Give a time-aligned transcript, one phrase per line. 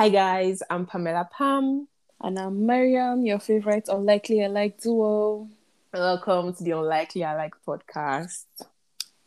[0.00, 1.86] Hi guys, I'm Pamela Pam.
[2.22, 5.46] And I'm Miriam, your favorite unlikely alike duo.
[5.92, 8.46] Welcome to the Unlikely Alike podcast.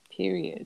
[0.10, 0.66] Period.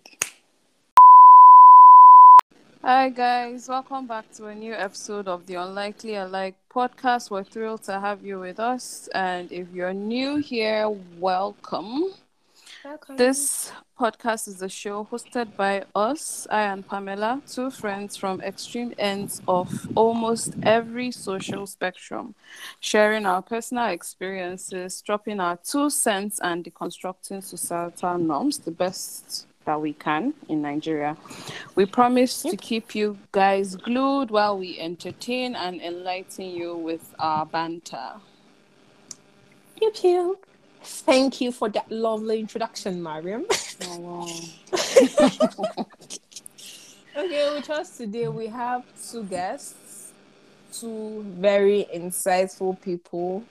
[2.82, 7.30] Hi guys, welcome back to a new episode of the Unlikely Alike podcast.
[7.30, 10.88] We're thrilled to have you with us, and if you're new here,
[11.20, 12.14] welcome.
[12.88, 13.18] Welcome.
[13.18, 18.94] This podcast is a show hosted by us, I and Pamela, two friends from extreme
[18.98, 22.34] ends of almost every social spectrum,
[22.80, 29.82] sharing our personal experiences, dropping our two cents, and deconstructing societal norms the best that
[29.82, 31.18] we can in Nigeria.
[31.76, 37.46] We promise to keep you guys glued while we entertain and enlighten you with our
[37.46, 38.14] banter.
[39.76, 40.40] Pew pew.
[40.90, 43.46] Thank you for that lovely introduction, Mariam.
[43.84, 44.00] Oh,
[45.20, 45.86] wow.
[47.18, 50.14] okay, with us today we have two guests,
[50.72, 53.44] two very insightful people.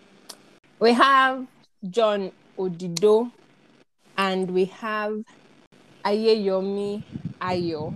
[0.78, 1.46] We have
[1.90, 3.30] John Odido
[4.16, 5.22] and we have
[6.06, 7.02] Ayeyomi
[7.42, 7.94] Ayo.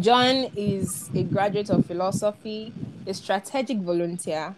[0.00, 2.74] John is a graduate of philosophy,
[3.06, 4.56] a strategic volunteer,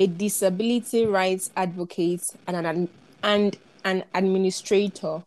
[0.00, 2.88] a disability rights advocate, and an,
[3.22, 5.22] and an administrator.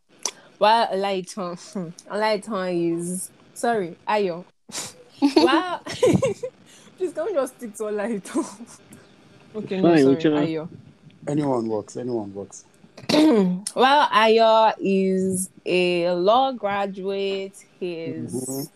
[0.57, 4.45] While Olaitan, Olaitan is sorry, Ayo.
[5.35, 8.79] Wow, please can we just stick to Olaitan?
[9.55, 10.47] Okay, no, sorry.
[10.47, 10.67] Ayo.
[11.27, 11.95] Anyone works.
[11.97, 12.65] Anyone works.
[13.11, 17.53] well, Ayo is a law graduate.
[17.79, 18.69] He's Mhm.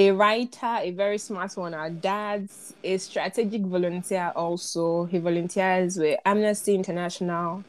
[0.00, 1.74] A writer, a very smart one.
[1.74, 5.04] Our dad's a strategic volunteer also.
[5.04, 7.62] He volunteers with Amnesty International,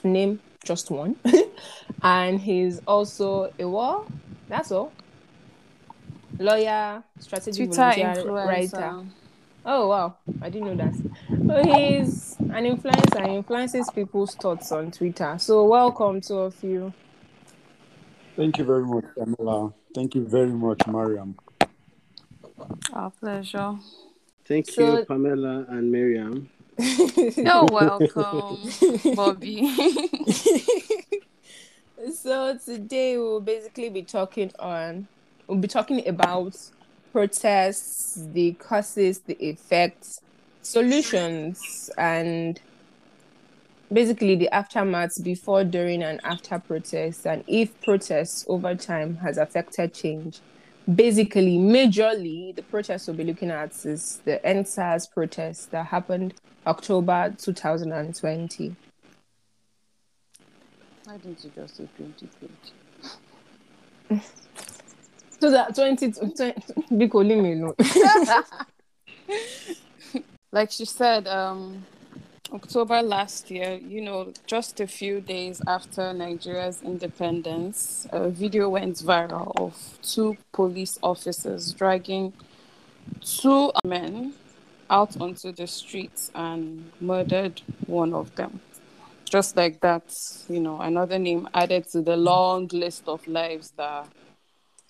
[0.00, 1.14] to name just one.
[2.02, 4.08] and he's also a what?
[4.48, 4.92] That's all.
[6.40, 9.04] Lawyer, strategic Twitter volunteer, writer.
[9.64, 10.94] Oh wow, I didn't know that.
[10.94, 15.36] So he's an influencer, he influences people's thoughts on Twitter.
[15.38, 16.92] So welcome to of you.
[18.34, 19.72] Thank you very much, Pamela.
[19.94, 21.36] Thank you very much, Mariam.
[22.92, 23.76] Our pleasure.
[24.44, 26.48] Thank So- you, Pamela and Miriam.
[26.78, 28.58] You're welcome,
[29.14, 29.68] Bobby.
[32.14, 35.06] so today we'll basically be talking on
[35.46, 36.56] we'll be talking about
[37.12, 40.20] protests, the causes, the effects,
[40.62, 42.60] solutions, and
[43.92, 49.92] basically the aftermaths before, during, and after protests, and if protests over time has affected
[49.92, 50.38] change.
[50.94, 56.32] Basically, majorly, the protests we'll be looking at is the EndSARS protest that happened
[56.66, 58.74] October 2020.
[61.04, 64.22] Why didn't you just say 2020?
[65.40, 66.34] So that 20, 20
[66.92, 67.74] Biko, leave me alone.
[70.52, 71.86] Like she said, um,
[72.52, 78.96] October last year, you know, just a few days after Nigeria's independence, a video went
[78.96, 82.32] viral of two police officers dragging
[83.20, 84.34] two men
[84.88, 88.58] out onto the streets and murdered one of them.
[89.24, 90.12] Just like that,
[90.48, 94.08] you know, another name added to the long list of lives that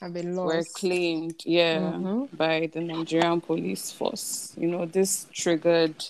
[0.02, 2.28] I've been were claimed, yeah, Mhm.
[2.36, 4.54] by the Nigerian police force.
[4.56, 6.02] You know, this triggered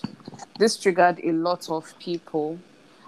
[0.57, 2.57] this triggered a lot of people.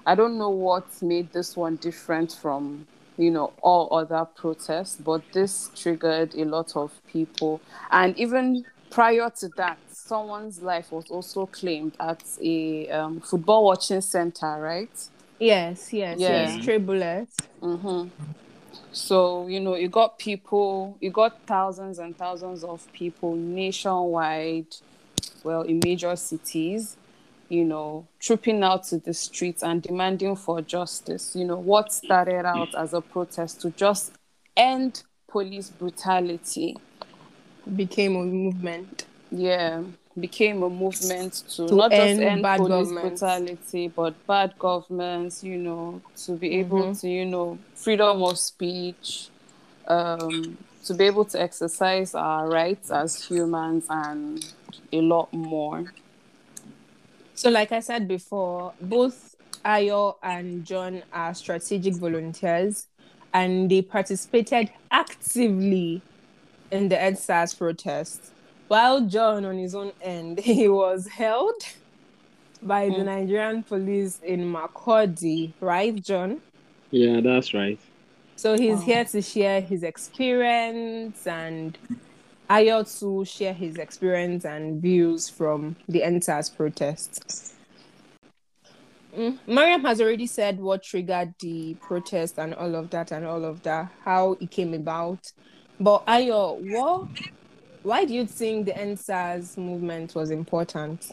[0.06, 2.86] I don't know what made this one different from
[3.18, 7.62] you know all other protests, but this triggered a lot of people.
[7.92, 14.02] And even prior to that, someone's life was also claimed at a um, football watching
[14.02, 14.90] center, right?
[15.40, 16.30] Yes, yes, Yeah.
[16.30, 16.62] yes.
[16.62, 17.38] Stray bullets.
[17.62, 18.10] Mm-hmm.
[18.94, 24.68] So, you know, you got people, you got thousands and thousands of people nationwide,
[25.44, 26.96] well, in major cities,
[27.50, 31.36] you know, trooping out to the streets and demanding for justice.
[31.36, 34.14] You know, what started out as a protest to just
[34.56, 36.78] end police brutality,
[37.76, 39.06] Became a movement.
[39.32, 39.82] yeah,
[40.20, 45.44] became a movement to, To not just end end bad police brutality, but bad governments,
[45.44, 47.00] you know, to be able Mhm.
[47.02, 49.30] to, you know, freedom of speech,
[49.88, 54.44] um, to be able to exercise our rights as humans and
[54.92, 55.94] a lot more.
[57.36, 59.36] So, like I said before, both
[59.66, 62.88] Ayo and John are strategic volunteers
[63.34, 66.04] and they participated actively
[66.72, 68.34] in the EndSARS protest.
[68.68, 71.56] While John, on his own end, he was held
[72.62, 73.06] by the Mm.
[73.06, 76.42] Nigerian police in Makurdi, right, John?
[76.92, 77.80] Yeah, that's right.
[78.36, 78.86] So he's Wow.
[78.86, 81.78] here to share his experience and
[82.50, 87.54] Ayo to share his experience and views from the EndSARS protests.
[89.18, 89.38] Mm.
[89.48, 93.62] Mariam has already said what triggered the protest and all of that and all of
[93.64, 95.32] that, how it came about.
[95.80, 97.08] But Ayo, what
[97.84, 101.12] why do you think the EndSARS movement was important?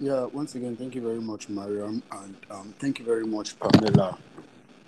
[0.00, 4.18] Yeah, once again, thank you very much, Mariam, and um, thank you very much, Pamela.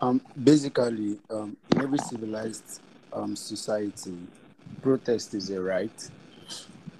[0.00, 2.81] Um, basically, um, in every civilized
[3.12, 4.19] um, society,
[4.82, 6.11] protest is a right.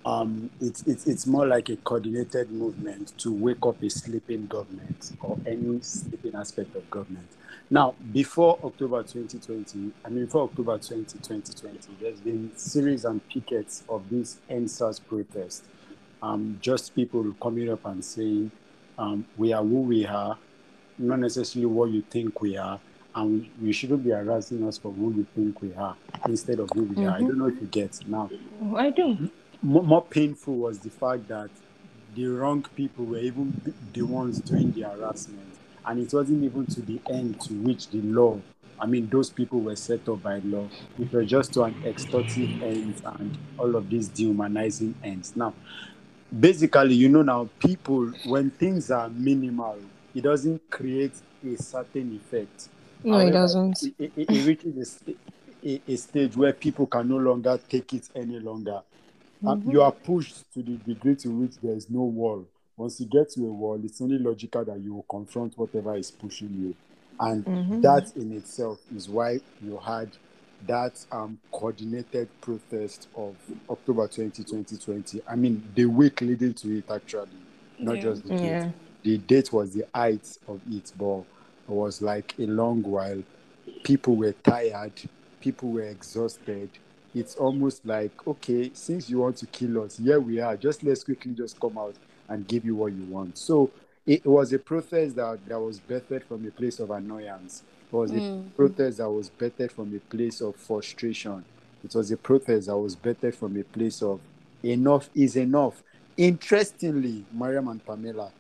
[0.07, 5.13] Um, it's, it's, it's more like a coordinated movement to wake up a sleeping government
[5.21, 7.27] or any sleeping aspect of government.
[7.71, 13.85] Now, before October 2020, I mean, before October 20, 2020, there's been series and pickets
[13.89, 15.63] of these EndSARS protests.
[16.23, 18.51] Um, just people coming up and saying,
[18.99, 20.39] um, we are who we are,
[20.99, 22.79] not necessarily what you think we are,
[23.15, 25.97] and you shouldn't be harassing us for who you think we are
[26.27, 27.09] instead of who we mm-hmm.
[27.09, 27.17] are.
[27.17, 28.31] I don't know if you get now.
[28.77, 29.31] I do.
[29.63, 31.51] more painful was the fact that
[32.15, 35.54] the wrong people were even the ones doing the harassment
[35.87, 38.41] and it wasn't even to the end to which the law.
[38.81, 40.69] I mean those people were set up by law.
[40.99, 45.37] It was just to an extortive end and all of these dehumanizing ends.
[45.37, 45.55] Now
[46.39, 49.79] basically you know now people when things are minimal
[50.15, 51.15] it doesn't create
[51.47, 52.69] a certain effect.
[53.03, 53.83] No However, it doesn't.
[53.83, 58.09] it, it, it reaches a, a, a, stage where people can no longer take it
[58.15, 58.81] any longer.
[59.43, 59.71] Mm-hmm.
[59.73, 63.31] you are pushed to the degree to which there is no wall once you get
[63.31, 66.75] to a wall, it's only logical that you will confront whatever is pushing you.
[67.21, 67.81] And mm-hmm.
[67.83, 70.11] that in itself is why you had
[70.67, 73.37] that um, coordinated protest of
[73.71, 75.21] October 20, 2020.
[75.29, 77.29] I mean, the week leading to it, actually,
[77.79, 78.03] not yeah.
[78.03, 78.73] just the date.
[79.03, 81.25] The date was the height of it, but it
[81.69, 83.23] was like a long while.
[83.85, 84.93] People were tired,
[85.41, 86.71] people were exhausted.
[87.15, 90.57] It's almost like, okay, since you want to kill us, here we are.
[90.57, 91.95] Just let's quickly just come out
[92.29, 93.39] and give you what you want.
[93.39, 93.71] So
[94.07, 97.63] it was a protest that, that was birthed from a place of annoyance.
[97.93, 98.47] It was mm.
[98.47, 101.45] a protest that was birthed from a place of frustration.
[101.83, 104.21] It was a protest that was birthed from a place of
[104.63, 105.83] enough is enough.
[106.17, 108.31] Interestingly, Mariam and Pamela,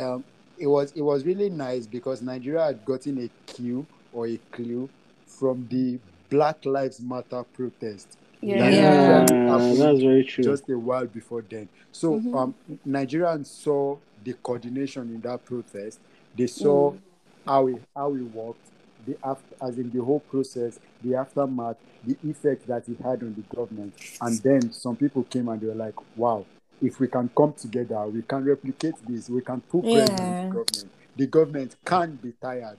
[0.00, 0.24] um,
[0.58, 4.88] it was it was really nice because Nigeria had gotten a cue or a clue
[5.26, 5.98] from the
[6.30, 9.26] Black Lives Matter protest yeah, yeah.
[9.26, 10.44] that's very true.
[10.44, 11.68] Just a while before then.
[11.92, 12.34] So mm-hmm.
[12.34, 12.54] um,
[12.86, 16.00] Nigerians saw the coordination in that protest.
[16.36, 16.98] They saw mm.
[17.46, 18.66] how it how it worked,
[19.06, 23.34] the after, as in the whole process, the aftermath, the effect that it had on
[23.34, 23.94] the government.
[24.20, 26.44] And then some people came and they were like, "Wow,
[26.82, 29.30] if we can come together, we can replicate this.
[29.30, 30.24] We can put pressure yeah.
[30.24, 30.84] on the government.
[31.16, 32.76] The government can't be tired."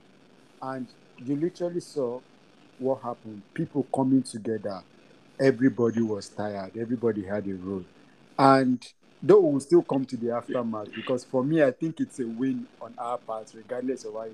[0.62, 0.86] And
[1.24, 2.20] you literally saw
[2.78, 3.42] what happened.
[3.54, 4.82] People coming together
[5.40, 6.76] everybody was tired.
[6.76, 7.84] Everybody had a role.
[8.38, 8.86] And
[9.22, 12.66] though we'll still come to the aftermath because for me, I think it's a win
[12.80, 14.30] on our part, regardless of why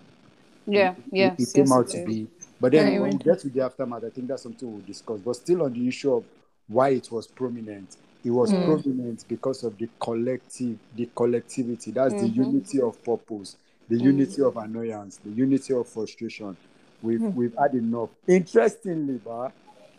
[0.66, 2.26] yeah, it, yes, it, it came yes, out to be.
[2.60, 5.20] But then yeah, when we get to the aftermath, I think that's something we'll discuss.
[5.20, 6.24] But still on the issue of
[6.68, 7.96] why it was prominent.
[8.24, 8.64] It was mm.
[8.64, 11.90] prominent because of the collective, the collectivity.
[11.90, 12.24] That's mm-hmm.
[12.24, 13.56] the unity of purpose,
[13.88, 14.02] the mm.
[14.02, 16.56] unity of annoyance, the unity of frustration.
[17.02, 17.34] We've mm.
[17.34, 18.08] we've had enough.
[18.26, 19.52] Interestingly, but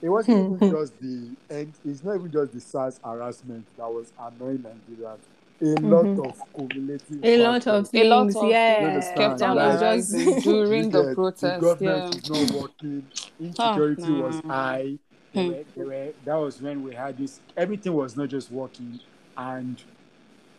[0.05, 4.13] it wasn't even just the and it's not even just the SARS harassment that was
[4.19, 5.17] annoying Nigerians.
[5.61, 5.89] A mm-hmm.
[5.89, 9.13] lot of cumulative a lot of things, a lot of yeah.
[9.15, 11.41] kept on like, just during the protest.
[11.41, 12.35] The government yeah.
[12.35, 13.07] is not working.
[13.39, 14.97] Insecurity oh, was high.
[15.33, 15.39] Hmm.
[15.39, 17.39] They were, they were, that was when we had this.
[17.57, 18.99] Everything was not just working,
[19.37, 19.81] and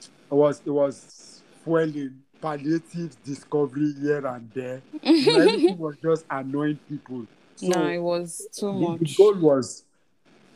[0.01, 4.83] it was it was fueling palliative discovery here and there.
[5.05, 7.27] everything was just annoying people.
[7.57, 9.01] So no, it was too the, much.
[9.01, 9.85] The goal was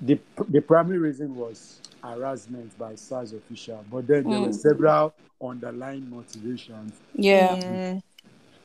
[0.00, 4.52] the the primary reason was harassment by SARS official, but then there were hmm.
[4.52, 6.92] several underlying motivations.
[7.14, 7.56] Yeah.
[7.56, 8.00] yeah.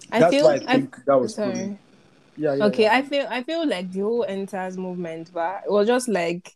[0.10, 1.78] That's I feel, why I think I, that was sorry.
[2.38, 2.96] Yeah, yeah, okay, yeah.
[2.96, 6.54] I feel I feel like the whole EndSARS movement, but it was just like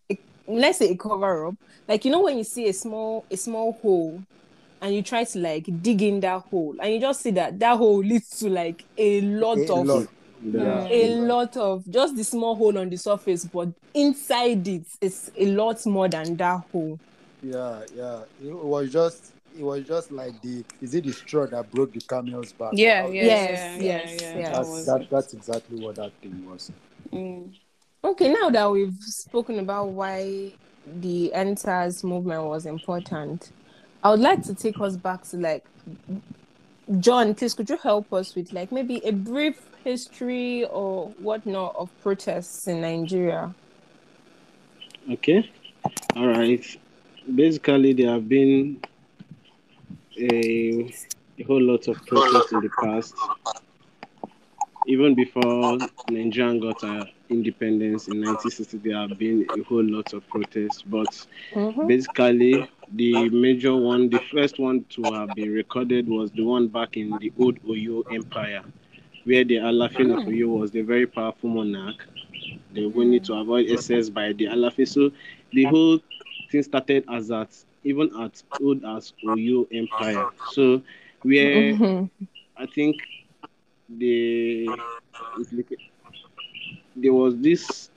[0.47, 1.55] let's say a cover up.
[1.87, 4.21] Like you know when you see a small a small hole
[4.81, 7.77] and you try to like dig in that hole and you just see that that
[7.77, 10.07] hole leads to like a lot a of lot
[10.43, 10.87] yeah.
[10.87, 15.31] a lot of just the small hole on the surface, but inside it, it is
[15.37, 16.99] a lot more than that hole.
[17.41, 18.21] Yeah, yeah.
[18.43, 22.01] It was just it was just like the is it the straw that broke the
[22.01, 22.71] camel's back?
[22.73, 24.51] Yeah, yeah, yes, yeah, yes, yeah, yeah.
[24.51, 26.71] That's, that, that's exactly what that thing was.
[27.11, 27.53] Mm.
[28.03, 30.53] Okay, now that we've spoken about why
[30.85, 33.51] the EndSARS movement was important,
[34.03, 35.65] I would like to take us back to like
[36.97, 41.89] John, please could you help us with like maybe a brief history or whatnot of
[42.01, 43.53] protests in Nigeria?
[45.11, 45.47] Okay.
[46.15, 46.65] All right.
[47.35, 48.81] Basically, there have been
[50.17, 50.91] a,
[51.37, 53.13] a whole lot of protests in the past.
[54.87, 55.77] Even before
[56.09, 60.81] Nigeria got uh, independence in 1960, there have been a whole lot of protests.
[60.81, 61.87] But Mhm.
[61.87, 66.97] basically, the major one, the first one to have been recorded was the one back
[66.97, 68.63] in the old Oyo Empire,
[69.25, 72.07] where the Alafin of Oyo was the very powerful monarch.
[72.73, 74.87] They wanted to avoid excess by the Alafin.
[74.87, 75.11] So
[75.51, 75.99] the whole
[76.51, 77.49] thing started as that,
[77.83, 80.29] even as old as Oyo Empire.
[80.43, 80.81] So
[81.23, 82.09] where Mhm.
[82.57, 82.97] I think
[83.89, 84.79] the
[86.95, 87.89] there was this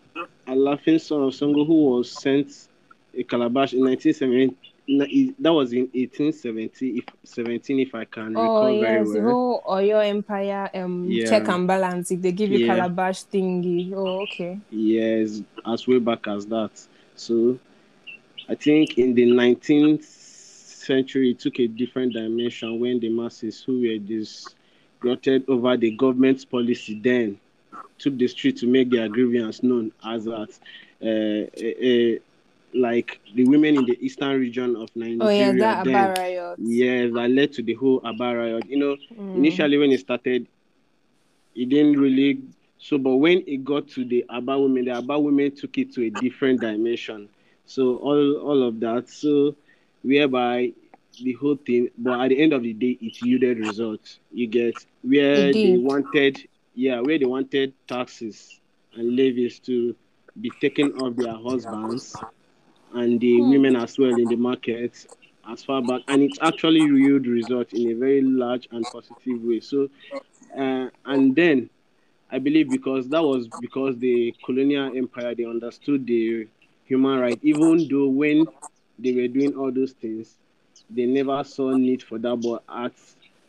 [0.46, 2.68] Alafin son of Songo who was sent
[3.16, 4.56] a calabash in 1970.
[4.98, 9.22] That was in 1870, if 17, if I can Oh recall very yes, the well.
[9.22, 11.24] whole Oyo Empire um Yeah.
[11.24, 12.10] check and balance.
[12.10, 12.60] If they give you Yeah.
[12.60, 14.60] calabash thingy, oh okay.
[14.70, 16.72] Yes, as way back as that.
[17.14, 17.58] So
[18.48, 23.80] I think in the 19th century, it took a different dimension when the masses who
[23.80, 27.38] were disgruntled over the government's policy then
[27.98, 30.50] took the street to make their grievance known as that,
[31.02, 32.18] uh, uh,
[32.74, 35.20] like the women in the eastern region of Nigeria.
[35.20, 36.58] Oh yeah, that then, Aba riot.
[36.58, 38.64] Yes, that led to the whole Aba riot.
[38.68, 39.34] You know, Mm.
[39.34, 40.46] initially when it started,
[41.54, 42.40] it didn't really.
[42.78, 46.04] So, but when it got to the Aba women, the Aba women took it to
[46.04, 47.28] a different dimension.
[47.64, 49.08] So all all of that.
[49.08, 49.54] So
[50.02, 50.72] whereby
[51.22, 54.18] the whole thing, but at the end of the day, it yielded results.
[54.32, 56.38] You get where It they wanted,
[56.74, 58.60] yeah, where they wanted taxes
[58.94, 59.94] and levies to
[60.40, 62.24] be taken off their husbands
[62.94, 63.42] and the Hmm.
[63.42, 65.06] women as well in the market
[65.50, 69.60] as far back and it actually yielded results in a very large and positive way
[69.60, 69.88] so
[70.58, 71.68] uh, and then
[72.30, 76.46] i believe because that was because the colonial empire they understood the
[76.84, 78.46] human right even though when
[78.98, 80.38] they were doing all those things
[80.90, 82.92] they never saw need for that but at,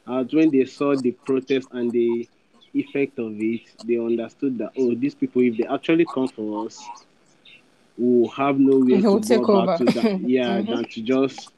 [0.07, 2.27] at when they saw the protest and the
[2.73, 6.91] effect of it they understood that oh these people if they actually come for us
[7.97, 9.75] will have nowhere He'll to take back over.
[9.75, 10.67] to that yeah Mhm.
[10.67, 11.53] than to just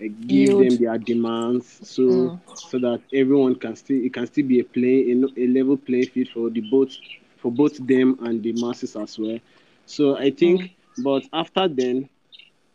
[0.00, 0.56] uh, give Yield.
[0.56, 2.40] them their demands so Mm.
[2.62, 6.08] so that everyone can still it can still be a play a, a level playing
[6.08, 6.92] field for the both
[7.36, 9.38] for both them and the masses as well
[9.86, 10.70] so i think Mm.
[10.98, 12.08] but after then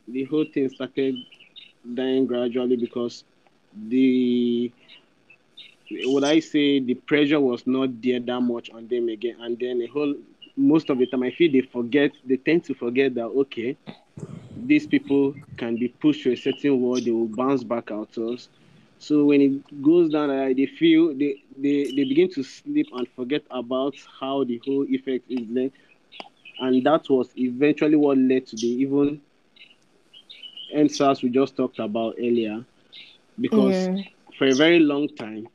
[0.08, 1.16] the whole thing started
[1.96, 3.24] dying gradually because
[3.90, 4.72] the
[6.06, 9.82] would I say the pressure was not there that much on them again, and then
[9.82, 10.16] a whole
[10.60, 13.78] most of the time I feel they forget they tend to forget that okay,
[14.56, 18.34] these people can be pushed to a certain wall, they will bounce back out to
[18.34, 18.50] us.
[19.00, 23.08] So when it goes down, uh, they feel they, they they begin to sleep and
[23.16, 25.72] forget about how the whole effect is led,
[26.60, 29.22] and that was eventually what led to the even
[30.76, 32.66] EndSARS we just talked about earlier,
[33.40, 34.04] because Yeah.
[34.38, 35.50] for a very long time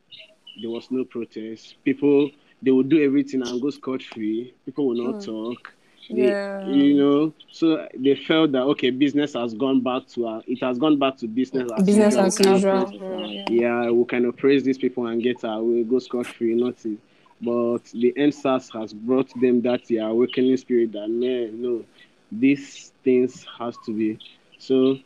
[0.61, 1.76] there was no protest.
[1.84, 2.30] People
[2.64, 4.54] they would do everything and go scot free.
[4.64, 5.25] People will not Mm.
[5.26, 5.73] talk.
[6.11, 6.68] They, Yeah.
[6.68, 10.78] You know, so they felt that okay, business has gone back to uh, it has
[10.78, 12.25] gone back to business as Business usual.
[12.26, 12.87] as We usual.
[12.87, 13.50] Mm.
[13.50, 16.99] Yeah, we kind of praise these people and get our way, go scot free, nothing.
[17.40, 21.85] But the EndSARS has brought them that yeah, awakening spirit that man, no,
[22.33, 24.18] these things has to be.
[24.59, 24.99] So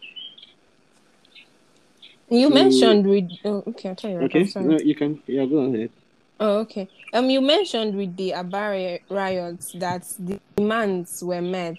[2.30, 4.18] You So- mentioned with oh, okay, I'll tell you.
[4.26, 5.90] okay, no, you can yeah go ahead.
[6.40, 6.88] Oh, okay.
[7.12, 11.76] Um, you mentioned with the Abari riots that the demands were met.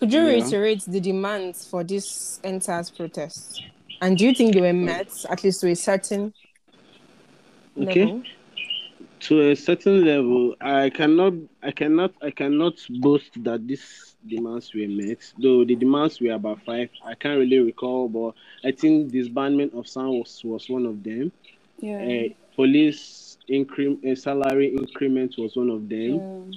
[0.00, 0.26] Could you Yeah.
[0.26, 3.62] reiterate the demands for this entire protest?
[4.00, 6.32] And do you think they were met at least to a certain
[7.80, 8.00] Okay.
[8.00, 8.22] level?
[9.20, 11.32] to a certain level i cannot
[11.62, 16.60] i cannot i cannot boast that these demands were met though the demands were about
[16.62, 18.34] five i can't really recall but
[18.68, 21.32] i think disbandment of sound was, was one of them
[21.80, 22.00] Yeah.
[22.00, 23.00] uh, police
[23.48, 26.52] incre- uh, salary increment was one of them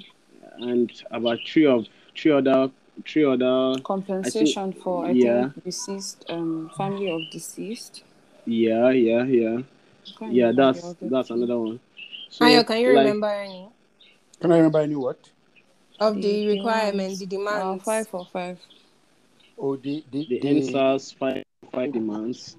[0.62, 0.68] yeah.
[0.70, 2.70] and about three of three other
[3.06, 5.50] three other Compensation for I yeah.
[5.50, 8.04] think deceased um family of deceased.
[8.46, 9.58] yeah yeah yeah
[10.22, 11.80] I yeah that's that's another one
[12.30, 13.70] so Ayo, can you like, remember any
[14.40, 15.20] Can I remember any what?
[16.00, 17.20] of The the requirements, demands.
[17.20, 17.84] the Uh, demands?
[17.84, 18.58] five for five.
[19.58, 22.56] Oh, the the, the the EndSARS five five demands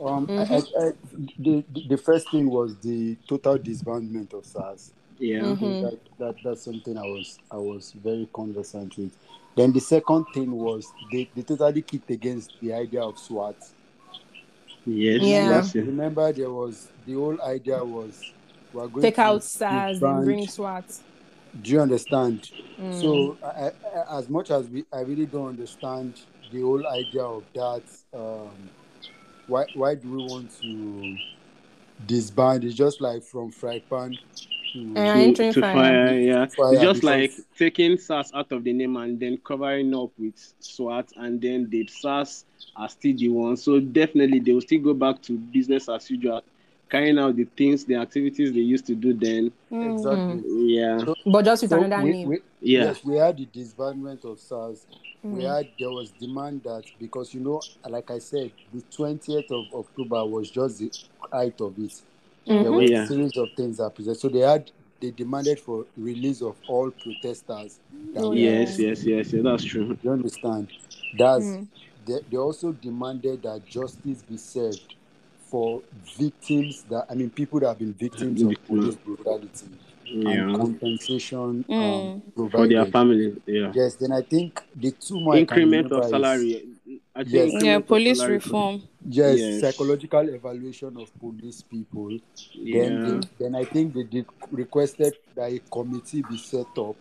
[0.00, 0.50] um I, Mhm.
[0.50, 0.92] I, I,
[1.38, 4.92] the, the the first thing was the total disbandment of SARS.
[5.18, 5.82] yeah I think Mhm.
[5.82, 9.12] that, that that's something I was I was very conversant with.
[9.56, 13.56] Then the second thing was they, they totally kicked against the idea of SWAT.
[14.86, 15.48] yes Yeah.
[15.48, 15.80] that's it.
[15.86, 18.22] Remember there was the whole idea was
[18.72, 20.84] we're going to Take to out SARS and bring disband- SWAT.
[21.62, 22.50] Do you understand?
[22.78, 23.00] Mm.
[23.00, 26.20] So, I, I, as much as we, I really don't understand
[26.52, 27.82] the whole idea of that.
[28.12, 28.68] Um,
[29.48, 31.16] why, why do we want to
[32.06, 32.64] disband?
[32.64, 34.12] It's just like from fry pan
[34.72, 35.74] to Uh, to, to fire.
[35.74, 36.46] fire, yeah.
[36.46, 40.10] Fire it's just because- like taking SARS out of the name and then covering up
[40.18, 42.44] with SWAT, and then the SARS
[42.76, 43.62] are still the ones.
[43.62, 46.42] So definitely they will still go back to business as usual,
[46.90, 49.50] carrying out the things, the activities they used to do then.
[49.72, 49.94] Mm.
[49.94, 50.74] exactly.
[50.76, 52.28] Yeah, But just with So another we- name.
[52.28, 54.86] we- yeah, Yes, we had the disbandment of SARS.
[55.22, 55.56] We Mm.
[55.56, 60.24] had there was demand that because you know, like I said, the twentieth of October
[60.26, 60.90] was just the
[61.32, 62.02] height of it.
[62.46, 62.74] There Mhm.
[62.74, 63.02] were Yeah.
[63.04, 64.20] a series of things that presented.
[64.20, 67.78] So they had they demanded for release of all protesters.
[68.14, 68.60] that Oh, were- yeah.
[68.60, 69.96] yes, yes, yes, yeah, that's true.
[70.02, 70.68] You understand?
[71.16, 71.68] That's Mm.
[72.06, 74.94] they, they also demanded that justice be served
[75.50, 75.82] for
[76.18, 79.78] victims that I mean people that have been victims of police brutality and
[80.10, 82.50] Yeah, compensation um, Mm.
[82.50, 83.36] for their family.
[83.46, 86.68] Yeah, Yes, then I think the two more I increment of remember is- salary.
[87.14, 87.44] I think Yes.
[87.52, 88.82] increment Yeah, police reform.
[89.08, 89.60] Yes, Yes.
[89.60, 92.12] psychological evaluation of police people.
[92.54, 96.96] Yeah, Then, they, then I think they did requested that a committee be set up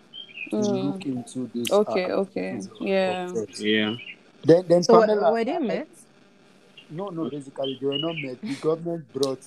[0.49, 0.83] to Mm.
[0.85, 1.71] look into this.
[1.71, 2.49] Okay, uh, okay.
[2.57, 3.25] activities Yeah.
[3.25, 3.59] of theft.
[3.59, 3.95] yeah.
[4.43, 5.87] Then, then So were, Pamela, were they I- met?
[6.89, 8.41] No, no, basically they were not met.
[8.41, 9.39] The government brought.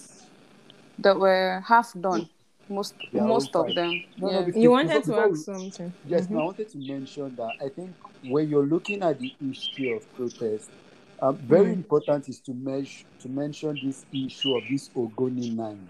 [0.99, 2.29] That were half done.
[2.71, 4.03] Most Yeah, most of them.
[4.17, 4.43] No, no, yeah.
[4.47, 5.93] because- You wanted to before ask something.
[6.09, 6.31] Yes, Mhm.
[6.31, 7.91] no, I wanted to mention that I think
[8.29, 10.71] when you're looking at the history of protest,
[11.21, 11.73] um, very Mm.
[11.75, 15.87] important is to measure to mention this issue of this Ogoni Nine.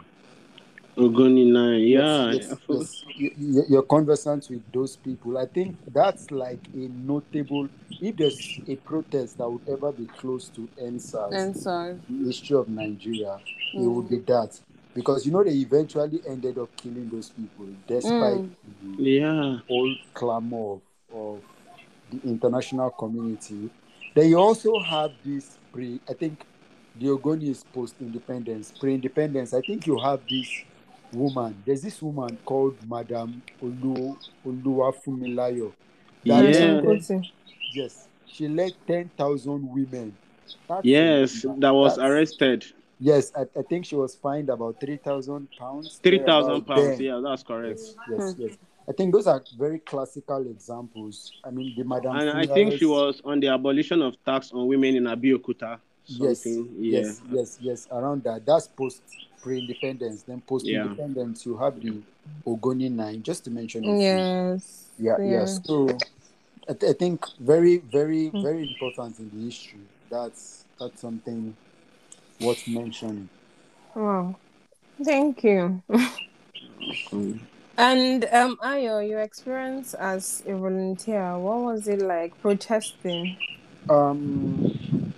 [0.96, 1.80] Ogoni nine.
[1.82, 2.80] Yeah, yes, I forgot.
[2.80, 3.04] yes.
[3.16, 5.38] You, you- you're conversant with those people.
[5.38, 7.68] I think that's like a notable.
[8.00, 12.56] If there's a protest that would ever be close to EndSARS, And so the history
[12.56, 13.38] of Nigeria,
[13.74, 13.94] it Mm.
[13.94, 14.60] would be that.
[14.94, 18.38] Because you know they eventually ended up killing those people, despite
[18.84, 18.96] Mm.
[18.96, 20.80] the Yeah, whole clamor of,
[21.14, 21.40] of
[22.10, 23.70] the international community.
[24.14, 26.00] They also have this pre.
[26.08, 26.44] I think
[26.98, 29.54] the Ogoni is post-independence, pre-independence.
[29.54, 30.48] I think you have this
[31.12, 31.62] woman.
[31.64, 35.72] There's this woman called Madam Olu Oluwafumilayo.
[36.24, 36.80] That Yeah.
[36.80, 37.26] led-
[37.72, 40.16] yes, she led ten thousand women.
[40.68, 42.64] That's yes, that was that's- arrested.
[43.02, 45.98] Yes, I, I think she was fined about three thousand pounds.
[46.02, 46.98] Three thousand thereabout pounds.
[46.98, 47.06] then.
[47.06, 47.80] Yeah, that's correct.
[47.80, 48.58] Yes, yes, yes.
[48.88, 51.32] I think those are very classical examples.
[51.44, 52.16] I mean, the Madam.
[52.16, 55.78] And I think she was on the abolition of tax on women in Abeokuta.
[56.06, 56.64] Yes, Yeah.
[56.78, 57.88] yes, yes, yes.
[57.90, 58.44] Around that.
[58.44, 59.00] That's post
[59.42, 60.22] pre-independence.
[60.22, 62.02] Then post-independence, you have the
[62.46, 63.84] Ogoni Nine, just to mention.
[63.84, 64.00] a few.
[64.02, 64.90] Yes.
[64.98, 65.30] Yeah, yeah.
[65.30, 65.44] Yeah.
[65.46, 65.88] So,
[66.68, 68.42] I, th- I think very, very, Hmm.
[68.42, 69.80] very important in the history.
[70.10, 71.54] That's that's something
[72.40, 73.28] worth mentioning.
[73.94, 74.36] Wow.
[75.04, 75.82] Thank you.
[77.12, 77.40] Um,
[77.78, 83.36] And um, Ayo, your experience as a volunteer, what was it like protesting?
[83.88, 85.12] Um,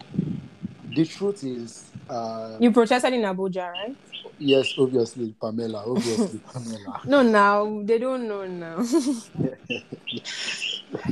[0.95, 3.97] the truth is, uh, You protested in Abuja, right?
[4.39, 7.01] yes, obviously, Pamela, obviously, Pamela.
[7.07, 8.85] No, now they don't know now.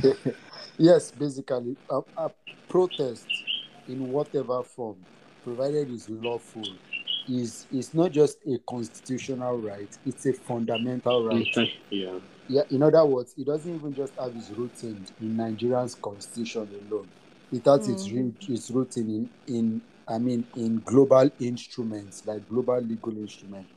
[0.79, 2.31] yes, basically, a, a
[2.69, 3.27] protest
[3.89, 4.97] in whatever form,
[5.43, 6.65] provided is lawful,
[7.29, 11.49] is is not just a constitutional right; it's a fundamental right.
[11.91, 12.19] Yeah.
[12.49, 16.63] Yeah, in other words, it doesn't even just have its roots in, in Nigerian's constitution
[16.91, 17.11] alone.
[17.53, 18.15] It has its Mm.
[18.17, 23.71] root its roots in, in in I mean in global instruments like global legal instruments.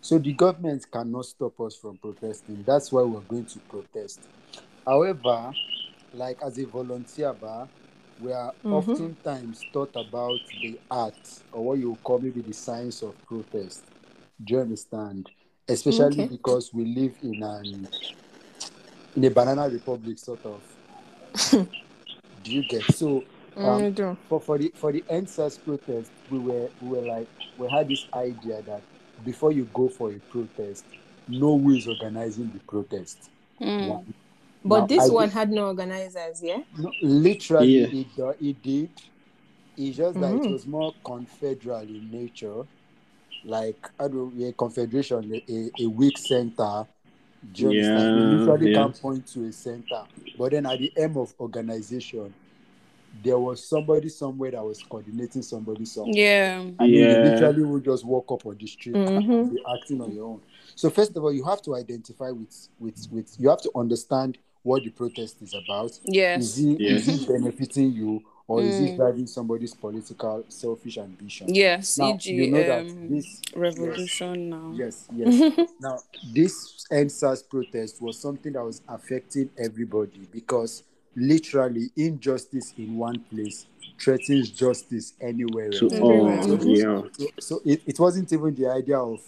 [0.00, 2.64] So the government cannot stop us from protesting.
[2.64, 4.28] That's why we're going to protest.
[4.86, 5.56] However,
[6.12, 7.70] like as a volunteer bar,
[8.20, 8.72] we are Mhm.
[8.72, 13.84] oftentimes taught about the art or what you call maybe the science of protest.
[14.42, 15.28] Do you understand?
[15.68, 16.28] Especially Okay.
[16.28, 17.88] because we live in an
[19.16, 20.62] in a banana republic, sort of.
[22.42, 23.24] Do you get so?
[23.56, 27.68] Um, Mm, for for the for the EndSARS protest, we were we were like we
[27.68, 28.82] had this idea that
[29.24, 30.84] before you go for a protest,
[31.26, 33.30] know who is organizing the protest.
[33.60, 33.88] Mm.
[33.88, 34.14] One.
[34.66, 36.62] But Now, this I one did- had no organizers, yeah?
[36.78, 37.86] no, literally Yeah.
[38.00, 38.90] it, do- it did.
[39.76, 40.52] It's just that it Mhm.
[40.52, 42.66] was more confederal in nature,
[43.44, 46.86] like I don't know, a confederation, a, a, a weak center.
[47.52, 48.16] Do you understand?
[48.18, 48.82] You Yeah, literally yeah.
[48.82, 50.02] can point to a center,
[50.38, 52.34] but then at the end of organization,
[53.22, 56.12] there was somebody somewhere that was coordinating somebody somewhere.
[56.14, 56.64] Yeah.
[56.78, 59.40] I mean, you literally would just walk up on the street Mhm.
[59.40, 60.40] and be acting on your own.
[60.74, 64.38] So first of all, you have to identify with with with you have to understand
[64.66, 65.92] what the protest is about.
[66.04, 66.42] Yes.
[66.58, 67.22] Is it is Yes.
[67.22, 68.96] it benefiting you or is it Mm.
[68.96, 71.52] driving somebody's political selfish ambition?
[71.54, 74.72] Yes, Now e.g., you know that um, this revolution now.
[74.74, 75.70] Yes, yes.
[75.80, 75.98] now,
[76.34, 80.82] this EndSARS protest was something that was affecting everybody because
[81.14, 83.66] literally injustice in one place
[83.98, 86.00] threatens justice anywhere To else.
[86.00, 86.76] all, Everywhere.
[86.76, 87.02] yeah.
[87.18, 89.20] So, so it, it wasn't even the idea of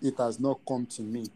[0.00, 1.26] it has not come to me.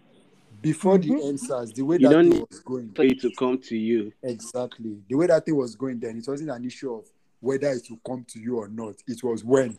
[0.62, 3.58] Before the answers, the way You that don't thing was going, For it to come
[3.58, 4.12] to you.
[4.22, 7.04] exactly, the way that thing was going then, it wasn't an issue of
[7.40, 8.94] whether it will come to you or not.
[9.08, 9.76] It was when.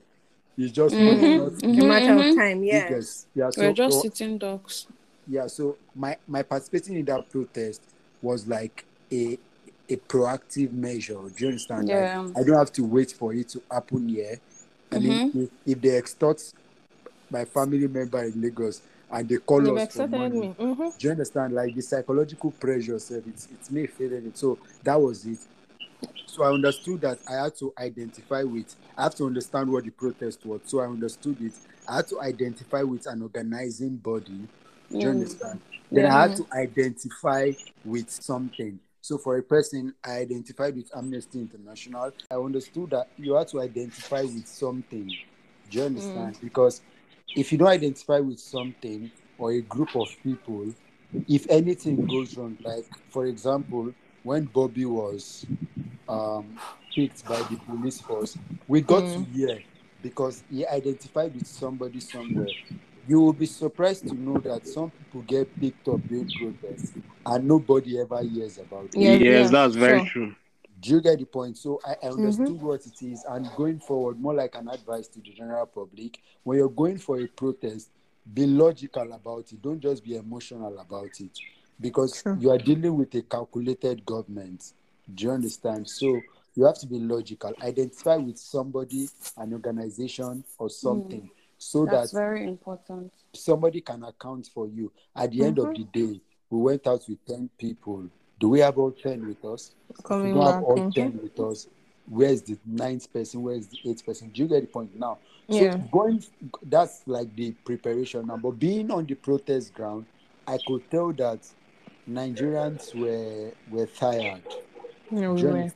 [0.57, 2.89] It's just when Mhm, it's not mhm, A matter of time, yes.
[2.89, 3.27] biggest.
[3.33, 4.87] Yeah, so, We're just so sitting ducks.
[5.25, 7.81] yeah so my my participating in that protest
[8.21, 9.37] was like a
[9.89, 12.27] a proactive measure do you understand Like, Yeah.
[12.35, 14.37] i don't have to wait for it to happen here
[14.91, 15.43] i mean Mm-hmm.
[15.43, 16.41] if, if they extort
[17.29, 18.81] my family member in lagos
[19.13, 20.55] and they call They've us for money me.
[20.59, 20.93] Mhm.
[20.99, 21.53] do you understand?
[21.53, 24.37] Like the psychological pressure said it's it's me feeling it.
[24.37, 25.39] So that was it.
[26.25, 29.91] So i understood that i had to identify with i have to understand what the
[29.91, 30.61] protest was.
[30.65, 31.53] So i understood it.
[31.87, 34.47] I had to identify with an organizing body.
[34.97, 35.11] Do you Mm.
[35.11, 35.61] understand?
[35.91, 37.51] Then i had to identify
[37.83, 38.79] with something.
[39.01, 42.11] So for a person i identified with amnesty international.
[42.31, 45.07] I understood that you had to identify with something.
[45.69, 46.37] Do you understand?
[46.41, 46.81] Because
[47.35, 50.73] if you don't identify with something or a group of people,
[51.27, 53.93] if anything goes wrong, like for example,
[54.23, 55.45] when Bobby was
[56.07, 56.57] um,
[56.95, 59.61] picked by the police force, we got to hear
[60.01, 62.47] because he identified with somebody somewhere.
[63.07, 66.93] You will be surprised to know that some people get picked up during protests
[67.25, 68.99] and nobody ever hears about it.
[68.99, 70.05] Yeah, yes, yeah, that's very sure.
[70.05, 70.35] true.
[70.83, 71.57] Do you get the point?
[71.57, 75.21] So I, I understood what it is, and going forward, more like an advice to
[75.21, 77.89] the general public: when you're going for a protest,
[78.33, 79.61] be logical about it.
[79.61, 81.39] Don't just be emotional about it,
[81.79, 82.37] because True.
[82.37, 84.73] you are dealing with a calculated government.
[85.15, 85.89] Do you understand?
[85.89, 86.21] So
[86.53, 87.53] you have to be logical.
[87.61, 93.13] Identify with somebody, an organization, or something, so That's that very important.
[93.33, 94.91] somebody can account for you.
[95.15, 95.81] At the end of Mm-hmm.
[95.93, 98.09] the day, we went out with ten people.
[98.43, 99.73] Do we have all ten with us?
[100.09, 100.61] If we don't have back.
[100.61, 100.93] all mhm.
[100.93, 101.69] 10 with us,
[102.05, 103.41] where's the ninth person?
[103.41, 104.31] Where's the eighth person?
[104.31, 105.21] Do you get the point now?
[105.49, 105.81] So Yeah.
[105.89, 106.21] going,
[106.61, 108.35] that's like the preparation now.
[108.35, 110.07] But being on the protest ground,
[110.45, 111.47] I could tell that
[112.09, 114.43] Nigerians were were tired.
[115.11, 115.67] Yeah, we were.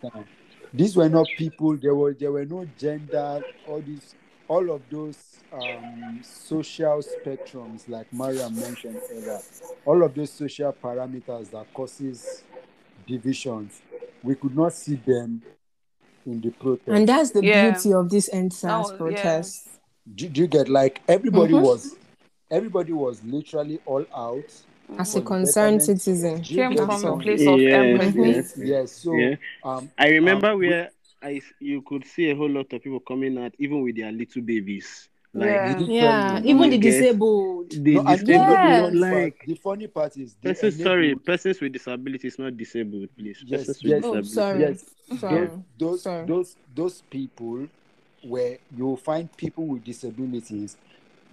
[0.73, 1.77] These were not people.
[1.77, 3.45] There were there were no gender.
[3.63, 4.15] All these,
[4.47, 9.41] all of those um, social spectrums, like Maria mentioned earlier.
[9.85, 12.45] All of those social parameters that causes
[13.07, 13.81] divisions.
[14.23, 15.41] We could not see them
[16.25, 16.89] in the protest.
[16.89, 17.71] And that's the Yeah.
[17.71, 18.97] beauty of this EndSARS Oh, yeah.
[18.97, 19.67] protest.
[20.15, 21.63] do, do you get like everybody Mhm.
[21.63, 21.95] was
[22.49, 24.49] everybody was literally all out
[24.97, 26.41] As a concerned citizen.
[26.41, 28.21] Came get the from a place of Yes, empathy.
[28.31, 28.53] yes.
[28.57, 29.35] yes so Yeah.
[29.63, 30.89] um I remember um, we- where
[31.21, 34.41] I you could see a whole lot of people coming out, even with their little
[34.43, 35.09] babies.
[35.37, 35.79] Like Yeah.
[35.87, 37.69] Yeah, you even the disabled.
[37.71, 38.81] the no, disabled you the Yes.
[38.81, 43.09] funny part, like the funny part is they persons sorry, persons with disabilities, not disabled,
[43.17, 43.43] please.
[43.45, 44.03] Yes, persons with yes.
[44.03, 44.59] Oh, sorry.
[44.61, 44.83] yes
[45.19, 45.47] Sorry.
[45.47, 46.25] those those, Sorry.
[46.27, 47.67] those those people
[48.23, 50.75] where you will find people with disabilities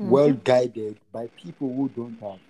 [0.00, 0.10] Mhm.
[0.10, 2.40] well guided by people who don't have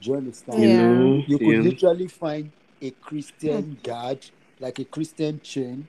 [0.00, 0.86] do you understand You Yeah.
[0.88, 1.60] know, you could yeah.
[1.62, 3.82] literally find a Christian Hmm.
[3.82, 4.24] guard,
[4.60, 5.88] like a Christian chain,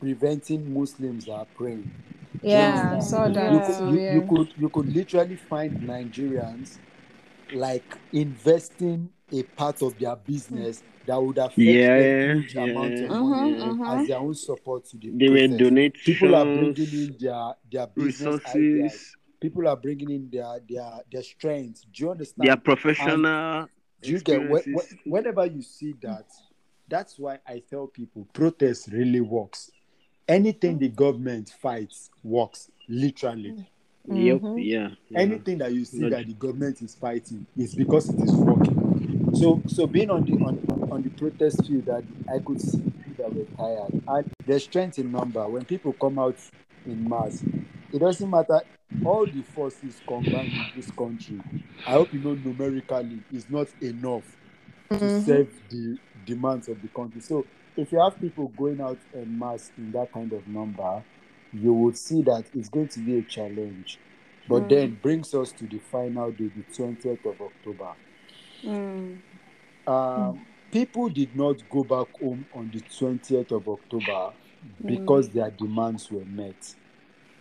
[0.00, 1.90] preventing Muslims are praying.
[2.42, 3.52] Yeah, I saw that.
[3.52, 4.12] You could, you, yeah.
[4.14, 6.78] you could you could literally find Nigerians
[7.52, 12.94] like investing a part of their business that would affect Yeah, them huge yeah, amount
[13.00, 14.00] of Mhm, money mhm.
[14.00, 15.58] as their own support to the They were protest.
[15.58, 18.54] donations, People are bringing in their their business ideas.
[18.54, 21.82] resources, People are bringing in their their their strength.
[21.92, 22.48] Do you understand?
[22.48, 23.68] their professional
[24.02, 24.98] Do you get when, experiences.
[25.04, 26.26] when- whenever you see that?
[26.88, 29.70] That's why I tell people protest really works.
[30.28, 33.54] Anything the government fights works literally.
[34.08, 34.64] Yep, Mhm.
[34.64, 34.88] yeah.
[35.10, 35.18] yeah.
[35.20, 39.34] Anything that you see Log- that the government is fighting is because it is working.
[39.34, 40.58] So, so being on the on,
[40.90, 44.98] on the protest field, that I could see people that were tired, and there's strength
[44.98, 45.46] in number.
[45.48, 46.36] When people come out
[46.86, 47.44] in mass,
[47.92, 48.60] it doesn't matter.
[49.04, 51.40] All the forces combined in this country,
[51.86, 54.24] I hope you know numerically, is not enough
[54.90, 55.24] to Mhm.
[55.24, 57.20] serve the demands of the country.
[57.20, 57.44] So
[57.76, 61.02] if you have people going out en masse in that kind of number,
[61.52, 63.98] you would see that it's going to be a challenge.
[64.48, 64.68] But Mm.
[64.68, 67.94] then brings us to the final day, the 20th of October.
[68.64, 69.22] Mm.
[69.86, 74.32] Um, People did not go back home on the 20th of October
[74.84, 76.74] because their demands were met.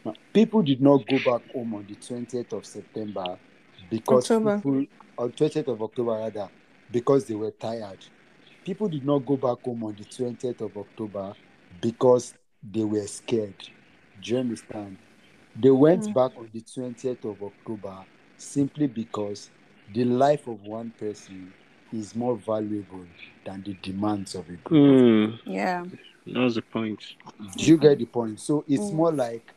[0.05, 3.39] Now, people did not go back home on the 20th of September
[3.89, 4.57] because October.
[4.57, 4.85] people,
[5.17, 6.49] or 20th of October rather,
[6.91, 8.05] because they were tired.
[8.65, 11.33] People did not go back home on the 20th of October
[11.81, 13.53] because they were scared.
[14.21, 14.97] Do you understand?
[15.55, 18.03] They went back on the 20th of October
[18.37, 19.49] simply because
[19.93, 21.53] the life of one person
[21.93, 23.05] is more valuable
[23.45, 24.99] than the demands of a group.
[25.45, 25.83] Hmm, Yeah.
[26.25, 27.03] that was the point.
[27.57, 28.39] Do you get the point?
[28.39, 28.93] So it's Mm.
[28.93, 29.53] more like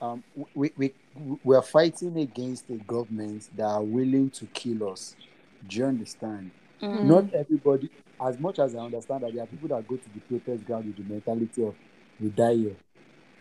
[0.00, 0.22] um,
[0.54, 0.94] we, we
[1.42, 5.14] we are fighting against a government that are willing to kill us.
[5.66, 6.50] Do you understand?
[6.82, 7.04] Mm.
[7.04, 7.88] Not everybody,
[8.20, 10.86] as much as I understand that there are people that go to the protest ground
[10.86, 11.74] with the mentality of
[12.20, 12.76] we die here.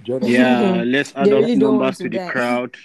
[0.03, 0.19] Do?
[0.23, 2.75] Yeah, let's add They up really numbers to to the crowd.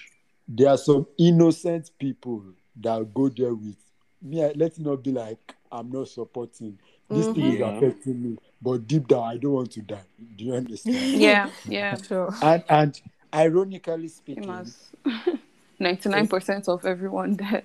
[0.46, 2.42] There are some innocent people
[2.80, 3.76] that go there with
[4.22, 4.44] me.
[4.44, 6.78] I- let's not be like I'm not supporting.
[7.10, 10.04] This thing is affecting me, but deep down I don't want to die.
[10.36, 10.96] Do you understand?
[11.20, 11.50] Yeah.
[11.66, 11.96] Yeah.
[12.06, 12.32] Sure.
[12.42, 13.00] and and
[13.34, 14.66] ironically speaking.
[15.80, 17.62] Ninety-nine percent of everyone there.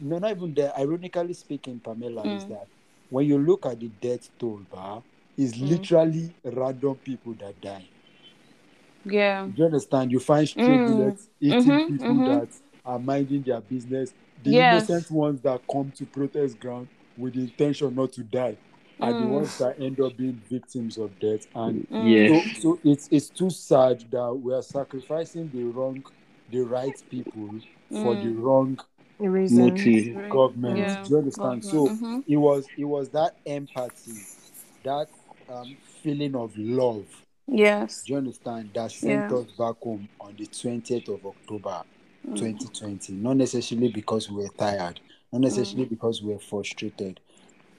[0.00, 0.72] no, not even there.
[0.78, 2.48] Ironically speaking, Pamela, is Mm.
[2.50, 2.66] that
[3.08, 5.04] when you look at the death toll, bar,
[5.36, 5.68] it's Mm.
[5.70, 7.88] literally random people that die.
[9.04, 9.48] Yeah.
[9.48, 10.12] Do you understand?
[10.12, 10.78] You find stray Mm.
[10.78, 12.24] bullets eating Mhm, people mhm.
[12.24, 12.48] that
[12.84, 14.12] are minding their business.
[14.42, 14.62] The Yes.
[14.62, 18.58] innocent ones that come to protest ground with the intention not to die
[19.00, 19.26] are the Mm.
[19.26, 21.46] ones that end up being victims of death.
[21.54, 22.26] And Mm.
[22.26, 22.28] Yeah.
[22.28, 26.04] so, so it's it's too sad that we are sacrificing the wrong,
[26.48, 27.58] the right people
[27.90, 28.32] for the Mm.
[28.32, 28.78] wrong
[29.18, 29.58] Reason.
[29.68, 30.16] Motive.
[30.16, 30.30] Right.
[30.30, 30.78] government.
[30.78, 31.02] Yeah.
[31.02, 31.64] Do you understand?
[31.64, 32.32] So Government, mhm.
[32.32, 34.20] it was it was that empathy,
[34.84, 35.08] that
[35.48, 37.06] um, feeling of love.
[37.48, 38.02] Yes.
[38.02, 38.70] Do you understand?
[38.74, 39.36] That sent Yeah.
[39.38, 41.82] us back home on the 20th of October,
[42.28, 42.36] Mm.
[42.36, 43.12] 2020.
[43.14, 45.00] Not necessarily because we were tired,
[45.32, 45.90] not necessarily Mm.
[45.90, 47.20] because we were frustrated.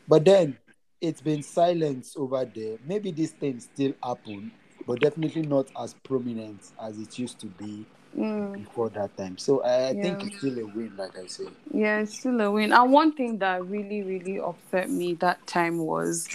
[0.08, 0.58] But then
[1.02, 2.78] it's been silence over there.
[2.88, 4.52] Maybe these things still happen,
[4.88, 7.86] but definitely not as prominent as it used to be
[8.18, 8.54] Mm.
[8.64, 9.38] before that time.
[9.38, 11.46] So I, I think it's still a win, like I say.
[11.72, 12.74] Yeah, it's still a win.
[12.74, 16.28] And one thing that really, really upset me that time was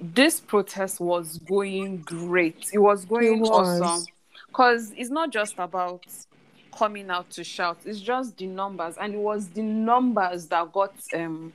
[0.00, 2.68] this protest was going great.
[2.72, 3.80] It was going was.
[3.80, 4.06] awesome.
[4.48, 6.04] Because it's not just about
[6.76, 8.96] coming out to shout, it's just the numbers.
[9.00, 11.52] And it was the numbers that got um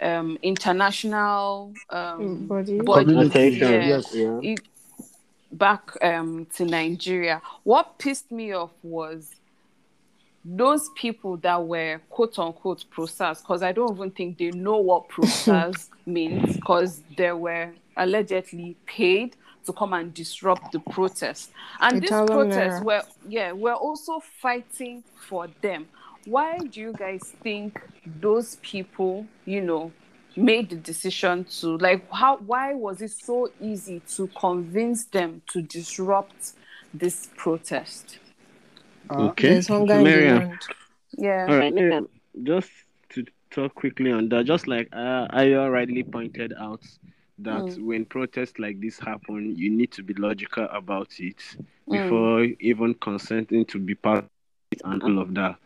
[0.00, 2.80] um international um Body.
[2.80, 4.12] body yeah, yes.
[4.12, 4.40] Yeah.
[4.42, 4.60] it,
[5.52, 7.40] back um to Nigeria.
[7.64, 9.34] What pissed me off was
[10.44, 15.08] those people that were quote unquote prosas, because I don't even think they know what
[15.08, 19.36] process means, because they were allegedly paid
[19.66, 21.50] to come and disrupt the protest.
[21.80, 22.84] And this Italian protest naira.
[22.84, 25.86] were yeah, we're also fighting for them.
[26.24, 27.80] Why do you guys think
[28.20, 29.92] those people, you know,
[30.36, 35.62] made the decision to like how why was it so easy to convince them to
[35.62, 36.52] disrupt
[36.94, 38.18] this protest?
[39.10, 39.48] Uh, Okay.
[39.54, 40.58] There's hunger Miriam.
[41.18, 41.48] Yeah.
[41.48, 42.08] All right, Miriam,
[42.44, 42.70] just
[43.10, 46.82] to talk quickly on that, just like uh, Ayo rightly pointed out,
[47.38, 47.84] that Mm.
[47.86, 51.38] when protests like this happen, you need to be logical about it
[51.88, 51.90] Mm.
[51.90, 54.30] before even consenting to be part of
[54.70, 55.56] it and all of that.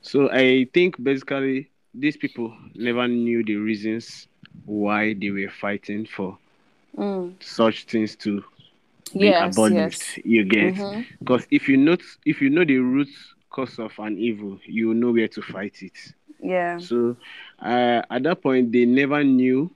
[0.00, 4.28] So I think basically these people never knew the reasons
[4.66, 6.38] why they were fighting for
[6.96, 7.34] Mm.
[7.40, 8.42] such things to
[9.18, 10.04] be Yes, abolished.
[10.04, 10.18] yes.
[10.24, 10.74] You get
[11.20, 13.08] because if you know if you know the root
[13.50, 15.98] cause of an evil, you know where to fight it.
[16.40, 16.78] Yeah.
[16.78, 17.16] So
[17.60, 19.70] uh, at that point, they never knew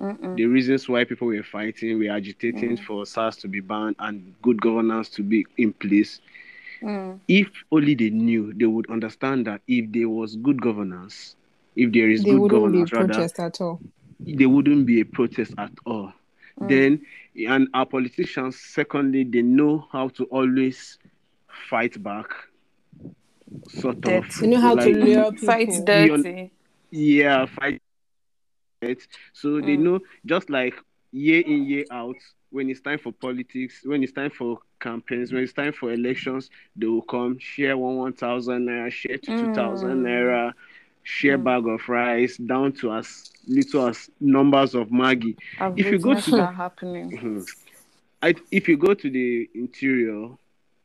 [0.00, 0.36] Mm-mm.
[0.36, 2.86] the reasons why people were fighting, were agitating Mm.
[2.86, 6.20] for SARS to be banned and good governance to be in place.
[6.82, 7.20] Mm.
[7.28, 11.36] If only they knew, they would understand that if there was good governance,
[11.76, 13.80] if there is They good wouldn't be governance, rather, protest at all.
[14.20, 16.12] there wouldn't be a protest at all.
[16.60, 16.68] Mm.
[16.68, 17.06] Then,
[17.48, 20.98] and our politicians, secondly, they know how to always
[21.68, 22.26] fight back,
[23.68, 24.02] sort of.
[24.02, 24.40] Dirty.
[24.42, 25.46] You know how to lure people.
[25.46, 26.50] Fight dirty.
[26.90, 27.80] yeah fight
[28.82, 29.06] it.
[29.32, 29.80] so they Mm.
[29.80, 30.74] know just like
[31.12, 32.16] year in year out
[32.50, 36.48] when it's time for politics when it's time for campaigns when it's time for elections
[36.76, 40.06] they will come share one one thousand naira share to two thousand Mm.
[40.06, 40.52] naira
[41.06, 41.44] share Mm.
[41.44, 46.14] bag of rice down to as little as numbers of Maggi I've If you go
[46.18, 47.10] to- that happening.
[47.16, 47.46] Mhm.
[48.20, 50.30] I, if you go to the interior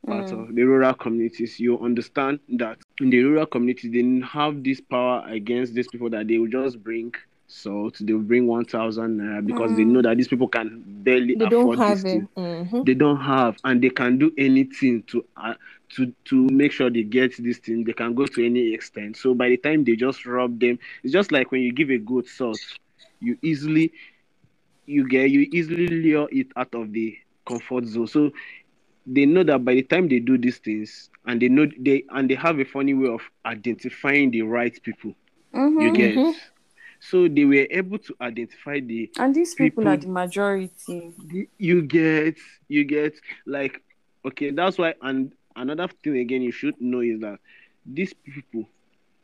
[0.06, 0.50] part Mm.
[0.50, 5.26] of the rural communities, you understand that in the rural communities, they have this power
[5.28, 7.14] against these people that they will just bring
[7.52, 9.86] salt, they bring 1,000 naira because they Mm.
[9.86, 12.08] know that these people can barely They don't have this it.
[12.12, 12.28] thing.
[12.38, 12.86] Mhm.
[12.86, 15.54] They don't have, and they can do anything to uh,
[15.96, 17.84] to to make sure they get this thing.
[17.84, 19.18] They can go to any extent.
[19.18, 21.98] So by the time they just rob them, it's just like when you give a
[22.00, 22.60] goat salt,
[23.20, 23.92] you easily
[24.86, 28.08] you get you easily lure it out of the comfort zone.
[28.08, 28.32] So
[29.06, 32.30] they know that by the time they do these things, and they know they and
[32.30, 35.16] they have a funny way of identifying the right people.
[35.78, 35.94] You Mhm.
[35.94, 36.36] get Mhm.
[37.04, 41.14] So they were able to identify the And these people, are the People- majority.
[41.58, 42.38] you get
[42.70, 43.16] you get
[43.48, 43.82] like
[44.24, 47.40] okay that's why and another thing again you should know is that
[47.86, 48.70] these people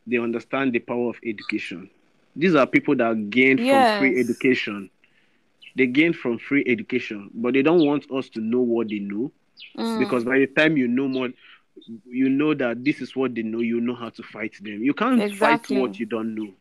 [0.07, 1.87] they understand the power of education.
[2.35, 4.89] These are people that gain from free education.
[5.75, 9.31] They gain from free education but they don't want us to know what they know.
[9.77, 9.99] Mm.
[9.99, 11.29] because by the time you know more
[12.05, 14.81] you know that this is what they know you know how to fight them.
[14.83, 15.75] You can't Exactly.
[15.75, 16.51] fight what you don't know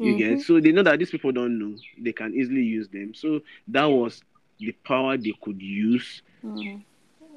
[0.00, 0.18] you Mhm.
[0.18, 3.40] get so they know that these people don't know they can easily use them so
[3.68, 4.22] that was
[4.58, 6.82] the power they could use Mm.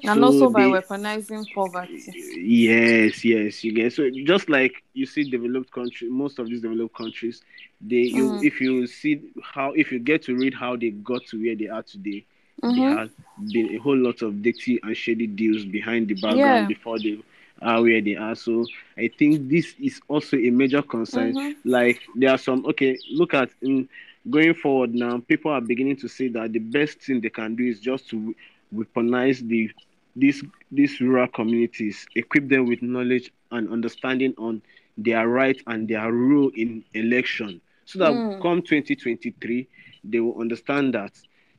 [0.04, 2.14] And So also by they- weaponizing poverty.
[2.36, 6.94] yes yes you get so just like you see developed countries, most of these developed
[6.96, 7.42] countries
[7.80, 8.40] they you Mhm.
[8.40, 11.68] if you see how if you get to read how they got to where they
[11.68, 12.24] are today
[12.62, 12.74] Mhm.
[12.74, 13.10] there has
[13.52, 16.68] been a whole lot of dirty and shady deals behind the background Yeah.
[16.68, 17.18] before they
[17.62, 18.34] are where they are.
[18.34, 18.66] So
[18.96, 21.36] I think this is also a major concern.
[21.36, 21.56] Mhm.
[21.64, 23.88] Like there are some okay, look at in
[24.30, 27.64] going forward now, people are beginning to say that the best thing they can do
[27.64, 28.34] is just to
[28.74, 29.70] weaponize the
[30.16, 34.62] these these rural communities, equip them with knowledge and understanding on
[34.96, 37.60] their right and their role in election.
[37.84, 38.40] So that Mm.
[38.40, 39.68] come 2023,
[40.04, 41.12] they will understand that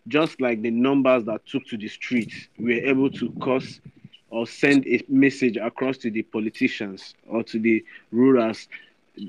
[0.08, 3.80] just like the numbers that took to the streets were able to cause
[4.30, 8.68] or send a message across to the politicians or to the rulers,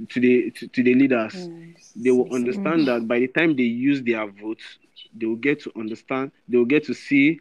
[0.09, 1.51] to the to, to the leaders,
[1.95, 4.79] they will understand that by the time they use their votes,
[5.15, 7.41] they will get to understand, they will get to see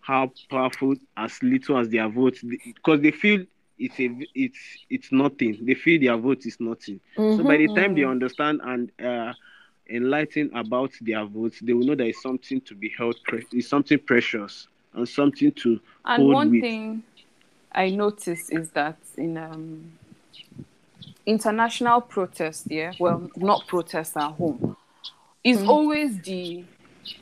[0.00, 3.44] how powerful as little as their vote because they feel
[3.78, 5.58] it's a it's it's nothing.
[5.64, 7.00] They feel their vote is nothing.
[7.28, 8.04] So by the time they Mhm.
[8.04, 9.34] understand and uh,
[9.90, 13.68] enlighten about their votes, they will know there is something to be held, pre- is
[13.68, 16.60] something precious and something to And hold one with.
[16.60, 17.02] thing
[17.72, 19.92] I noticed is that in um,
[21.26, 24.76] international protest, yeah, well, not protest at home,
[25.44, 25.68] is Mhm.
[25.68, 26.64] always the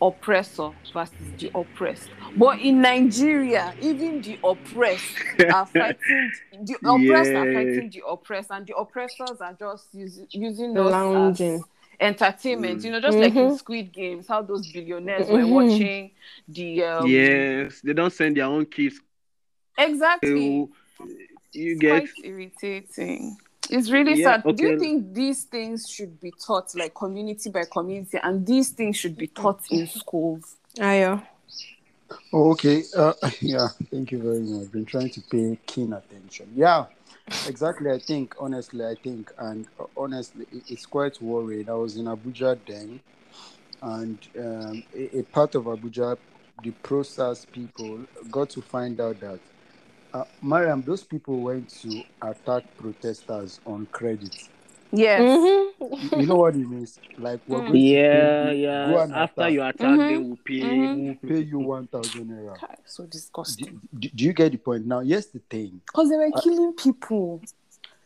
[0.00, 2.08] oppressor versus the oppressed.
[2.36, 5.06] But in Nigeria, even the oppressed
[5.50, 10.78] are fighting the oppressed are fighting the oppressed, and the oppressors are just using using
[10.78, 11.54] us Lounging.
[11.56, 11.64] as
[12.00, 12.82] entertainment.
[12.84, 13.58] You know, just like in Mhm.
[13.58, 15.50] Squid Games, how those billionaires were Mhm.
[15.50, 16.10] watching
[16.48, 19.00] the um, yes, they don't send their own kids.
[19.76, 20.28] exactly.
[20.28, 20.70] to-
[21.52, 23.36] you It's get quite irritating.
[23.70, 24.56] It's really Yeah, sad.
[24.56, 28.96] Do you think these things should be taught like community by community, and these things
[28.96, 30.56] should be taught in schools?
[30.78, 31.22] Ayo.
[32.32, 32.82] Oh, okay.
[32.96, 34.62] Uh, yeah, thank you very much.
[34.66, 36.50] I've Been trying to pay keen attention.
[36.54, 36.86] Yeah,
[37.46, 37.90] exactly.
[37.90, 41.68] I think, honestly, I think, and uh, honestly, it's quite worried.
[41.68, 43.00] I was in Abuja then,
[43.82, 46.16] and um, a, a part of Abuja,
[46.62, 49.40] the process people got to find out that,
[50.12, 54.34] uh, Mariam, those people went to attack protesters on credit.
[54.92, 55.20] Yes.
[55.20, 56.20] Mhm.
[56.20, 56.98] You know what it means?
[57.18, 57.60] Like, we're Mm.
[57.60, 59.02] going to yeah, you, go yeah.
[59.04, 59.52] and After attack.
[59.52, 60.08] you attack Mhm.
[60.14, 60.60] them, will pay.
[60.60, 61.04] Mhm.
[61.22, 62.52] We'll pay you 1,000 naira.
[62.52, 63.80] Okay, So Do, disgusting.
[63.98, 64.86] do, do you get the point?
[64.86, 65.80] Now, here's the thing.
[65.86, 67.40] Because they were Uh, killing people.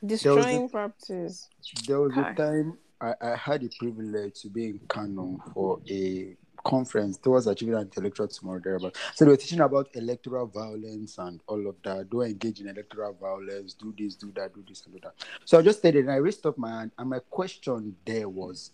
[0.05, 1.49] Destroying properties.
[1.87, 2.31] There was Okay.
[2.31, 7.46] a time I, I had the privilege to be in Kano for a conference towards
[7.46, 8.96] achieving an intellectual tomorrow thereabout.
[9.14, 12.11] So they were teaching about electoral violence and all of that.
[12.11, 15.14] Don't engage in electoral violence, do this, do that, do this, and do that.
[15.44, 18.29] So I just stayed there and I raised up my hand, and my question there
[18.29, 18.70] was,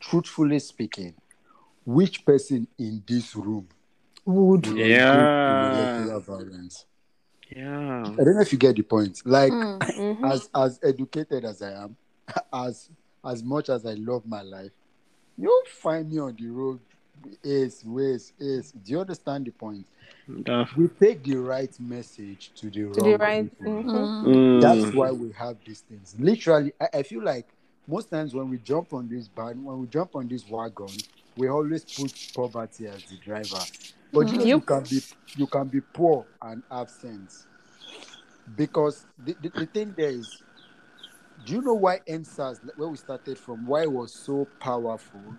[0.00, 1.14] truthfully speaking,
[1.86, 3.68] which person in this room
[4.26, 4.66] Would.
[4.66, 5.12] Yeah.
[5.46, 6.86] engage electoral violence?
[7.54, 8.02] Yeah.
[8.18, 9.20] I don't know if you get the point.
[9.24, 9.78] Like Mm.
[9.80, 10.32] Mhm.
[10.32, 11.96] as as educated as I am,
[12.52, 12.88] as
[13.24, 14.72] as much as I love my life,
[15.36, 16.80] you'll find me on the road,
[17.44, 19.86] ace, ways, is Do you understand the point?
[20.28, 23.48] That- We take the right message to the To wrong the right.
[23.50, 23.66] people.
[23.66, 24.10] mhm.
[24.22, 24.60] Mm.
[24.60, 26.16] That's why we have these things.
[26.18, 27.48] Literally, I, I feel like
[27.88, 31.04] most times when we jump on this band, when we jump on this wagon,
[31.36, 33.66] we always put poverty as the driver.
[34.12, 35.02] But you know, you can be
[35.36, 37.46] you can be poor and have sense.
[38.56, 40.42] Because the, the, the thing there is,
[41.44, 45.36] do you know why EndSARS, where we started from, why it was so powerful,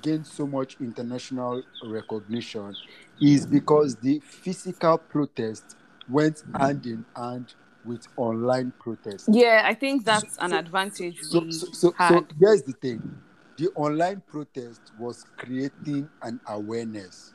[0.00, 2.74] gained so much international recognition,
[3.20, 5.76] is because the physical protest
[6.08, 9.28] went hand in hand with online protest.
[9.28, 13.22] Yeah, I think that's an advantage So, we so, so, so here's the thing
[13.56, 17.34] the online protest was creating an awareness.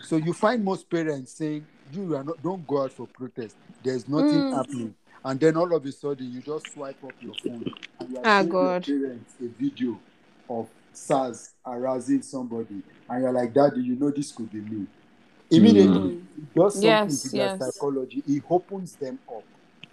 [0.00, 4.08] So you find most parents saying, You are not, don't go out for protest, there's
[4.08, 4.52] nothing Mm.
[4.52, 4.94] happening.
[5.24, 7.64] And then all of a sudden, you just swipe up your phone
[8.00, 8.88] and you are Ah, God.
[8.88, 10.00] your parents a video
[10.50, 14.86] of SARS harassing somebody, and you're like, Daddy, you know this could be me.
[15.50, 16.22] Immediately, Mm.
[16.38, 19.44] it does something Yes, to their psychology, it opens them up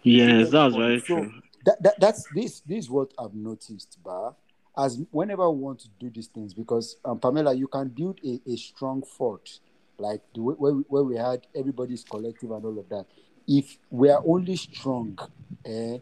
[0.03, 1.33] Yes, that's very so true.
[1.65, 4.35] that, that that's this this is what I've noticed, Bar.
[4.77, 8.39] as whenever we want to do these things, because um, Pamela, you can build a,
[8.49, 9.59] a strong fort,
[9.97, 13.05] like the way where we, where we had everybody's collective and all of that.
[13.47, 15.17] If we are only strong
[15.65, 15.97] eh,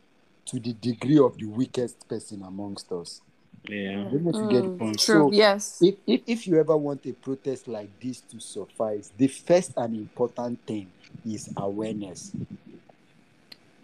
[0.45, 3.21] to the degree of the weakest person amongst us,
[3.69, 4.01] Yeah.
[4.07, 4.99] I don't know if you get the point.
[4.99, 5.29] true.
[5.29, 5.81] So yes.
[5.81, 9.95] if, if if you ever want a protest like this to suffice, the first and
[9.95, 10.89] important thing
[11.25, 12.31] is awareness.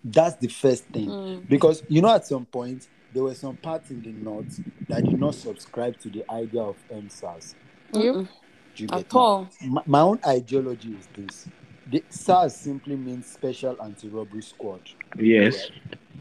[0.03, 1.07] That's the first thing.
[1.07, 1.49] Mm.
[1.49, 5.19] Because you know, at some point, there were some parts in the north that did
[5.19, 7.55] not subscribe to the idea of EndSARS.
[7.93, 8.27] Yep.
[8.75, 9.49] You At all.
[9.61, 11.47] My, my own ideology is this:
[11.91, 14.81] the SARS simply means Special Anti-Robbery Squad.
[15.17, 15.69] Yes.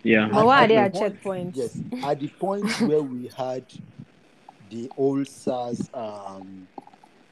[0.03, 0.29] Yeah.
[0.31, 1.57] But why are they the at checkpoints?
[1.57, 3.65] Yes, at the point where we had
[4.71, 6.67] the old SARS um,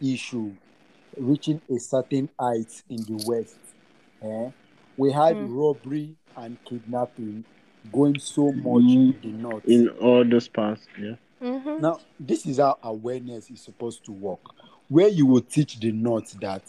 [0.00, 0.52] issue
[1.16, 3.58] reaching a certain height in the West,
[4.22, 4.50] eh,
[4.96, 5.48] we had Mm.
[5.50, 7.44] robbery and kidnapping
[7.92, 8.94] going so much Mm.
[8.94, 9.64] in the north.
[9.66, 10.86] In all those parts.
[11.00, 11.14] Yeah.
[11.42, 11.80] Mm-hmm.
[11.80, 14.40] Now, this is how awareness is supposed to work,
[14.88, 16.62] where you will teach the North that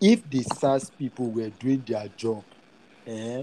[0.00, 2.44] if the SARS people were doing their job,
[3.06, 3.42] eh,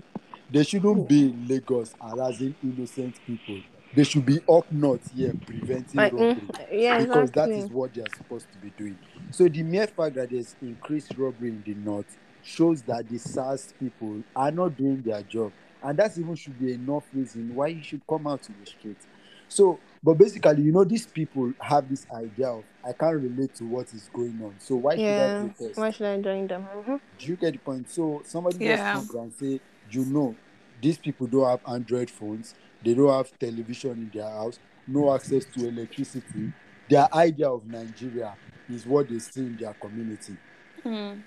[0.52, 3.64] they shouldn't be in Lagos harassing innocent people.
[3.94, 7.60] They should be up north here preventing Like, mm, robbery yeah, because that exactly.
[7.66, 8.98] is what they are supposed to be doing.
[9.32, 13.74] So the mere fact that there's increased robbery in the north shows that the SARS
[13.80, 17.84] people are not doing their job, and that even should be enough reason why you
[17.84, 19.08] should come out to the streets.
[19.48, 23.66] So, but basically, you know, these people have this idea of I can't relate to
[23.66, 25.40] what is going on, so why should I Yeah.
[25.40, 25.78] protest?
[25.80, 26.64] Why should I join them?
[26.64, 26.96] Mm-hmm.
[27.18, 27.90] Do you get the point?
[27.90, 28.78] So somebody Yeah.
[28.96, 29.60] just come and say,
[29.92, 30.36] you know,
[30.82, 35.46] these people don't have Android phones, they don't have television in their house, no access
[35.46, 36.52] to electricity.
[36.90, 38.36] Their idea of Nigeria
[38.70, 40.36] is what they see in their community.
[40.84, 41.22] Mm.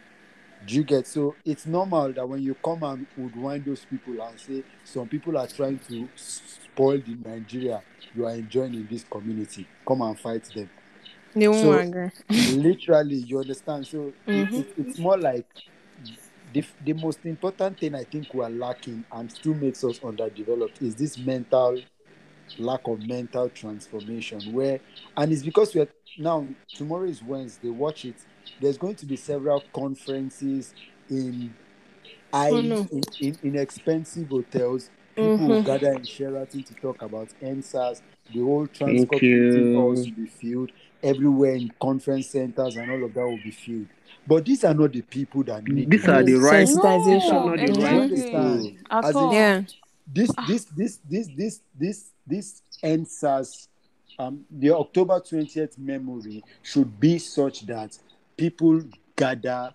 [0.67, 4.21] Do you get so it's normal that when you come and would wind those people
[4.23, 7.83] and say some people are trying to spoil the Nigeria
[8.15, 10.71] you are enjoying in this community, come and fight them
[11.35, 12.11] They won't So- agree.
[12.57, 14.61] literally you understand so it- Mhm.
[14.61, 15.47] it, it's more like
[16.55, 20.97] the, the most important thing i think we're lacking and still makes us underdeveloped is
[20.97, 21.83] this mental
[22.59, 24.81] lack of mental transformation where
[25.17, 25.89] and it's because we're
[26.19, 28.17] now tomorrow is wednesday watch it
[28.61, 30.75] there's going to be several conferences
[31.11, 31.55] in
[32.33, 32.89] I, Oh, no.
[32.93, 34.91] in, in, in expensive hotels
[35.21, 35.65] people will Mhm.
[35.65, 38.03] gather in sheraton to talk about EndSARS
[38.33, 39.75] the whole transport meeting you.
[39.75, 43.89] halls will be filled everywhere in conference centers and all of that will be filled.
[44.27, 46.67] But these are not the people that need These are the right.
[46.67, 47.21] Sensitization.
[47.21, 48.79] These are not the right Exactly.
[48.91, 49.63] As in- Yeah.
[50.13, 53.69] this this this this this this this EndSARS
[54.19, 57.99] um the October 20th memory should be such that
[58.37, 58.83] people
[59.17, 59.73] gather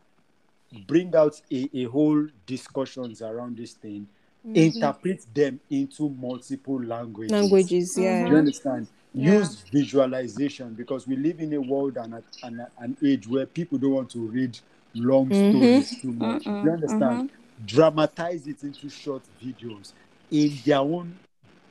[0.87, 4.07] bring out a, a whole discussions around this thing
[4.53, 8.23] interpret them into multiple languages Languages, yeah.
[8.25, 8.87] Do you understand?
[9.13, 9.39] Yeah.
[9.39, 13.45] Use visualization because we live in a world and a, and a- an age where
[13.45, 14.57] people don't want to read
[14.93, 15.51] long Mhm.
[15.51, 16.43] stories too much.
[16.45, 17.31] Do Mm-mm, you understand?
[17.65, 19.93] Dramatize it into short videos
[20.31, 21.17] in their own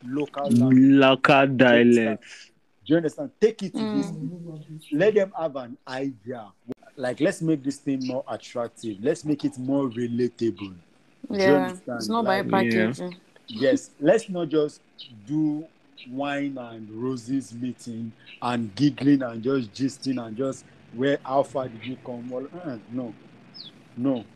[0.04, 0.78] local language.
[0.80, 2.50] Local dialects.
[2.86, 3.30] Do you understand?
[3.40, 3.92] Take it to Mm.
[3.92, 4.12] this.
[4.92, 6.52] Let them have an idea.
[6.96, 8.98] Like, let's make this thing more attractive.
[9.00, 10.74] Let's make it more relatable.
[11.30, 11.56] Do you Yeah.
[11.56, 11.98] understand?
[11.98, 13.16] It's not by Like, packaging.
[13.48, 14.80] yes let's not just
[15.26, 15.66] do
[16.06, 21.84] wine and roses meeting and giggling and just gisting and just where how far did
[21.84, 23.16] you come well uh, no
[23.96, 24.26] no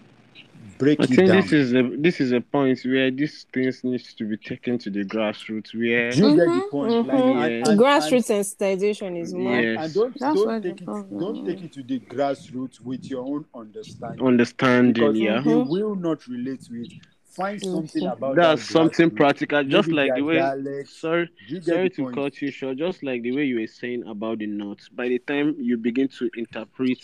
[0.79, 3.85] break I it think down this is a this is a point where these things
[3.85, 7.25] needs to be taken to the grassroots where do you get the Mhm, point like
[7.25, 7.35] mhm.
[7.35, 7.71] and, Yeah.
[7.71, 9.59] and, Grassroots sensitization is more.
[9.59, 9.85] and, Yes.
[9.85, 13.11] and don't That's why don't take it problem don't take it to the grassroots with
[13.11, 15.41] your own understanding understanding, because yeah.
[15.45, 16.93] they will not relate to it
[17.35, 18.12] find something Mhm.
[18.12, 19.16] about That's that something grassroots.
[19.16, 20.89] practical, just Maybe like the way dialect.
[20.89, 22.14] sorry you get sorry to point?
[22.14, 25.18] cut you short, just like the way you were saying about the notes, by the
[25.18, 26.99] time you begin to interpret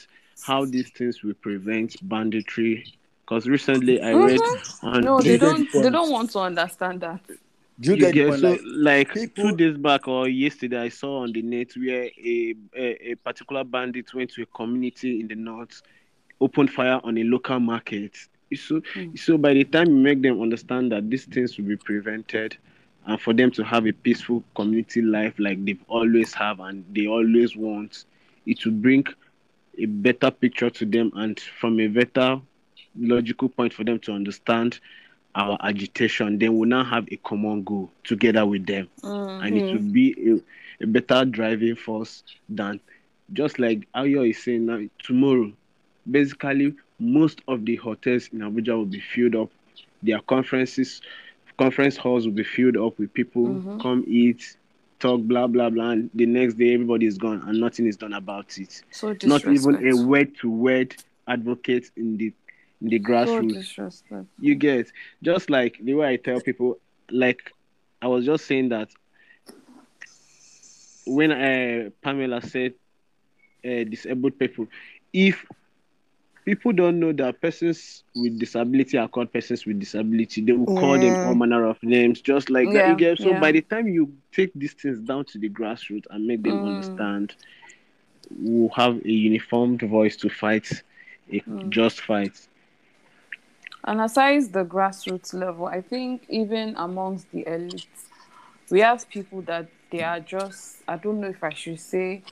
[0.47, 2.85] how these things will prevent banditry,
[3.24, 4.41] because recently I read
[4.83, 5.83] on No, they you get the don't.
[5.85, 7.20] They don't want to understand that.
[7.81, 10.89] Do you, you get, get so Like, like people- two days back or yesterday I
[10.89, 15.29] saw on the net where a, a a particular bandit went to a community in
[15.29, 15.81] the north,
[16.41, 18.16] opened fire on a local market.
[18.57, 19.19] So Mm.
[19.19, 22.57] so by the time you make them understand that these things will be prevented
[23.07, 27.07] and for them to have a peaceful community life like they've always have and they
[27.07, 28.05] always want,
[28.47, 29.05] it will bring
[29.79, 32.41] a better picture to them and from a better
[32.99, 34.79] logical point for them to understand
[35.35, 38.89] our agitation, then we'll now have a common goal together with them.
[39.03, 39.47] Mm.
[39.47, 40.15] And it will be
[40.81, 42.81] a, a better driving force than
[43.33, 45.53] just like Ayo is saying now, tomorrow,
[46.11, 49.51] basically, most of the hotels in Abuja will be filled up.
[50.03, 51.01] Their conferences,
[51.59, 53.81] conference halls will be filled up with people Mhm.
[53.81, 54.57] come eat,
[54.99, 58.13] talk, blah blah blah, and the next day everybody is gone and nothing is done
[58.13, 58.83] about it.
[58.91, 60.97] So Not even a word to word
[61.27, 62.33] advocate in the
[62.81, 63.55] in the So grassroots.
[63.55, 64.27] disrespect.
[64.41, 64.93] You get
[65.23, 66.79] just like the way I tell people,
[67.11, 67.53] like
[68.01, 68.91] I was just saying that
[71.05, 72.75] when uh, Pamela said
[73.65, 74.67] uh, disabled people,
[75.13, 75.45] if
[76.49, 80.99] people don't know that persons with disability are called persons with disability, they will call
[80.99, 82.89] them all manner of names, just like that.
[82.89, 83.41] You get so yeah.
[83.41, 86.67] by the time you take these things down to the grassroots and make them Mm.
[86.67, 87.35] understand,
[88.31, 90.67] we'll have a uniformed voice to fight
[91.31, 91.69] a Mm.
[91.69, 92.33] just fight.
[93.85, 98.09] And aside the grassroots level, I think even amongst the elites,
[98.71, 102.23] we have people that they are just, I don't know if I should say,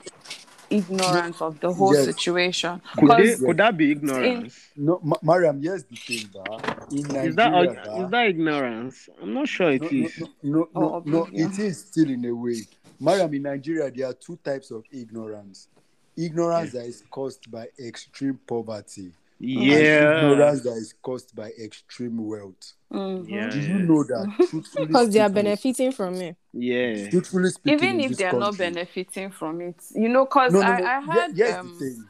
[0.71, 2.05] ignorant of the whole Yes.
[2.05, 2.81] situation.
[2.97, 4.71] Could, they, Because could that be ignorance?
[4.77, 6.65] No, Ma- Mariam, here's the thing, ba.
[6.91, 9.09] In Nigeria, Is that ba, is that ignorance?
[9.23, 10.19] I'm not sure it no, is.
[10.19, 12.67] no, no, no, Oh, no, it is still in a way.
[13.01, 15.69] Mariam, in Nigeria, there are two types of ignorance.
[16.17, 19.13] Ignorance that is caused by extreme poverty.
[19.39, 20.31] And Yeah.
[20.33, 22.73] ignorance that is caused by extreme wealth.
[22.93, 23.29] Mhm.
[23.29, 23.51] Yeah.
[23.51, 24.73] Do you know that?
[24.87, 26.37] Because they are benefiting from it.
[26.53, 27.11] Yeah.
[27.11, 30.67] Truthfully speaking, even if they are not benefiting from it, you know, because No, no,
[30.67, 30.87] I, no.
[30.87, 32.05] I Here- had here's um, the thing.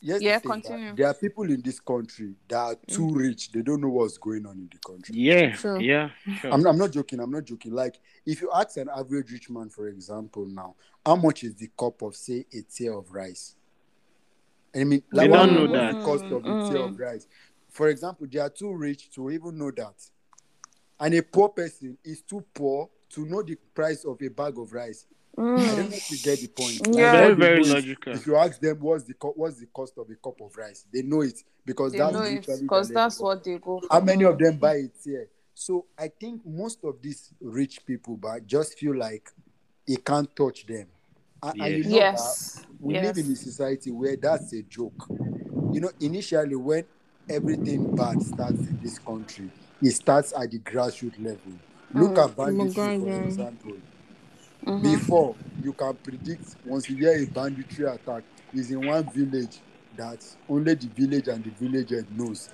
[0.00, 0.94] Here's Yeah, the thing, continue.
[0.94, 3.50] There are people in this country that are too rich.
[3.50, 5.16] They don't know what's going on in the country.
[5.16, 5.56] Yeah.
[5.56, 5.80] True.
[5.80, 6.10] Yeah.
[6.40, 6.52] Sure.
[6.52, 7.18] I'm, I'm not joking.
[7.18, 7.72] I'm not joking.
[7.72, 11.68] Like, if you ask an average rich man, for example, now, how much is the
[11.76, 13.56] cup of, say, a tier of rice?
[14.74, 16.02] I mean, They like, don't know that.
[16.02, 16.88] cost of a tier Mm.
[16.92, 17.26] of rice?
[17.70, 19.94] For example, they are too rich to even know that.
[21.00, 24.72] And a poor person is too poor to know the price of a bag of
[24.72, 25.06] rice.
[25.36, 26.82] I don't know if you get the point.
[26.92, 27.10] Yeah.
[27.12, 28.12] Very, very is, logical.
[28.14, 30.84] If you ask them what's the co- what's the cost of a cup of rice,
[30.92, 33.26] they know it because they that's know it literally because that's level.
[33.28, 33.88] what they go for.
[33.90, 35.28] How many of them buy it here?
[35.54, 39.30] So I think most of these rich people, but just feel like
[39.86, 40.88] it can't touch them.
[41.42, 42.64] And, and you know Yes.
[42.64, 43.04] that we yes.
[43.06, 45.10] live in a society where that's a joke.
[45.70, 46.84] You know, initially when
[47.28, 51.60] everything bad starts in this country, it starts at the grassroots level.
[51.92, 53.22] Look Mm, at banditry, for Mugabe.
[53.24, 53.78] example.
[54.66, 54.80] Mhm.
[54.80, 59.62] Before you can predict once you hear a banditry attack is in one village
[59.96, 62.48] that only the village and the villager knows.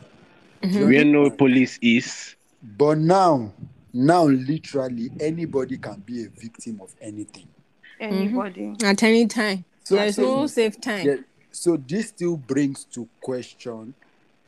[0.62, 2.36] Do you Where no police is.
[2.62, 3.52] But now,
[3.92, 7.48] now literally anybody can be a victim of anything.
[8.00, 8.74] Anybody.
[8.84, 9.64] At any time.
[9.84, 11.06] So, There's so, no safe time.
[11.06, 11.16] yeah,
[11.52, 13.94] so this still brings to question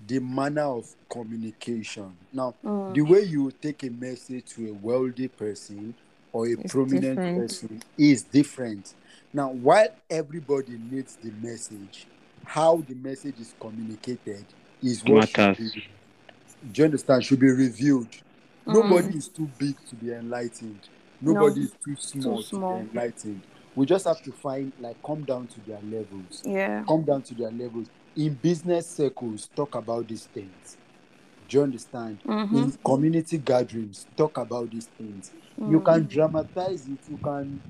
[0.07, 2.17] the manner of communication.
[2.33, 2.95] Now, Mm.
[2.95, 5.95] the way you take a message to a wealthy person
[6.33, 7.39] or a It's prominent different.
[7.39, 8.95] person is different.
[9.33, 12.07] Now, while everybody needs the message,
[12.45, 14.45] how the message is communicated
[14.83, 15.73] is what should Matters.
[15.73, 15.85] be,
[16.73, 17.25] do you understand?
[17.25, 18.09] Should be reviewed.
[18.67, 18.75] Mm.
[18.75, 20.81] Nobody is too big to be enlightened.
[21.21, 22.79] Nobody is too small, small.
[22.79, 23.43] to be enlightened.
[23.75, 26.83] We just have to find, like, come down to their levels Yeah.
[26.89, 27.89] come down to their levels.
[28.17, 30.77] In business circles, talk about these things.
[31.49, 32.19] Do you understand?
[32.25, 32.57] Mhm.
[32.57, 35.31] In community gatherings, talk about these things.
[35.59, 35.85] You Mm.
[35.85, 36.99] can dramatize it.
[37.11, 37.61] You can.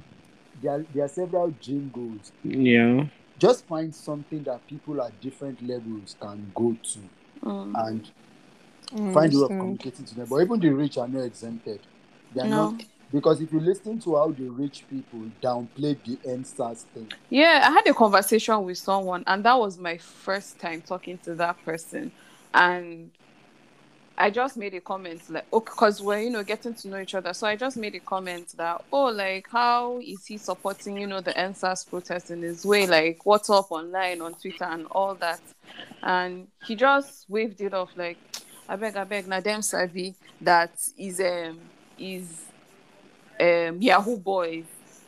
[0.62, 2.32] There are, there are several jingles.
[2.42, 3.06] Yeah.
[3.38, 6.98] Just find something that people at different levels can go to
[7.44, 7.74] Mm.
[7.86, 10.26] and find a way of communicating to them.
[10.30, 11.80] But even the rich are not exempted.
[12.34, 12.70] They are No.
[12.70, 12.82] not
[13.16, 17.70] because if you listen to how the rich people downplay the EndSARS thing, Yeah, I
[17.70, 22.12] had a conversation with someone, and that was my first time talking to that person.
[22.52, 23.10] And
[24.18, 27.14] I just made a comment like, oh, because we're you know getting to know each
[27.14, 27.32] other.
[27.32, 31.22] So I just made a comment that, oh, like how is he supporting you know
[31.22, 32.86] the EndSARS protest in his way?
[32.86, 35.40] Like, what's up online on Twitter and all that?
[36.02, 38.18] And he just waved it off like,
[38.68, 41.58] I beg, I beg, na them savvy that is um
[41.98, 42.42] is
[43.40, 44.64] um Yahoo boys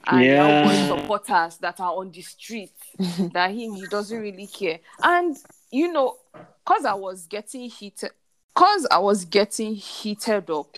[0.07, 0.47] and Yeah.
[0.47, 2.73] Yahoo boy supporters that are on the street
[3.33, 4.81] that him he doesn't really care.
[5.03, 5.37] And
[5.71, 6.17] you know,
[6.65, 8.11] cause I was getting heated,
[8.55, 10.77] cause I was getting heated up.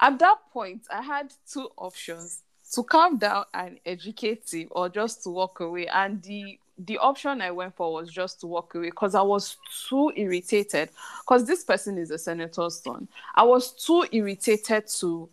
[0.00, 2.42] At that point, I had two options:
[2.72, 5.86] to calm down and educate him, or just to walk away.
[5.88, 9.56] And the the option I went for was just to walk away because I was
[9.88, 10.90] too irritated.
[11.24, 13.08] Because this person is a senator's son.
[13.34, 15.28] I was too irritated to,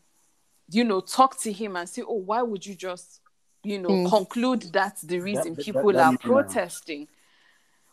[0.70, 3.22] you know, talk to him and say, "Oh, why would you just,
[3.64, 4.10] you know, Mm.
[4.10, 6.30] conclude that's the reason that- people that are is now.
[6.30, 7.08] protesting?"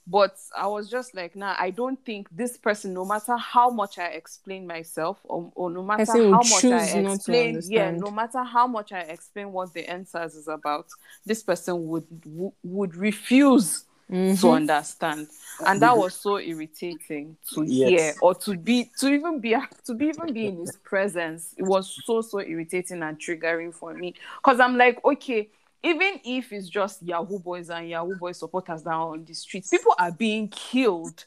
[0.05, 3.99] But I was just like, nah, I don't think this person, no matter how much
[3.99, 8.67] I explain myself, or, or no matter how much I explain, yeah, no matter how
[8.67, 10.87] much I explain what the answers is about,
[11.25, 14.35] this person would w- would refuse Mm-hmm.
[14.43, 15.29] to understand.
[15.65, 17.89] And that was so irritating to Yes.
[17.89, 19.57] hear or to be to even be
[19.87, 21.55] to be even be in his presence.
[21.57, 24.15] It was so so irritating and triggering for me.
[24.37, 25.49] Because i'm like okay
[25.83, 29.95] even if it's just yahoo boys and yahoo boys supporters down on the streets people
[29.99, 31.25] are being killed.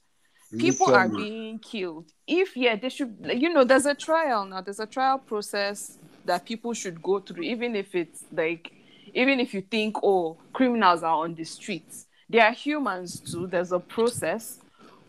[0.58, 2.12] People are being killed.
[2.28, 4.62] If yeah they should you know there's a trial now.
[4.62, 8.72] There's a trial process that people should go through even if it's like
[9.14, 13.72] even if you think oh criminals are on the streets they are humans too there's
[13.72, 14.60] a process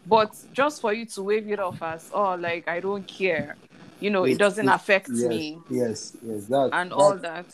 [0.06, 3.56] but just for you to wave it off as oh like i don't care
[4.00, 7.16] you know it It's- doesn't it's- affect yes, me Yes, yes, that, and that, all
[7.16, 7.46] that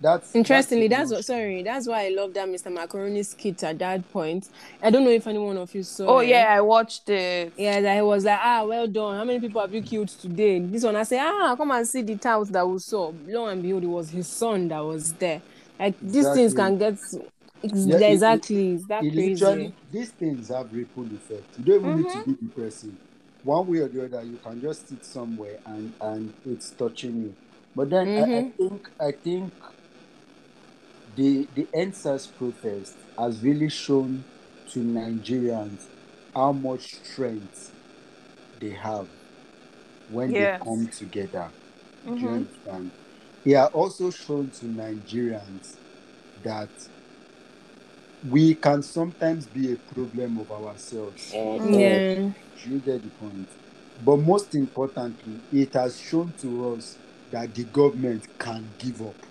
[0.00, 2.72] That's Interestingly, that's, that's what sorry, that's why I love that Mr.
[2.72, 4.48] Macaroni skit at that point.
[4.80, 6.28] I don't know if any one of you saw oh it.
[6.28, 9.16] yeah i watched it Yeah, that he was like, ah, well done.
[9.18, 10.60] How many people have you killed today?
[10.60, 13.12] This one, I say, ah, come and see the tout that we saw.
[13.26, 15.42] Lo and behold, it was his son that was there.
[15.80, 17.16] Like these things can get it's,
[17.62, 18.80] Yeah, it- exactly.
[19.00, 19.14] It crazy.
[19.14, 21.56] literally these things have ripple effect.
[21.58, 22.10] You don't even need Mm-hmm.
[22.10, 22.98] to be depressing.
[23.42, 27.36] One way or the other, you can just sit somewhere and and it's touching you.
[27.74, 28.54] But then I, I Mhm.
[28.58, 29.54] think I think
[31.06, 34.26] the the EndSARS protest has really shown
[34.72, 35.88] to Nigerians
[36.34, 37.74] how much strength
[38.54, 39.10] they have
[40.06, 40.36] when Yes.
[40.36, 41.54] they come together.
[42.16, 42.32] Do you Mhm.
[42.32, 42.92] understand?
[43.44, 45.78] It has also shown to Nigerians
[46.36, 46.72] that
[48.22, 51.38] we can sometimes be a problem of ourselves.
[51.80, 52.00] Yeah.
[52.62, 53.50] Do you get the point?
[53.96, 56.98] But most importantly, it has shown to us
[57.30, 59.24] that the government can give up.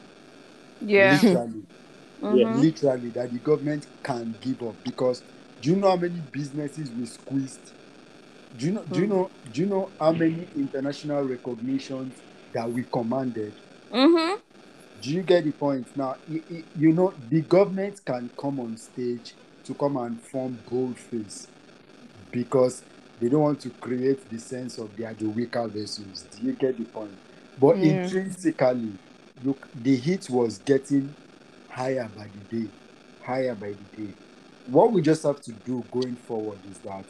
[0.81, 1.67] yeah Literally.
[2.21, 2.61] Mhm.
[2.61, 4.77] Literally, that the government can give up.
[4.83, 5.23] Because
[5.59, 7.73] do you know how many businesses we squeezed?
[8.55, 12.23] Do you know do you know do you know how many international recognitions
[12.53, 13.59] that we commanded?
[13.91, 14.41] Mhm.
[14.99, 15.89] Do you get the point?
[15.95, 19.35] Now, you know, the government can come on stage
[19.65, 21.49] to come and form boldface
[22.31, 22.83] because
[23.19, 26.23] they don't want to create the sense of they are the weaker vessels.
[26.23, 27.19] Do you get the point?
[27.57, 27.83] But Yeah.
[27.83, 28.99] intrinsically,
[29.41, 31.15] look, the heat was getting
[31.67, 32.71] higher by the day,
[33.19, 34.17] higher by the day.
[34.65, 37.05] What we just have to do going forward is that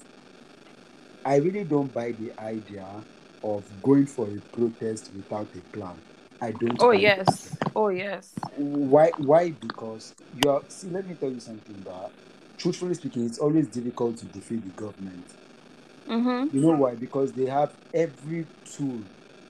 [1.23, 3.05] I really don't buy the idea
[3.43, 6.01] of going for a protest without a plan.
[6.41, 6.79] I don't.
[6.79, 7.15] oh buy it.
[7.15, 9.13] yes oh yes Why?
[9.17, 9.51] Why?
[9.51, 10.63] Because you are.
[10.69, 11.83] See, let me tell you something.
[11.83, 12.11] That,
[12.57, 15.31] truthfully speaking, it's always difficult to defeat the government.
[16.07, 16.51] Mhm.
[16.51, 16.95] You know why?
[16.95, 19.05] Because they have every tool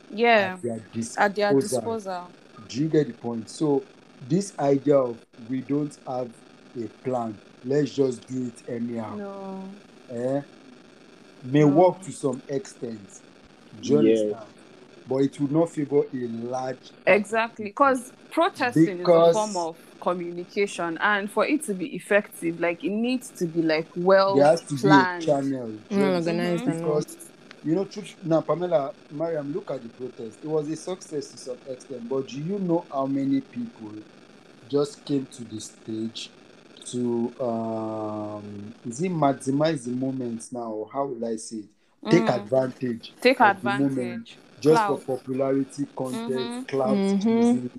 [0.09, 1.23] yeah at their disposal.
[1.25, 2.35] at their disposal
[2.67, 3.49] Do you get the point?
[3.49, 3.88] So,
[4.19, 6.33] this idea of we don't have
[6.77, 10.41] a plan, let's just do it anyhow, no eh,
[11.41, 11.65] may No.
[11.65, 13.11] work to some extent.
[13.79, 13.99] Do you Yes.
[13.99, 14.57] understand?
[15.08, 16.91] But it will not favor a large.
[17.05, 22.60] Exactly, because protesting Because- is a form of communication, and for it to be effective,
[22.60, 25.26] like it needs to be like well There has to planned.
[25.26, 25.72] be a channel.
[25.89, 27.18] do you organized because
[27.64, 31.38] you know truth now pamela mariam look at the protest it was a success to
[31.39, 33.93] some extent but do you know how many people
[34.70, 36.32] just came to the stage
[36.91, 42.24] to um is it maximize the moment now or how will i say it take
[42.26, 42.36] Mm.
[42.36, 44.38] advantage Take of the moment advantage.
[44.60, 45.03] Just Clout.
[45.03, 46.68] for popularity content Mhm.
[46.68, 47.70] clout Mhm.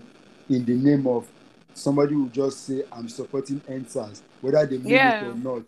[0.48, 1.26] in the name of
[1.74, 5.24] somebody will just say i'm supporting EndSARS whether they mean Yeah.
[5.24, 5.62] it or not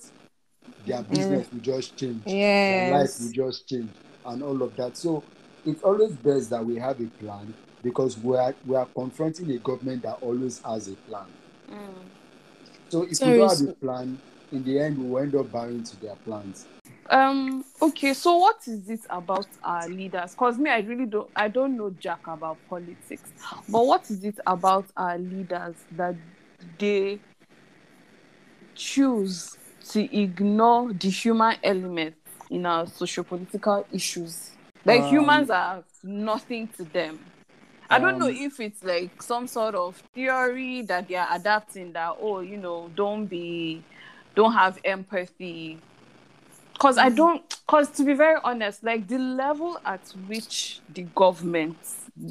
[0.86, 3.20] their business will just change their life Yes.
[3.20, 3.90] will just change
[4.24, 4.96] and all of that.
[4.96, 5.22] So
[5.66, 7.52] it's always best that we have a plan
[7.82, 11.26] because we are we are confronting a government that always has a plan.
[11.68, 11.76] Mm.
[12.88, 14.18] So if Sorry, we don't have so- a plan,
[14.52, 16.66] in the end we will end up bowing to their plans.
[17.10, 17.64] Um.
[17.82, 18.14] Okay.
[18.14, 20.34] So, what is it about our leaders?
[20.34, 21.28] Cause me, I really don't.
[21.34, 23.32] I don't know jack about politics.
[23.68, 26.16] But what is it about our leaders that
[26.78, 27.20] they
[28.74, 29.56] choose
[29.90, 32.16] to ignore the human element
[32.50, 34.56] in our socio-political issues?
[34.84, 37.32] Like Um, humans are nothing to them.
[37.90, 41.92] I don't know Um, if it's like some sort of theory that they are adapting
[41.92, 43.84] that oh you know don't be
[44.34, 45.82] don't have empathy
[46.80, 51.76] because i don't because to be very honest like the level at which the government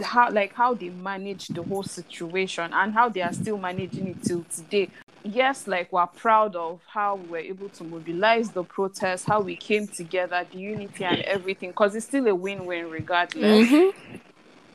[0.02, 4.18] how like how they manage the whole situation and how they are still managing it
[4.24, 4.90] till today
[5.24, 9.56] yes like we're proud of how we were able to mobilize the protest how we
[9.56, 13.92] came together the unity and everything because it's still a win-win regardless Mhm.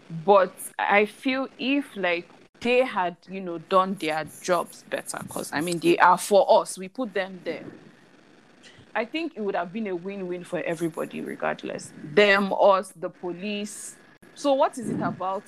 [0.09, 5.61] but I feel if like they had, you know, done their jobs better, because I
[5.61, 7.69] mean they are for us, we put them there.
[8.95, 11.93] I think it would have been a win-win for everybody, regardless.
[12.13, 13.97] Them, us, the police.
[14.35, 15.45] So what is it about?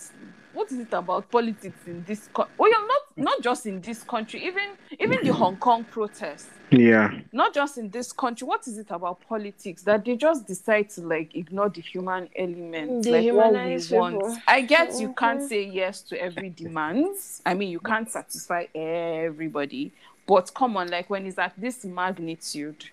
[0.53, 2.29] What is it about politics in this?
[2.33, 6.49] Co- well, you're not not just in this country, even even the Hong Kong protests.
[6.71, 7.13] Yeah.
[7.33, 8.47] Not just in this country.
[8.47, 13.05] What is it about politics that they just decide to like ignore the human element,
[13.05, 14.15] They like what we want?
[14.17, 14.39] people.
[14.49, 15.49] I guess you can't Mhm.
[15.49, 17.17] say yes to every demand.
[17.45, 19.93] I mean, you can't satisfy everybody.
[20.27, 22.87] But come on, like when it's at this magnitude,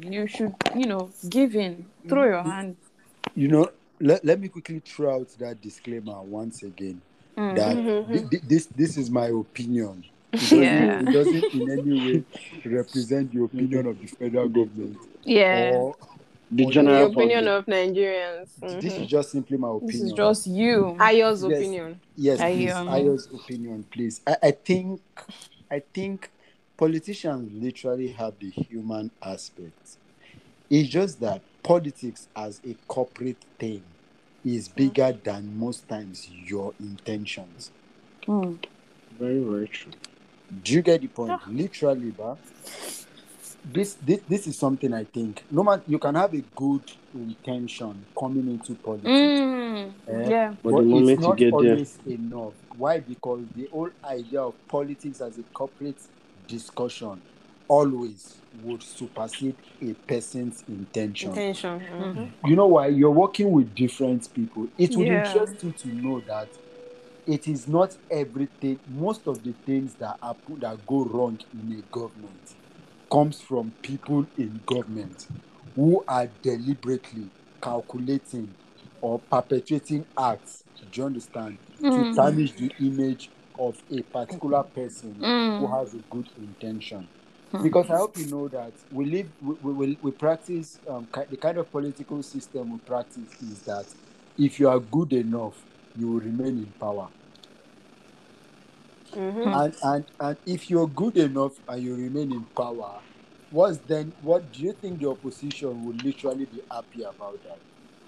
[0.00, 2.76] you should, you know, give in, throw your hand.
[3.34, 3.70] You know,
[4.00, 7.00] let, let me quickly throw out that disclaimer once again.
[7.36, 7.56] Mm.
[7.56, 8.08] That Mhm.
[8.30, 10.04] thi- thi- this this is my opinion.
[10.32, 11.00] It doesn't, Yeah.
[11.00, 12.24] it doesn't in any way
[12.64, 15.72] represent the opinion of the federal government Yeah.
[15.74, 15.94] or
[16.52, 17.58] The or The general opinion public.
[17.58, 18.48] of Nigerians.
[18.82, 19.00] this Mhm.
[19.02, 19.92] is just simply my opinion.
[19.92, 20.96] This is just you.
[20.98, 21.52] Ayo's Yes.
[21.58, 22.00] opinion.
[22.16, 22.72] yes, I, please.
[22.72, 24.20] um, Ayo's opinion, please.
[24.26, 25.00] I, I think
[25.70, 26.28] I think
[26.84, 29.98] politicians literally have the human aspect.
[30.70, 33.82] It's just that politics as a corporate thing
[34.46, 37.70] is bigger than most times your intentions.
[38.26, 38.64] Mm.
[39.18, 39.92] Very, very true.
[40.64, 41.28] Do you get the point?
[41.32, 41.38] Yeah.
[41.52, 42.38] Literally, but
[43.62, 45.44] This, this this is something I think.
[45.50, 46.80] No matter you can have a good
[47.14, 49.10] intention coming into politics.
[49.10, 49.92] Mm.
[50.08, 50.54] eh, Yeah.
[50.62, 52.54] But but the moment it's you not get there- always enough.
[52.78, 53.00] Why?
[53.00, 56.00] Because the whole idea of politics as a corporate
[56.50, 57.22] discussion
[57.68, 61.30] always would supersede a person's intention.
[61.30, 61.80] Intention.
[61.80, 62.20] Mm-hmm.
[62.20, 62.34] Mhm.
[62.44, 62.88] You know why?
[62.88, 64.68] You're working with different people.
[64.78, 65.18] It would Yeah.
[65.18, 66.50] interest you to know that
[67.26, 68.80] it is not everything.
[68.86, 72.42] Most of the things that happen that go wrong in a government
[73.12, 75.26] comes from people in government
[75.74, 77.32] who are deliberately
[77.62, 78.56] calculating
[79.00, 80.64] or perpetrating acts.
[80.90, 81.58] Do you understand?
[81.92, 82.14] To Mm.
[82.14, 85.78] tarnish the image of a particular person who Mm.
[85.78, 87.06] has a good intention.
[87.52, 87.62] Hmm.
[87.62, 91.36] Because I hope you know that we live, we, we, we, practice um, ki- the
[91.36, 93.86] kind of political system we practice is that
[94.38, 95.60] if you are good enough,
[95.98, 97.08] you will remain in power.
[99.12, 99.46] Mhm.
[99.64, 103.00] And, and and if you're good enough and you remain in power,
[103.50, 107.58] what's then what do you think the opposition will literally be happy about that?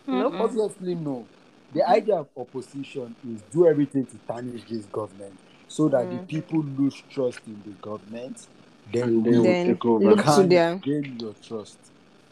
[0.06, 0.40] Mm-mm.
[0.40, 1.26] Obviously, no.
[1.74, 5.38] The idea of opposition is do everything to tarnish this government
[5.72, 6.28] so that the Mm.
[6.28, 8.48] people lose trust in the government.
[8.92, 10.10] Then they will Then take over.
[10.10, 10.48] look to can
[10.82, 11.78] gain your trust.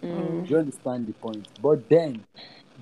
[0.02, 0.46] Mm.
[0.46, 1.48] Do you understand the point?
[1.62, 2.26] But then,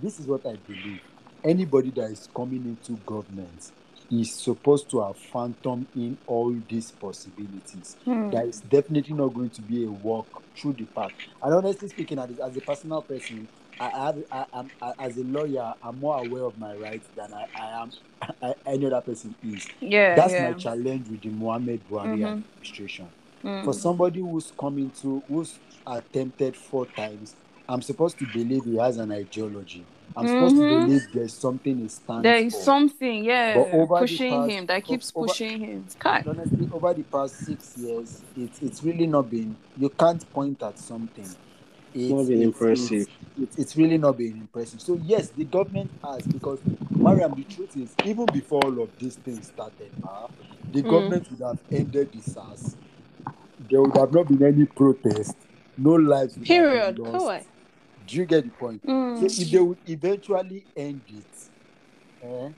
[0.03, 1.03] this is what I believe.
[1.45, 3.73] Anybody that is coming into government
[4.11, 7.97] is supposed to have phantom in all these possibilities.
[8.07, 8.33] Mm.
[8.33, 11.13] There is definitely not going to be a walk through the path.
[11.43, 13.49] And honestly speaking, as, as a personal person,
[13.81, 17.33] I have, I, I'm, I, as a lawyer, I'm more aware of my rights than
[17.33, 17.93] I, I am
[18.43, 19.66] I, any other person is.
[19.81, 20.14] Yeah.
[20.16, 20.49] That's yeah.
[20.51, 22.26] my challenge with the Mohammed Buhari Mhm.
[22.39, 23.09] administration
[23.45, 23.64] Mm.
[23.64, 27.37] for somebody who's coming to who's attempted four times
[27.68, 30.81] i'm supposed to believe he has an ideology i'm supposed to Mhm.
[30.87, 34.51] believe there's something he stands There is for something, yeah, But over the pushing past-
[34.51, 34.66] him.
[34.66, 35.87] That keeps over- pushing him.
[36.05, 40.61] And honestly over the past six years it's it's really not been you can't point
[40.64, 41.29] at something
[41.95, 42.93] it's, not been it's- impressive.
[43.03, 46.62] it's, it's, it's really not been impressive so yes the government has because
[46.99, 50.26] mariam the truth is even before all of these things started uh,
[50.72, 50.89] the Mm.
[50.91, 52.76] government would have ended the SARS.
[53.59, 55.36] There would have not been any protest.
[55.76, 56.97] No lives would have Period.
[56.97, 57.47] been lost.
[58.05, 58.82] Do you get the point?
[58.86, 59.18] Mm.
[59.18, 61.26] So if they would eventually end it,
[62.22, 62.51] eh,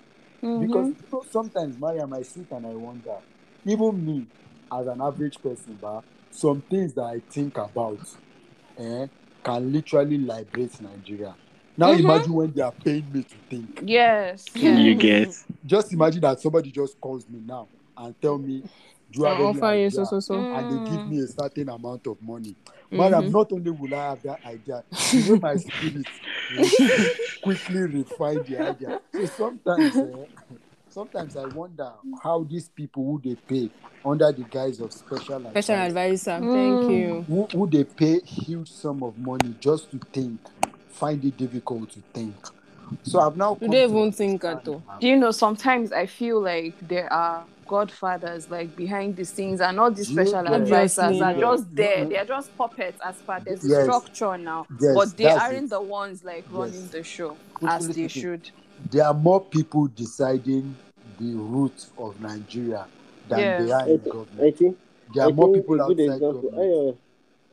[0.43, 0.61] Mhm.
[0.61, 3.19] because you know, sometimes, Mariam, I sit and I wonder,
[3.65, 4.27] even me
[4.73, 8.01] as an average person, but some things that I think about
[8.79, 9.07] eh,
[9.45, 11.37] can literally liberate Nigeria.
[11.77, 12.01] Now Mhm.
[12.01, 13.83] imagine when they are paying me to think.
[13.85, 14.47] Yes.
[14.55, 14.79] Yeah.
[14.79, 15.29] You get.
[15.65, 18.63] Just imagine that somebody just calls me now and tell me,
[19.11, 20.35] "Do you have I'll any you idea?" so so so.
[20.35, 20.59] Mm.
[20.59, 22.57] and they give me a certain amount of money.
[22.91, 23.33] Madam, Mhm.
[23.33, 26.09] not only will I have that idea, the way my spirit
[26.49, 26.71] will
[27.43, 28.95] quickly refine the idea.
[29.13, 30.27] So sometimes, eh,
[30.91, 31.91] sometimes I wonder
[32.23, 33.71] how these people who they pay
[34.05, 36.45] under the guise of special Special advice, advisor.
[36.45, 36.81] Mm.
[36.81, 37.23] Thank you.
[37.23, 40.41] who, who they pay huge sum of money just to think,
[40.89, 42.35] find it difficult to think.
[43.05, 44.83] So I've now You come don't to even think at all.
[45.01, 49.79] Do you know, sometimes I feel like there are godfathers like behind the scenes and
[49.79, 51.23] all these special get- advisors Obviously.
[51.23, 52.05] are just there.
[52.05, 53.85] They are just puppets as per there's a Yes.
[53.85, 54.67] structure now.
[54.81, 55.71] Yes, but they that's aren't it.
[55.71, 56.91] the ones like running Yes.
[56.91, 58.09] the show Quickly as they speaking.
[58.23, 58.51] should.
[58.85, 60.79] There are more people deciding
[61.19, 62.89] the route of Nigeria
[63.29, 63.57] than Yeah.
[63.57, 64.47] they are I, in thi- government.
[64.47, 64.79] I think
[65.15, 66.51] There are I more think people a good outside example.
[66.51, 66.57] government.
[66.57, 66.95] I, uh,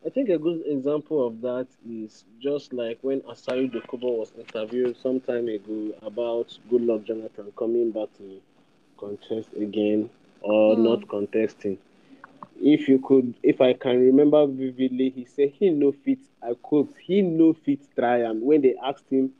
[0.06, 4.96] I think a good example of that is just like when Asari Dokubo was interviewed
[4.98, 8.42] some time ago about Goodluck Jonathan coming back to
[8.98, 10.10] contest again
[10.42, 10.78] or Hmm.
[10.78, 11.78] not contesting.
[12.62, 16.20] If you could, if I can remember vividly, he said he no fit.
[16.42, 19.32] I quote, he no fit try And when they asked him,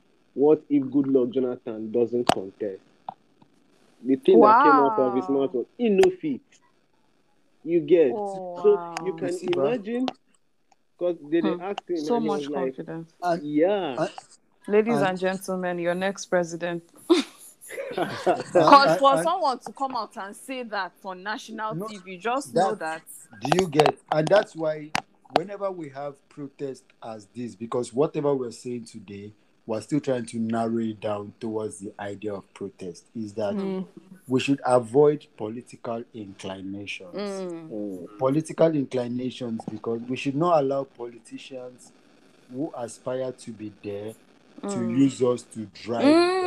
[0.42, 2.80] "What if Goodluck Jonathan doesn't contest?"
[4.04, 5.36] The thing that came out of his Wow.
[5.40, 6.02] mouth was, "He no.
[6.04, 6.40] You get that came out of his mouth was, "He no fit."
[7.64, 8.94] You get Oh, so wow.
[9.06, 10.06] you can You see, imagine
[10.96, 11.60] because they, they Hmm.
[11.60, 13.12] asked him So much was like, confidence.
[13.42, 14.10] "Yeah." and,
[14.68, 16.82] Ladies and- and gentlemen, your next president.
[17.90, 22.54] Because for and- someone to come out and say that on national No, TV, just
[22.54, 23.02] that- know that.
[23.42, 23.98] Do you get?
[24.12, 24.90] And that's why
[25.36, 29.32] whenever we have protests as this, because whatever we're saying today,
[29.68, 33.04] we're still trying to narrow it down towards the idea of protest.
[33.14, 33.84] Is that Mm.
[34.26, 37.14] we should avoid political inclinations.
[37.14, 37.68] Mm.
[37.70, 38.18] Mm.
[38.18, 41.92] Political inclinations, because we should not allow politicians
[42.50, 44.14] who aspire to be there
[44.62, 44.98] to Mm.
[44.98, 46.02] use us to drive.
[46.02, 46.38] their-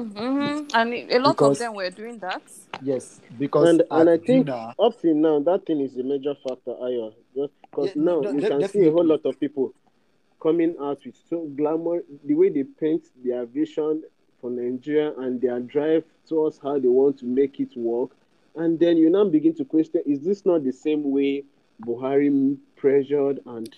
[0.00, 0.70] Mm, mhm.
[0.72, 2.40] And a lot Because- of them were doing that.
[2.82, 6.34] Yes, because And and I think dinner, up till now that thing is a major
[6.36, 7.12] factor, Ayo.
[7.36, 9.74] Just because Yeah, now no, we de- can see a whole lot of people
[10.40, 14.02] coming out with so glamour, the way they paint their vision
[14.40, 18.10] for Nigeria and their drive towards how they want to make it work,
[18.56, 21.44] and then you now begin to question: Is this not the same way
[21.82, 23.74] Buhari pressured and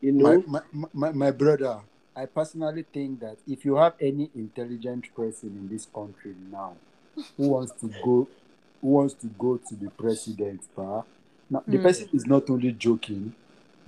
[0.00, 0.42] you know?
[0.46, 0.60] my,
[0.92, 1.80] my, my brother,
[2.16, 6.76] I personally think that if you have any intelligent person in this country now
[7.36, 8.28] who wants to go
[8.80, 11.02] who wants to go to the president, pa,
[11.50, 11.82] now the Mm.
[11.82, 13.34] person is not only joking.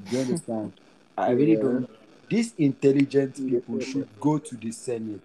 [0.08, 0.72] Do you understand?
[1.16, 1.62] I really Yeah.
[1.62, 1.88] don't.
[2.28, 5.20] These intelligent people should go to the Senate.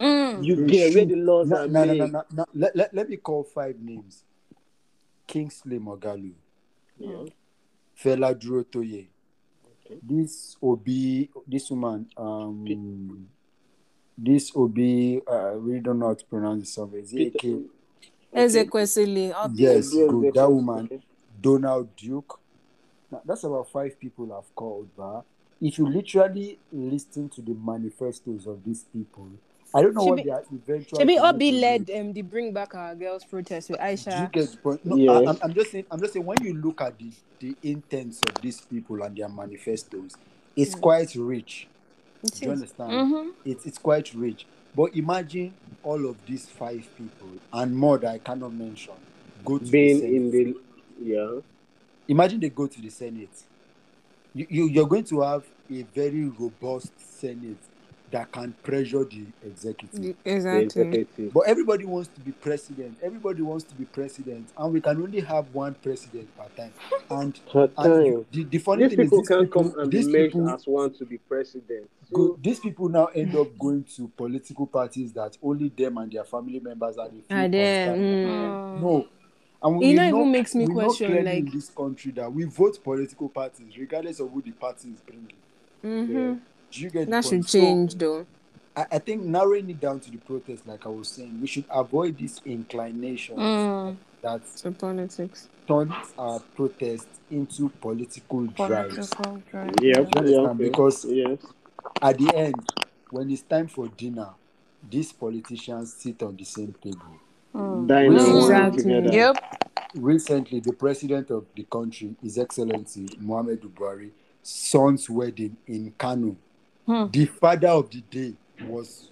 [0.00, 0.44] Mm.
[0.44, 2.44] you get where should- the laws No, are no, no, no, no, no.
[2.54, 4.22] Let, let, let me call five names:
[5.26, 6.32] Kingsley Moghalu,
[6.98, 7.24] Yeah.
[8.00, 9.08] Fela Durotoye,
[9.84, 9.98] Okay.
[10.02, 13.28] this Obi, this woman, um,
[14.16, 16.92] this Obi, uh, I really don't know how to pronounce the song.
[16.94, 17.62] Is it Peter- AK?
[18.32, 19.32] Ezekwesili.
[19.32, 20.34] up Yes, Yes, good.
[20.34, 21.00] That woman, okay.
[21.40, 22.38] Donald Duke.
[23.10, 25.24] Now, that's about five people I've called, but
[25.60, 29.28] if you literally listen to the manifestos of these people,
[29.74, 30.98] I don't know what Shebi- their eventual.
[30.98, 32.00] Shebi Obi commitment led is.
[32.00, 34.84] um, the Bring Back Our Girls protest with Do you get the point?
[34.86, 35.10] No, Yes.
[35.26, 35.84] I, I'm, I'm just saying.
[35.90, 36.24] I'm just saying.
[36.24, 40.12] When you look at the the intents of these people and their manifestos,
[40.56, 40.80] it's Mm.
[40.80, 41.68] quite rich.
[42.24, 42.60] It Do you is.
[42.62, 42.92] understand?
[42.92, 43.30] Mhm.
[43.44, 44.46] It's it's quite rich.
[44.74, 45.52] But imagine
[45.82, 48.94] all of these five people and more that I cannot mention
[49.44, 50.14] go to Being the Senate.
[50.16, 50.60] in the
[51.02, 51.40] yeah.
[52.08, 53.44] Imagine they go to the Senate.
[54.34, 57.58] You, you you're going to have a very robust Senate
[58.10, 60.00] that can pressure the executive.
[60.00, 60.64] The- the Exactly.
[60.64, 61.32] executive.
[61.34, 62.98] But everybody wants to be president.
[63.02, 66.72] Everybody wants to be president, and we can only have one president per time.
[67.10, 68.02] And, Per and time.
[68.06, 70.06] you- the, the funny These thing is, people these can people, come and be these
[70.08, 71.90] merged people, as one to be president.
[72.12, 76.24] go, these people now end up going to political parties that only them and their
[76.24, 78.02] family members are the few And then, constant.
[78.02, 78.80] mm.
[78.80, 79.06] No.
[79.62, 82.32] And It we not know, even makes me question, clearly like- in this country that
[82.32, 85.32] we vote political parties regardless of who the party is bringing.
[85.84, 86.40] mhm.
[86.70, 87.44] Do you get the That point?
[87.44, 88.26] should So, change, though.
[88.76, 91.64] I, I think narrowing it down to the protest, like I was saying, we should
[91.70, 93.96] avoid this inclination Mm.
[94.22, 95.48] that So politics.
[95.66, 99.08] turns our protest into political drives.
[99.10, 99.74] Political drive.
[99.82, 100.54] yeah, yeah, okay.
[100.68, 101.38] Because yes.
[102.02, 102.54] at the end,
[103.10, 104.28] when it's time for dinner,
[104.88, 107.18] these politicians sit on the same table.
[107.58, 107.86] Mm.
[107.88, 108.38] Dine Mm.
[108.42, 108.82] Exactly.
[108.82, 109.12] together.
[109.16, 109.36] Yep.
[109.96, 114.10] Recently, the president of the country, His Excellency Muhammad Buhari,
[114.42, 116.36] son's wedding in Kano.
[116.86, 117.06] Hmm.
[117.10, 118.34] The father of the day
[118.66, 119.10] was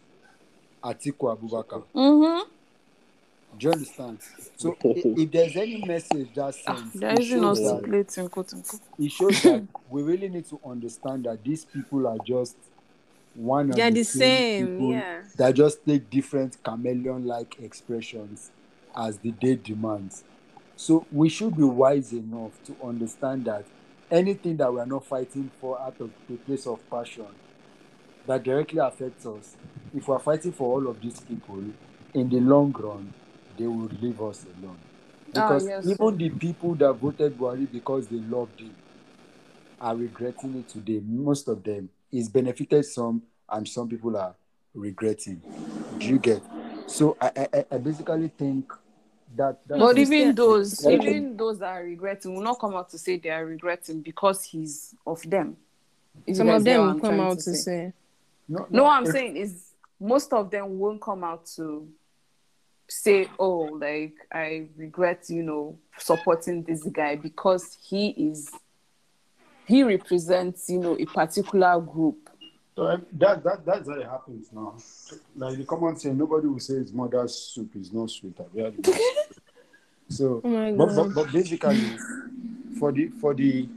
[0.82, 1.82] Atiku Abubakar.
[1.94, 2.48] Mm-hmm.
[3.58, 4.18] Do you understand?
[4.56, 8.80] So, if there's any message that sends, They're it using shows that play tinko tinko.
[8.98, 12.56] it shows that we really need to understand that these people are just
[13.36, 15.22] one of They're the the same, people yeah.
[15.36, 18.50] that just take different chameleon-like expressions
[18.96, 20.24] as the day demands.
[20.76, 23.64] So we should be wise enough to understand that
[24.10, 27.26] anything that we are not fighting for out of the place of passion
[28.26, 29.56] that directly affects us,
[29.94, 31.62] if we are fighting for all of these people,
[32.14, 33.12] in the long run,
[33.58, 34.78] they will leave us alone.
[35.34, 38.74] Ah, Because yes, even the people that voted Buhari because they loved him
[39.80, 41.00] are regretting it today.
[41.04, 41.90] Most of them.
[42.12, 44.34] It's benefited some, and some people are
[44.74, 45.42] regretting.
[45.98, 46.42] Do you get?
[46.86, 48.72] So I, I, I- I basically think
[49.36, 49.66] that.
[49.66, 52.98] that But even those, That- even those that are regretting will not come out to
[52.98, 55.56] say they are regretting because he's of them.
[56.26, 57.92] If Some of them will come out to say.
[58.48, 59.62] no, No, what I'm if- saying is
[60.00, 61.88] most of them won't come out to
[62.88, 68.50] say, "Oh, like I regret, you know, supporting this guy because he is
[69.66, 72.30] he represents, you know, a particular group."
[72.76, 74.74] So um, that, that that's how it happens now.
[75.34, 78.38] Like the common saying, nobody will say his mother's soup is not sweet.
[78.38, 78.74] I've
[80.08, 81.98] so, Oh but, but, but basically,
[82.78, 83.68] for the for the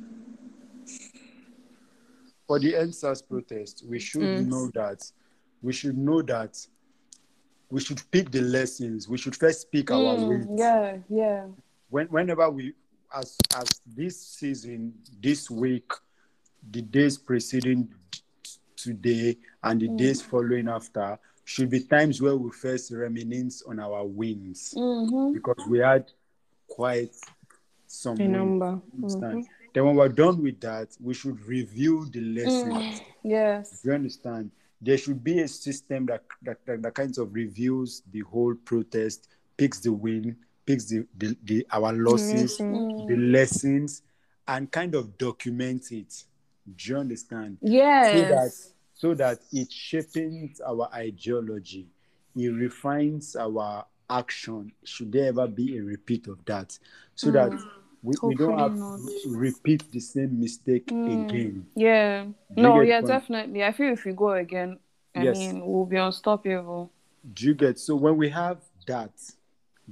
[2.45, 4.47] for the EndSARS protest, we should Mm.
[4.49, 5.09] know that
[5.61, 6.57] we should know that
[7.69, 9.07] we should pick the lessons.
[9.07, 10.59] We should first pick our Mm, wins.
[10.59, 11.45] yeah, yeah.
[11.89, 12.73] When, whenever we,
[13.13, 15.91] as as this season, this week,
[16.71, 17.93] the days preceding
[18.75, 19.97] today and the mm.
[19.97, 25.33] days following after should be times where we first reminisce on our wins Mm-hmm.
[25.33, 26.11] because we had
[26.67, 27.15] quite
[27.87, 28.79] some A number.
[28.95, 29.43] Understand?
[29.43, 29.53] Mm-hmm.
[29.73, 32.99] Then when we're done with that, we should review the lessons.
[32.99, 33.01] Mm.
[33.23, 33.81] Yes.
[33.83, 34.51] You understand?
[34.81, 39.27] There should be a system that that, that, that kinds of reviews the whole protest,
[39.57, 40.37] picks the win,
[40.69, 44.03] picks the, the, the our losses, the lessons,
[44.47, 46.23] and kind of documents it.
[46.75, 47.57] Do you understand?
[47.61, 48.13] Yes.
[48.13, 48.51] So that
[48.93, 51.87] so that it shapes our ideology,
[52.35, 54.71] it refines our action.
[54.83, 56.77] Should there ever be a repeat of that,
[57.15, 57.33] so hmm.
[57.33, 57.51] that
[58.03, 61.25] we, we don't have Hopefully to repeat the same mistake hmm.
[61.25, 61.65] again.
[61.75, 62.23] Yeah.
[62.25, 63.07] you No, yeah, point?
[63.07, 63.63] definitely.
[63.63, 64.77] I feel if we go again,
[65.15, 65.37] I Yes.
[65.39, 66.91] mean, we'll be unstoppable.
[67.33, 69.11] Do you get so when we have that?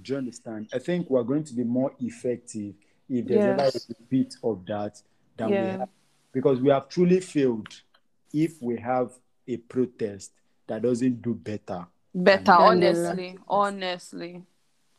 [0.01, 0.69] Do you understand?
[0.73, 2.75] I think we're going to be more effective
[3.09, 5.01] if there's ever a repeat of that
[5.35, 5.89] than we have,
[6.33, 7.67] because we have truly failed
[8.33, 9.11] if we have
[9.47, 10.31] a protest
[10.67, 11.87] that doesn't do better.
[12.13, 13.37] Better, Than the honestly.
[13.47, 14.43] Honestly.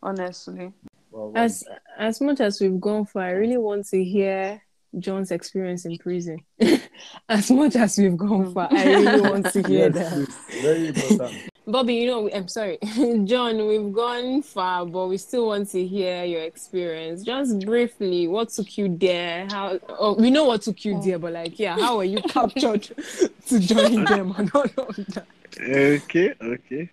[0.03, 0.73] Honestly.
[1.11, 1.65] Well, well, As
[1.99, 4.63] as much as we've gone for, I really want to hear
[4.99, 6.45] John's experience in prison.
[7.29, 10.63] as much as we've gone for, I really want to hear yes, that.
[10.63, 11.51] very important.
[11.69, 12.79] Bobby, you know, I'm sorry,
[13.25, 17.23] John, we've gone far, but we still want to hear your experience.
[17.23, 19.47] Just briefly, what took you there?
[19.51, 19.79] How?
[19.87, 21.03] Oh, we know what took you oh.
[21.03, 22.85] there, but like, yeah, how were you captured
[23.49, 25.27] to join them and all of that?
[25.61, 26.89] Okay, okay.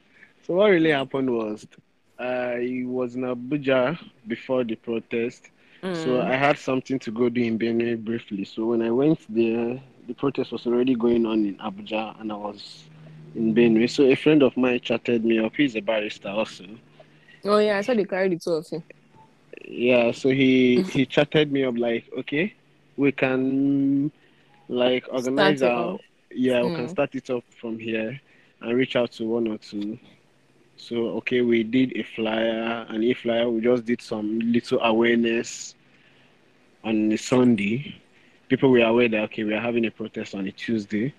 [0.46, 1.66] So what really happened was
[2.20, 3.98] I was in Abuja
[4.28, 5.52] before the protest.
[5.82, 6.22] So mm.
[6.22, 8.44] I had something to go do in Benue briefly.
[8.44, 12.36] So when I went there, the protest was already going on in Abuja and I
[12.36, 12.86] was
[13.36, 13.90] in Benue.
[13.90, 15.56] So a friend of mine chatted me up.
[15.56, 16.66] He's a barrister also.
[17.46, 18.84] Oh yeah, I saw they carried the two of you.
[19.68, 22.54] Yeah, so he he chatted me up like, okay,
[22.98, 24.12] we can
[24.68, 25.98] like organize Start our
[26.32, 26.96] yeah, we can Mm.
[26.96, 28.20] start it up from here
[28.62, 29.98] and reach out to one or two.
[30.78, 35.76] So okay, we did a flyer, and a flyer we just did some little awareness
[36.84, 37.96] on a Sunday.
[38.50, 41.14] People were aware that okay, we are having a protest on a Tuesday.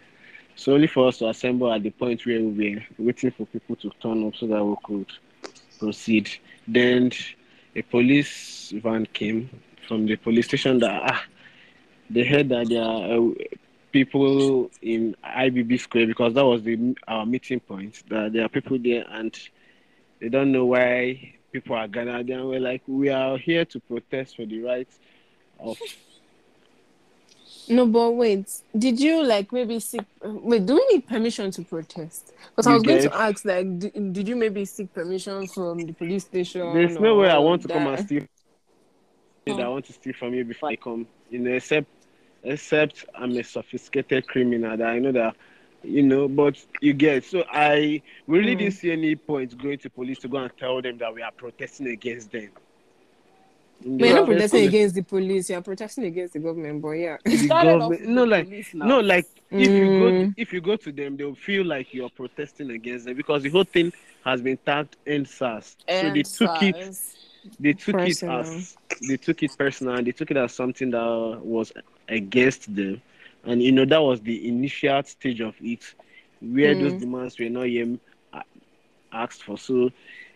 [0.57, 3.77] So only for us to assemble at the point where we were waiting for people
[3.77, 5.07] to turn up so that we could
[5.79, 6.31] proceed.
[6.67, 7.13] Then
[7.75, 9.51] a police van came
[9.87, 11.25] from the police station that ah,
[12.09, 13.31] they heard that there are uh,
[13.93, 18.03] people in IBB Square because that was the our meeting point.
[18.09, 19.39] That there are people there and
[20.21, 22.45] they don't know why people are gathered there.
[22.45, 24.99] We're like, we are here to protest for the rights
[25.61, 25.77] of.
[27.69, 28.49] No, but wait,
[28.79, 30.05] did you like maybe seek?
[30.23, 32.33] Wait, do we need permission to protest?
[32.51, 35.93] Because I was going to ask, like, did, did you maybe seek permission from the
[35.93, 36.73] police station?
[36.73, 38.23] There's no way I want to come and steal.
[39.47, 41.07] That I want to steal from you before I come.
[41.31, 41.89] You know, except
[42.43, 45.37] except I'm a sophisticated criminal that I know that
[45.83, 48.59] you know, but you get so I really Mm.
[48.59, 51.33] didn't see any point going to police to go and tell them that we are
[51.33, 52.51] protesting against them.
[53.85, 54.25] But you're not Yeah.
[54.27, 55.51] protesting against the police.
[55.51, 56.83] You're protesting against the government.
[56.83, 58.07] But yeah, the government.
[58.07, 60.35] No, like no, like if you go Mm.
[60.37, 63.65] if you go to them, they'll feel like you're protesting against them because the whole
[63.65, 63.93] thing
[64.25, 65.77] has been tagged EndSARS.
[65.89, 66.87] so they took it
[67.61, 68.41] they took Personal.
[68.41, 68.77] it as
[69.09, 71.73] they took it personal they took it as something that was
[72.09, 73.01] against them
[73.45, 75.95] and you know that was the initial stage of it
[76.41, 77.01] where those Mm.
[77.01, 77.87] demands were not yet
[79.13, 79.91] asked for so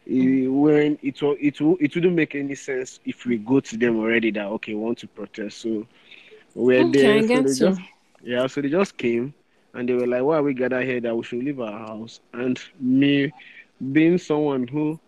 [0.06, 3.98] when it wa- it will it wouldn't make any sense if we go to them
[3.98, 5.86] already that okay we want to protest so
[6.54, 7.80] we're Okay, there I so get they just
[8.22, 9.34] yeah so they just came
[9.74, 12.20] and they were like why are we gathered here that we should leave our house
[12.32, 13.32] and me
[13.92, 14.98] being someone who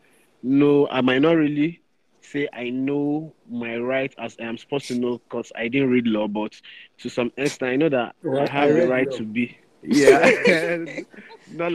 [0.42, 1.80] know i might not really
[2.20, 6.26] say I know my right as I'm supposed to know because I didn't read law,
[6.28, 6.52] but
[6.98, 9.18] to some extent I know that Well, I have I the read right law.
[9.18, 9.56] to be.
[9.82, 10.30] Yeah,
[11.46, 11.72] not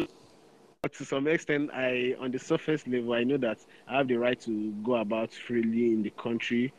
[0.88, 4.18] but to some extent I on the surface level I know that I have the
[4.18, 6.74] right to go about freely in the country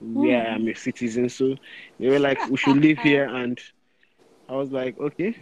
[0.00, 1.28] where I am a citizen.
[1.28, 1.56] So
[1.98, 3.58] they were like, we should live here, and
[4.48, 5.36] I was like, okay,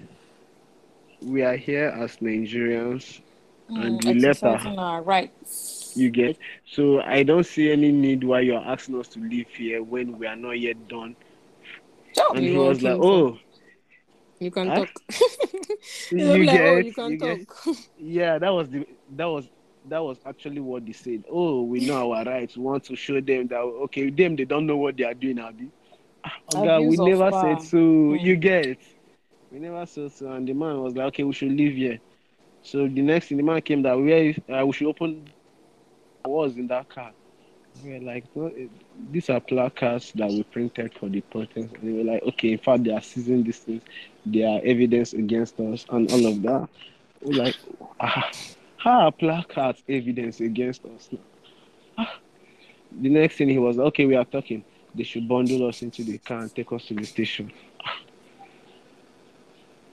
[1.22, 3.20] we are here as Nigerians,
[3.68, 5.92] and we left our our rights.
[5.96, 9.82] you get so I don't see any need why you're asking us to live here
[9.82, 11.16] when we are not yet done.
[12.34, 13.38] And he was like, "Oh,
[14.38, 14.74] you can Huh?
[14.74, 14.88] talk.
[16.10, 17.40] you They'll be oh, get, you can you get."
[17.98, 19.48] Yeah, that was the that was
[19.88, 21.24] that was actually what they said.
[21.30, 22.56] Oh, we know our rights.
[22.56, 25.38] We want to show them that okay, them they don't know what they are doing,
[25.38, 25.70] Abi.
[26.54, 27.56] Ah, we never power.
[27.56, 28.14] said so.
[28.14, 28.78] You get.
[29.50, 32.00] We never said so, and the man was like, okay, we should leave here.
[32.62, 35.28] So the next thing the man came that where is, uh, we should open.
[36.24, 37.12] I was in that car.
[37.82, 38.70] We were like, it-
[39.10, 41.74] these are placards that we printed for the protest.
[41.74, 43.82] And they were like, okay, in fact, they are seizing these things.
[44.24, 46.68] They are evidence against us and all of that.
[47.20, 47.56] We're like,
[48.00, 48.30] ah,
[48.76, 51.18] how are placards evidence against us now?
[51.98, 52.18] Ah.
[52.92, 54.64] The next thing he was, okay, we are talking.
[54.94, 57.52] They should bundle us into the car and take us to the station.
[57.84, 57.96] Ah.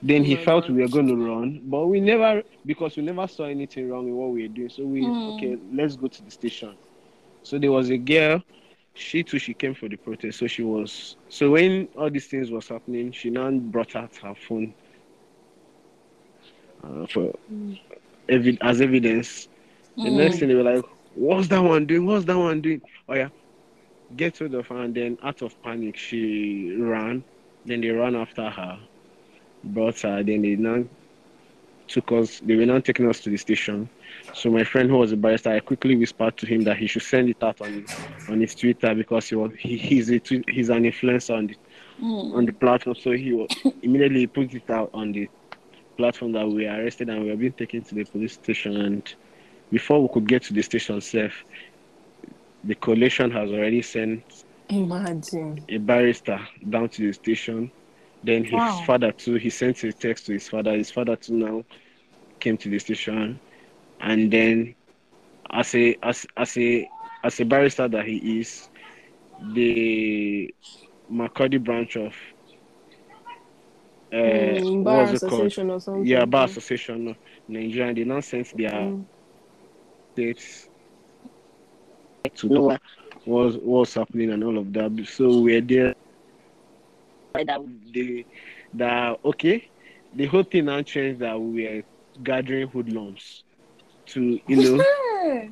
[0.02, 0.70] Then he Oh felt God.
[0.70, 4.14] we were going to run, but we never, because we never saw anything wrong in
[4.14, 4.68] what we were doing.
[4.68, 5.28] So we, Mm.
[5.28, 6.76] okay, let's go to the station.
[7.44, 8.42] So there was a girl,
[8.94, 10.40] she too, she came for the protest.
[10.40, 14.34] So she was, so when all these things was happening, she now brought out her
[14.34, 14.74] phone
[16.84, 17.32] uh, for
[18.28, 19.48] evi- as evidence.
[20.02, 20.84] The next thing they were like,
[21.14, 22.06] what's that one doing?
[22.06, 22.82] What's that one doing?
[23.08, 23.30] Oh yeah,
[24.16, 24.82] get rid of her.
[24.82, 27.24] And then out of panic, she ran.
[27.64, 28.78] Then they ran after her,
[29.64, 30.22] brought her.
[30.22, 30.84] Then they now
[31.88, 32.40] took us.
[32.40, 33.88] They were now taking us to the station.
[34.34, 37.02] So my friend who was a barrister, I quickly whispered to him that he should
[37.02, 37.86] send it out on
[38.28, 41.56] on his Twitter because he was he, he's a he's an influencer on the
[41.98, 42.34] hmm.
[42.36, 42.96] on the platform.
[42.96, 43.46] So he wa-
[43.82, 45.28] immediately put it out on the
[45.96, 48.76] platform that we were arrested and we were being taken to the police station.
[48.76, 49.14] And
[49.70, 51.32] before we could get to the station itself,
[52.64, 55.64] the coalition has already sent Imagine.
[55.68, 57.70] a barrister down to the station.
[58.22, 58.82] Then his Wow.
[58.86, 60.72] father too, he sent a text to his father.
[60.74, 61.64] His father too now
[62.40, 63.38] came to the station,
[64.04, 64.76] and then
[65.50, 66.88] as a as as a
[67.24, 68.68] as a barrister that he is,
[69.54, 70.54] the
[71.10, 72.14] Makurdi branch of
[74.12, 75.52] uh, Mm, bar what's called?
[75.52, 76.06] association or something.
[76.06, 77.16] Yeah, bar association of
[77.48, 77.88] Nigeria.
[77.88, 79.06] and They now sent their Mm.
[80.14, 80.68] states
[82.36, 82.80] to know what
[83.26, 85.06] was what's happening and all of that.
[85.06, 85.94] So we're there.
[87.34, 87.60] That
[87.94, 88.26] they
[88.74, 89.70] that okay,
[90.12, 91.84] the whole thing now changed that we are
[92.22, 93.43] gathering hoodlums
[94.14, 94.84] to you know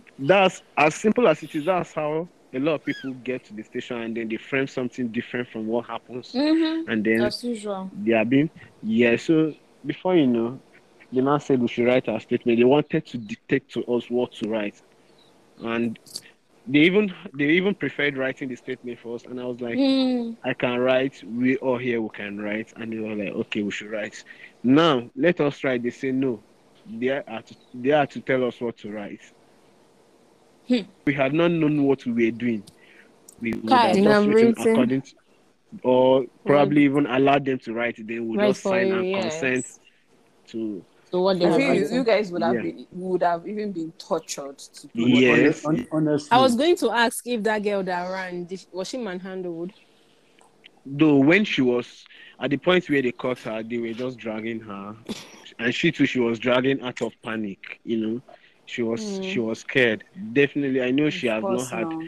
[0.18, 1.64] that's as simple as it is.
[1.66, 5.08] That's how a lot of people get to the station and then they frame something
[5.08, 6.90] different from what happens, Mm-hmm.
[6.90, 7.90] and then As usual.
[8.04, 8.50] they are being
[8.82, 9.16] yeah.
[9.16, 9.54] So
[9.86, 10.60] before you know,
[11.12, 12.58] the man said we should write our statement.
[12.58, 14.80] They wanted to dictate to us what to write,
[15.62, 15.98] and
[16.66, 19.24] they even they even preferred writing the statement for us.
[19.24, 20.36] And I was like, Mm.
[20.44, 21.22] I can write.
[21.24, 24.22] We all here we can write, and they were like, okay, we should write.
[24.62, 25.82] Now let us write.
[25.82, 26.40] They say no.
[26.86, 29.20] They are to, they are to tell us what to write.
[30.68, 30.80] Hmm.
[31.04, 32.64] We had not known what we were doing.
[33.40, 33.88] We would Kai.
[33.88, 34.72] have just written written.
[34.72, 35.14] according to,
[35.82, 38.06] or probably even allowed them to write.
[38.06, 39.22] They would Right just for sign you, and yes.
[39.40, 39.66] consent
[40.48, 40.84] to.
[41.10, 41.94] So what they I have you, written.
[41.96, 42.62] you guys would have Yeah.
[42.62, 45.64] been would have even been tortured to do Hon- Yes.
[45.92, 49.72] honestly, I was going to ask if that girl that ran was she manhandled?
[50.86, 52.04] Though when she was
[52.40, 54.96] at the point where they caught her, they were just dragging her,
[55.58, 57.80] and she too she was dragging out of panic.
[57.84, 58.22] You know,
[58.66, 59.22] she was Hmm.
[59.22, 60.04] she was scared.
[60.32, 62.00] Definitely, I know she has not had now.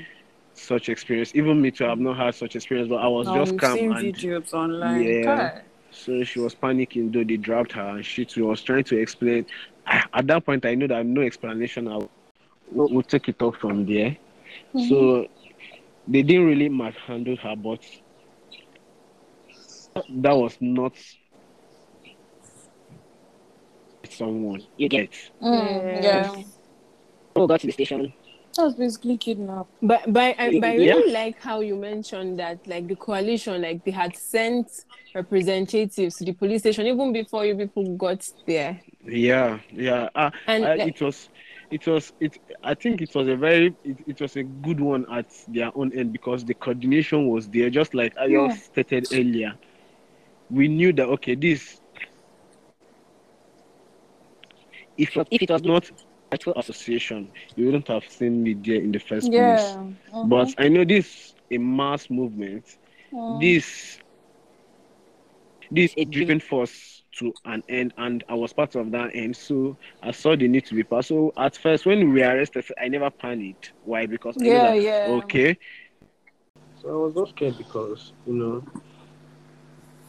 [0.55, 1.33] such experience.
[1.35, 3.93] Even me too, I've not had such experience, but I was Now just calm seen
[3.93, 5.03] and videos online.
[5.03, 5.23] Yeah.
[5.23, 5.63] Kai.
[5.91, 7.13] so she was panicking.
[7.13, 9.47] Though they dragged her, and she too was trying to explain.
[9.87, 11.89] At that point, I know that no explanation.
[11.89, 12.11] I will
[12.71, 14.17] we'll, we'll take it off from there.
[14.89, 15.27] So
[16.07, 17.81] they didn't really manhandle her, but
[20.09, 20.93] that was not
[24.15, 25.11] someone you get.
[25.43, 26.03] Mm, Yeah.
[26.03, 26.43] yeah.
[27.37, 28.13] Oh, got to the station.
[28.57, 29.67] That was basically kidnap.
[29.83, 30.95] But but I, but I Yeah.
[30.95, 34.69] really like how you mentioned that like the coalition like they had sent
[35.15, 38.81] representatives to the police station even before you people got there.
[39.05, 40.09] Yeah, yeah.
[40.15, 41.29] Uh, And uh, like- it was,
[41.71, 42.39] it was, it.
[42.63, 45.93] I think it was a very, it, it was a good one at their own
[45.93, 47.71] end because the coordination was there.
[47.71, 48.49] Just like I Yeah.
[48.49, 49.55] just stated earlier,
[50.51, 51.81] we knew that okay, this.
[54.97, 55.91] If if it was not
[56.33, 59.77] actual association, you wouldn't have seen me there in the first place.
[59.77, 59.93] Yeah.
[60.13, 60.29] Mhm.
[60.29, 62.65] But I know this a mass movement.
[63.13, 63.39] Mm.
[63.41, 63.99] This
[65.71, 69.37] this a driven force to an end, and I was part of that end.
[69.37, 71.05] So I saw the need to be part.
[71.07, 73.73] So at first, when we arrested, I never panicked.
[73.83, 74.07] Why?
[74.07, 75.23] Because I yeah, that, yeah.
[75.23, 75.57] okay.
[76.81, 78.65] So I was not scared because you know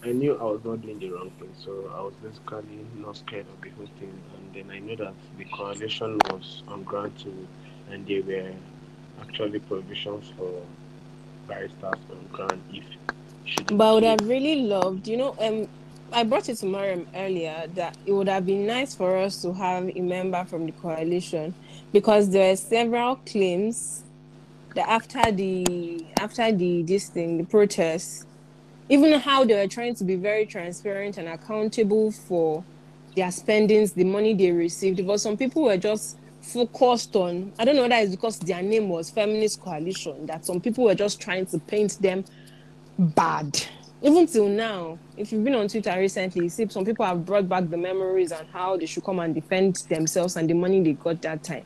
[0.06, 1.50] I knew I was not doing the wrong thing.
[1.58, 4.14] So I was basically not scared of the whole thing.
[4.38, 7.48] And then I knew that the coalition was on ground too,
[7.90, 8.54] and there were
[9.22, 10.62] actually provisions for
[11.48, 12.84] barristers on ground if
[13.68, 15.68] But I would have really loved, you know, um,
[16.14, 19.54] I brought it to Mariam earlier that it would have been nice for us to
[19.54, 21.56] have a member from the coalition
[21.92, 24.04] because there are several claims
[24.76, 28.26] that after the after the this thing, the protest,
[28.90, 32.64] even how they were trying to be very transparent and accountable for
[33.16, 35.06] their spendings, the money they received.
[35.06, 38.90] But some people were just focused on, I don't know whether it's because their name
[38.90, 42.26] was Feminist Coalition, that some people were just trying to paint them
[43.00, 43.60] bad.
[44.06, 47.50] Even till now, if you've been on Twitter recently, you see some people have brought
[47.50, 50.94] back the memories and how they should come and defend themselves and the money they
[50.94, 51.64] got that time.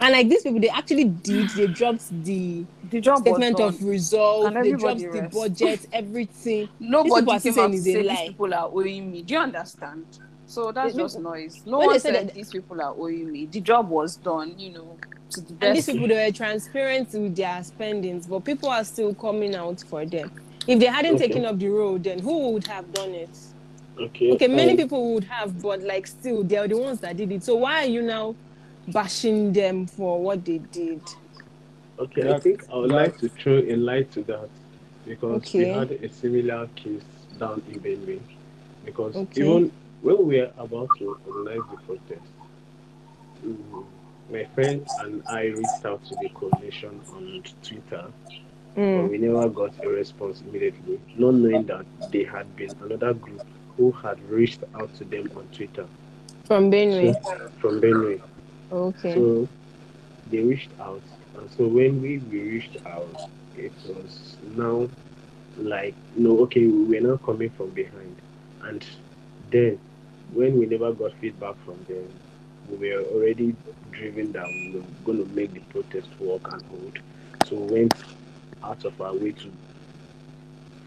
[0.00, 3.88] And like these people, they actually did, they dropped the The job statement of done.
[3.88, 5.34] result, they dropped everybody the rest.
[5.34, 6.70] budget, everything.
[6.80, 8.24] Nobody came out saying to say these lie.
[8.28, 9.22] people are owing me.
[9.22, 10.06] Do you understand?
[10.46, 11.62] So that's just noise.
[11.66, 13.44] No one said that- these people are owing me.
[13.46, 14.96] The job was done, you know,
[15.30, 19.14] to the And these people they were transparent with their spendings, but people are still
[19.14, 20.30] coming out for them.
[20.66, 21.26] If they hadn't Okay.
[21.28, 23.30] taken up the road, then who would have done it?
[23.98, 24.32] Okay.
[24.32, 27.30] Okay, many um, people would have, but like still, they are the ones that did
[27.32, 27.42] it.
[27.42, 28.34] So why are you now
[28.88, 31.00] bashing them for what they did?
[31.98, 34.48] Okay, I That- think I would that- like to throw a light to that
[35.06, 37.02] because we had a similar case
[37.38, 38.20] down in Benue.
[38.84, 39.42] Because Okay.
[39.42, 39.70] even
[40.00, 42.22] when we were about to organize the protest,
[43.44, 43.84] mm,
[44.32, 48.32] my friend and I reached out to the coalition on Twitter, but
[48.76, 49.10] Mm.
[49.10, 53.42] we never got a response immediately, not knowing that there had been another group
[53.76, 55.86] who had reached out to them on Twitter
[56.44, 57.14] From Benue.
[57.60, 58.20] from Benue.
[58.70, 59.14] Okay.
[59.14, 59.48] So
[60.30, 61.02] they reached out,
[61.36, 64.88] and so when we, we reached out, it was now
[65.58, 68.16] like no, okay, we're now coming from behind,
[68.62, 68.84] and
[69.50, 69.78] then
[70.32, 72.08] when we never got feedback from them,
[72.70, 73.54] we were already
[73.90, 76.98] driven that we were going to make the protest work and hold.
[77.46, 77.94] So we went
[78.64, 79.50] out of our way to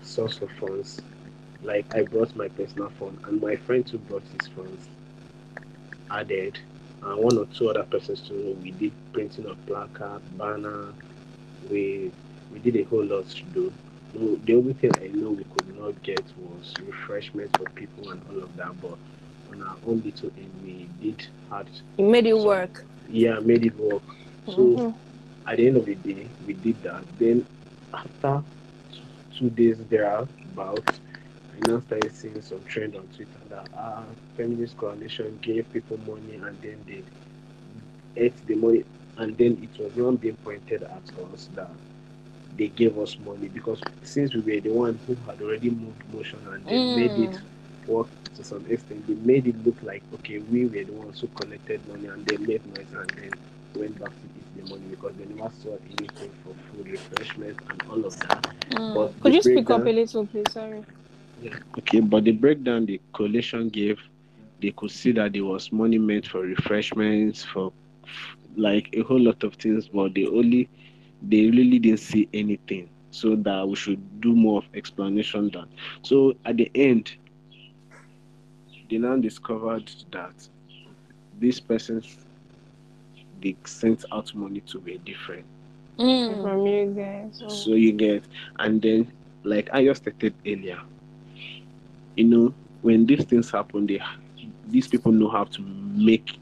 [0.04, 1.02] source of funds.
[1.64, 4.88] Like I brought my personal phone, and my friend who brought his funds.
[6.12, 6.60] Added
[7.02, 8.58] and one or two other persons too.
[8.62, 10.94] We did printing of placard, banner.
[11.70, 12.12] We
[12.54, 13.74] we did a whole lot to do.
[14.14, 18.44] The only thing I know we could not get was refreshment for people and all
[18.44, 18.80] of that.
[18.82, 18.98] But
[19.52, 22.86] on our own little end, we did had You made it So- work.
[23.10, 24.04] yeah made it work.
[24.46, 24.94] So Mhm.
[25.48, 27.04] at the end of the day, we did that.
[27.18, 27.46] Then
[27.96, 28.44] after
[29.38, 30.84] two days thereabout,
[31.56, 34.04] I now started seeing some trend on Twitter that ah,
[34.38, 37.04] feminist coalition gave people money and then they
[38.18, 38.84] ate the money,
[39.18, 41.04] and then it was not being pointed at
[41.34, 41.70] us that
[42.58, 46.40] they gave us money because since we were the one who had already moved motion
[46.52, 47.40] and they made it
[47.88, 51.28] work to some extent, they made it look like okay, we were the ones who
[51.28, 53.32] collected money and they made noise and then
[53.76, 54.35] went back to
[54.70, 58.48] money because they never saw anything for food, refreshment, and all of that.
[58.72, 58.94] Mm.
[58.94, 60.52] But Could you speak up a little, please?
[60.52, 60.84] Sorry.
[61.78, 64.00] Okay, but the breakdown the coalition gave,
[64.62, 67.72] they could see that there was money meant for refreshments, for
[68.56, 70.70] like a whole lot of things, but they only
[71.22, 72.90] they really didn't see anything.
[73.12, 75.68] So that we should do more of explanation that.
[76.02, 77.14] So at the end,
[78.90, 80.34] they now discovered that
[81.40, 82.25] this persons
[83.46, 85.46] they sent out money to be different.
[86.00, 86.42] Mm.
[86.42, 87.42] From you guys.
[87.44, 87.50] Oh.
[87.50, 88.24] So you get,
[88.60, 89.12] and then
[89.44, 90.82] like I just stated earlier,
[92.16, 94.02] you know, when these things happen, they
[94.68, 96.40] these people know how to make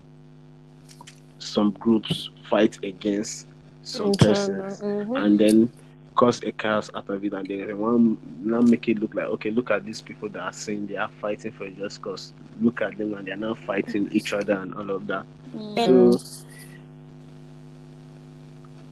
[1.39, 3.47] some groups fight against
[3.81, 5.25] some Internal, persons, mhm.
[5.25, 5.71] and then
[6.15, 9.25] cause a chaos out of it, and then they want now make it look like
[9.25, 12.33] okay, look at these people that are saying they are fighting for a just cause.
[12.61, 15.25] Look at them, and they are now fighting each other and all of that.
[15.55, 15.85] Mm.
[15.85, 16.52] So,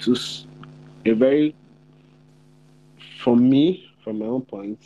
[0.02, 0.15] to
[1.06, 1.56] a very,
[3.19, 4.80] for me, from my own point,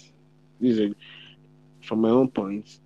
[0.59, 0.95] this is a,
[1.85, 2.79] from my own point,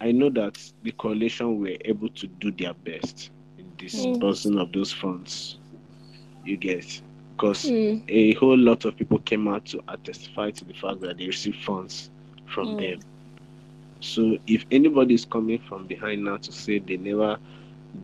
[0.00, 4.92] I know that the coalition were able to do their best in disbursing of those
[4.92, 5.58] funds.
[6.44, 7.02] You get
[7.36, 8.02] because Mm.
[8.08, 11.62] a whole lot of people came out to testify to the fact that they received
[11.62, 12.10] funds
[12.46, 12.78] from Mm.
[12.78, 13.00] them.
[14.00, 17.38] So if anybody is coming from behind now to say they never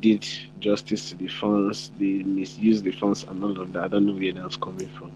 [0.01, 0.27] did
[0.61, 4.15] justice to the funds, they misused the funds and all of that, I don't know
[4.15, 5.13] where that's coming from.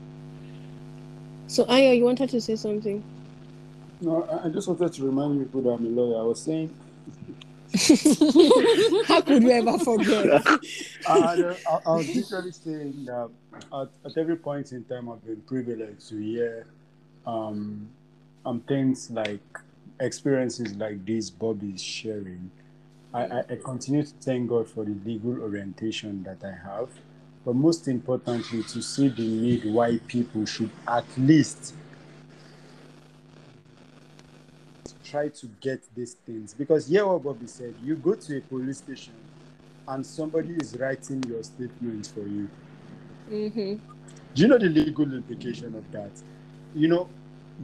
[1.47, 3.03] So, Ayo, you wanted to say something?
[4.01, 6.21] No, I- I just wanted to remind people that I'm a lawyer.
[6.21, 6.75] I was saying,
[9.07, 10.43] How could we ever forget?
[11.07, 11.11] I,
[11.69, 13.29] I, I was literally saying that
[13.73, 16.67] at, at every point in time, I've been privileged to hear
[17.27, 17.89] um,
[18.47, 19.41] um, things like
[20.01, 22.51] experiences like this Bobby is sharing.
[23.13, 26.91] I, I, continue to thank God for the legal orientation that I have,
[27.45, 31.75] but most importantly, to see the need why people should at least
[35.05, 36.53] try to get these things.
[36.53, 39.15] Because here, what Bobby said, you go to a police station
[39.87, 42.49] and somebody is writing your statement for you.
[43.29, 43.75] hmm
[44.35, 46.11] Do you know the legal implication of that?
[46.75, 47.09] You know,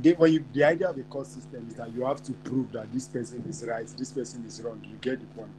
[0.01, 2.73] they, when you, the idea of a court system is that you have to prove
[2.73, 4.81] that this person is right, this person is wrong.
[4.85, 5.51] You get the point.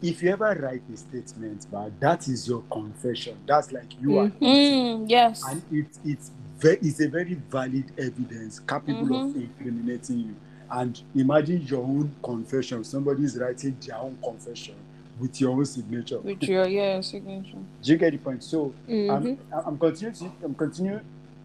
[0.00, 3.36] If you ever write a statement, but that is your confession.
[3.46, 5.42] That's like you are, Mm, yes.
[5.48, 9.34] and it, it's ve- it's a very valid evidence capable of Mhm.
[9.36, 10.36] incriminating you.
[10.70, 12.82] And imagine your own confession.
[12.84, 14.74] Somebody is writing their own confession
[15.20, 16.18] with your own signature.
[16.18, 17.58] With your yeah signature.
[17.82, 18.42] Do you get the point?
[18.42, 19.38] So Mhm.
[19.52, 20.14] I'm, I'm continuing.
[20.14, 21.00] To, I'm continuing.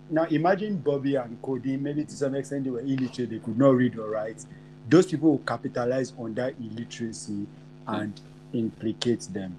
[0.09, 1.77] Now imagine Bobby and Cody.
[1.77, 3.29] Maybe to some extent they were illiterate.
[3.29, 4.45] They could not read or write.
[4.89, 7.45] Those people will capitalize on that illiteracy
[7.87, 8.19] and
[8.53, 9.55] implicate them.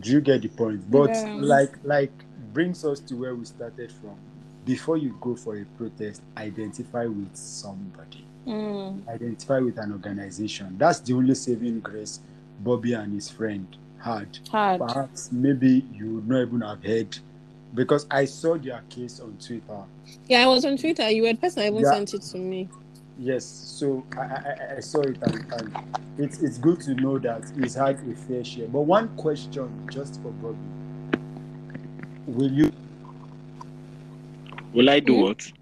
[0.00, 0.90] Do you get the point?
[0.90, 1.34] But Yeah.
[1.40, 2.12] like like
[2.52, 4.16] brings us to where we started from.
[4.64, 8.24] Before you go for a protest, identify with somebody.
[8.46, 9.06] Mm.
[9.08, 10.76] Identify with an organization.
[10.78, 12.20] That's the only saving grace
[12.60, 13.66] Bobby and his friend
[13.98, 14.80] had Hard.
[14.80, 17.18] perhaps maybe you would not even have heard
[17.74, 19.82] because I saw their case on Twitter.
[20.28, 21.08] Yeah, I was on Twitter.
[21.10, 21.92] You were the person that even Yeah.
[21.92, 22.68] sent it to me.
[23.18, 25.76] Yes, so I, I, I saw it and, and
[26.18, 28.68] it's it's good to know that he's had a fair share.
[28.68, 30.58] But one question just for Bobby.
[32.26, 32.72] Will you
[34.72, 35.20] Will I do Hmm?
[35.22, 35.52] what?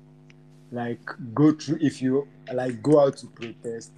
[0.73, 1.01] like
[1.35, 3.91] go through if you like go out to protest?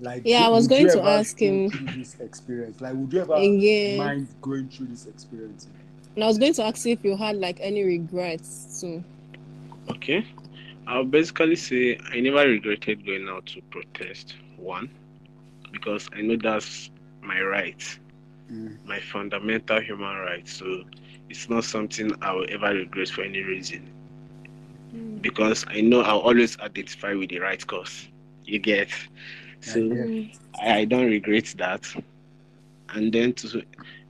[0.00, 1.68] Like Yeah, I was going to ask him.
[1.96, 2.80] this experience.
[2.80, 3.96] Like would you ever Yeah.
[3.96, 5.68] mind going through this experience?
[6.14, 9.04] And I was going to ask you if you had like any regrets too.
[9.90, 10.26] Okay.
[10.86, 14.34] I'll basically say I never regretted going out to protest.
[14.56, 14.90] One,
[15.72, 16.90] because I know that's
[17.22, 17.82] my right,
[18.52, 18.76] Mm.
[18.84, 20.46] my fundamental human right.
[20.46, 20.84] So
[21.30, 23.90] it's not something I will ever regret for any reason.
[25.20, 28.08] Because I know I'll always identify with the right cause.
[28.44, 28.90] You get.
[29.60, 30.26] So Yeah.
[30.62, 31.86] I, I don't regret that.
[32.94, 33.62] And then to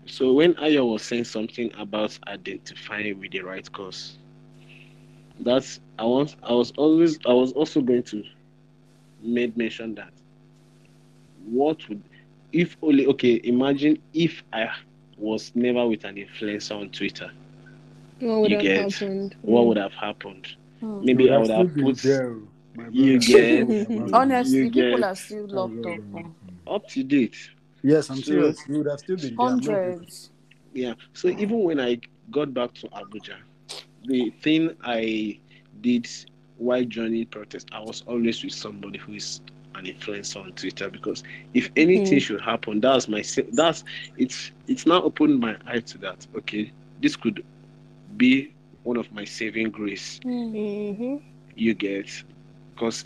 [0.06, 4.18] so when Ayo was saying something about identifying with the right cause,
[5.40, 8.22] that's I want I was always I was also going to
[9.22, 10.12] made mention that
[11.46, 12.02] what would
[12.52, 14.68] if only okay imagine if I
[15.16, 17.30] was never with an influencer on Twitter,
[18.20, 19.36] What would You have get happened?
[19.42, 20.48] what would have happened?
[20.82, 21.04] Mm.
[21.04, 22.36] Maybe I would have put there,
[22.90, 23.64] you brother.
[23.64, 26.00] get- Honestly, You people get- are still locked up.
[26.66, 26.74] oh.
[26.74, 27.36] up to date.
[27.84, 28.68] Yes, I'm So- serious.
[28.68, 29.50] You would have still been there.
[29.50, 30.00] I'm not joking.
[30.00, 30.32] Hundreds.
[30.74, 30.94] Yeah.
[31.14, 32.00] So even when I
[32.30, 33.36] got back to Abuja,
[34.04, 35.40] the thing I
[35.82, 36.08] did
[36.58, 39.40] while joining protest, I was always with somebody who is
[39.76, 41.22] an influencer on Twitter because
[41.54, 42.22] if anything Mhm.
[42.22, 43.84] should happen, that's my that's
[44.16, 46.26] it's it's now opened my eye to that.
[46.36, 47.44] Okay, this could
[48.16, 48.54] be
[48.84, 50.20] one of my saving grace.
[50.24, 50.52] Mm.
[50.54, 51.16] Mm-hmm.
[51.56, 52.10] You get
[52.74, 53.04] because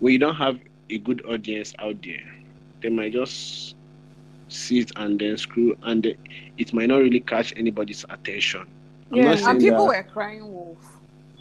[0.00, 0.60] when you don't have
[0.90, 2.24] a good audience out there,
[2.82, 3.76] they might just
[4.48, 6.06] sit and then screw and
[6.58, 8.66] it might not really catch anybody's attention.
[9.12, 10.78] I'm Yeah, and people were crying wolf.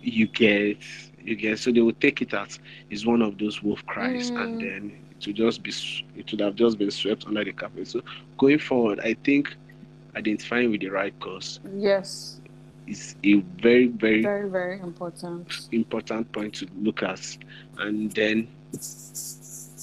[0.01, 0.77] you get
[1.23, 2.59] you get so they will take it as
[2.89, 4.43] is one of those wolf cries Mm.
[4.43, 5.71] and then it would just be
[6.15, 7.87] it would have just been swept under the carpet.
[7.87, 8.01] So
[8.37, 9.55] going forward, I think
[10.15, 12.41] identifying with the right cause Yes,
[12.87, 15.69] is a very very very very important.
[15.71, 17.37] important point to look at
[17.79, 18.47] and then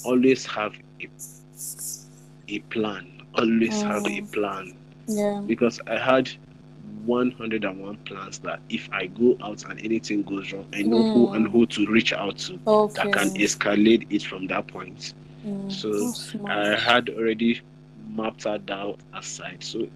[0.03, 1.07] always have a,
[2.47, 4.31] a plan always have a Mm.
[4.31, 4.73] plan
[5.07, 5.41] Yeah.
[5.45, 6.29] because i had
[7.05, 11.35] 101 plans that if i go out and anything goes wrong i know who Mm.
[11.35, 13.03] and who to reach out to Okay.
[13.03, 15.13] that can escalate it from that point
[15.45, 15.71] Mm.
[15.71, 16.15] so
[16.47, 17.61] i had already
[18.15, 19.87] mapped that out aside so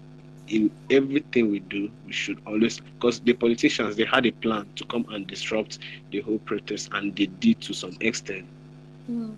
[0.48, 4.84] in everything we do we should always because the politicians they had a plan to
[4.84, 5.78] come and disrupt
[6.10, 8.46] the whole protest and they did to some extent
[9.10, 9.32] Mm.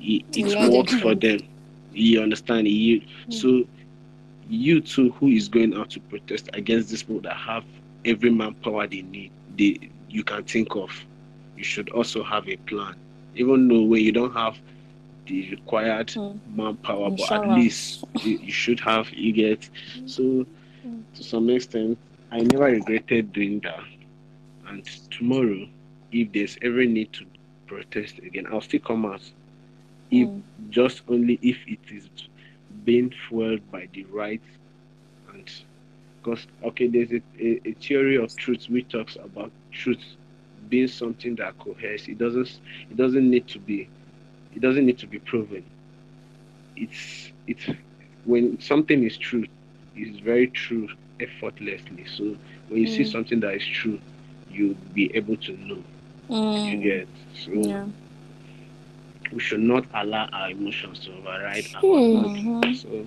[0.00, 1.40] it, it Yeah, worked for them
[1.96, 3.32] you understand you Mm.
[3.34, 3.64] so
[4.48, 7.64] you too who is going out to protest against these people that have
[8.04, 10.90] every manpower they need they you can think of.
[11.56, 12.94] You should also have a plan.
[13.34, 14.56] Even though when you don't have
[15.26, 16.40] the required Mm.
[16.54, 19.68] manpower but at least you, you should have you get.
[20.06, 20.46] So
[20.86, 21.04] Mm.
[21.14, 21.98] to some extent
[22.30, 23.80] i never regretted doing that.
[24.68, 25.66] And tomorrow
[26.12, 27.24] if there's ever need to
[27.66, 29.22] protest again i'll still come out
[30.10, 30.42] if Mm.
[30.70, 32.08] just only if it is
[32.84, 34.42] being fueled by the right
[35.32, 35.50] and
[36.22, 40.02] because okay there's a, a, a theory of truth which talks about truth
[40.68, 42.60] being something that coheres it doesn't
[42.90, 43.88] it doesn't need to be
[44.54, 45.62] it doesn't need to be proven
[46.76, 47.66] it's it's
[48.24, 49.44] when something is true
[49.96, 50.88] it's very true
[51.20, 52.36] effortlessly so
[52.68, 53.04] when you see Mm.
[53.04, 53.98] something that is true
[54.50, 55.82] you'll be able to know
[56.62, 56.82] you Mm.
[56.82, 57.86] get so Yeah.
[59.32, 62.12] We should not allow our emotions to override our Hmm.
[62.12, 62.32] mind.
[62.44, 62.72] Mhm.
[62.72, 63.06] So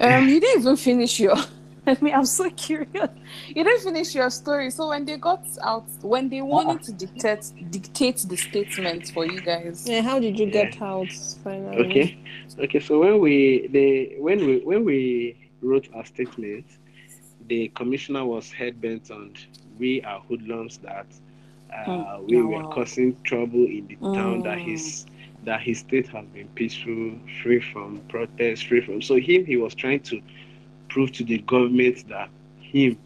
[0.00, 1.36] Um, you didn't even finish your
[1.86, 3.10] I mean, I'm so curious.
[3.54, 4.70] You didn't finish your story.
[4.70, 9.40] So when they got out, when they wanted to dictate dictate the statements for you
[9.40, 10.70] guys, Yeah, how did you Yeah.
[10.70, 11.12] get out
[11.42, 11.80] finally?
[11.80, 12.16] Okay,
[12.58, 12.80] okay.
[12.80, 16.66] So when we the when we when we wrote our statement,
[17.48, 19.32] the commissioner was head bent on
[19.78, 21.06] we are hoodlums that
[21.74, 22.26] uh, Hmm.
[22.26, 22.68] we Oh, were wow.
[22.70, 24.60] causing trouble in the town that Mm.
[24.60, 25.06] his
[25.44, 27.12] that his state has been peaceful,
[27.42, 29.02] free from protests, free from.
[29.02, 30.20] So him, he was trying to
[30.88, 32.28] prove to the government that
[32.60, 32.96] him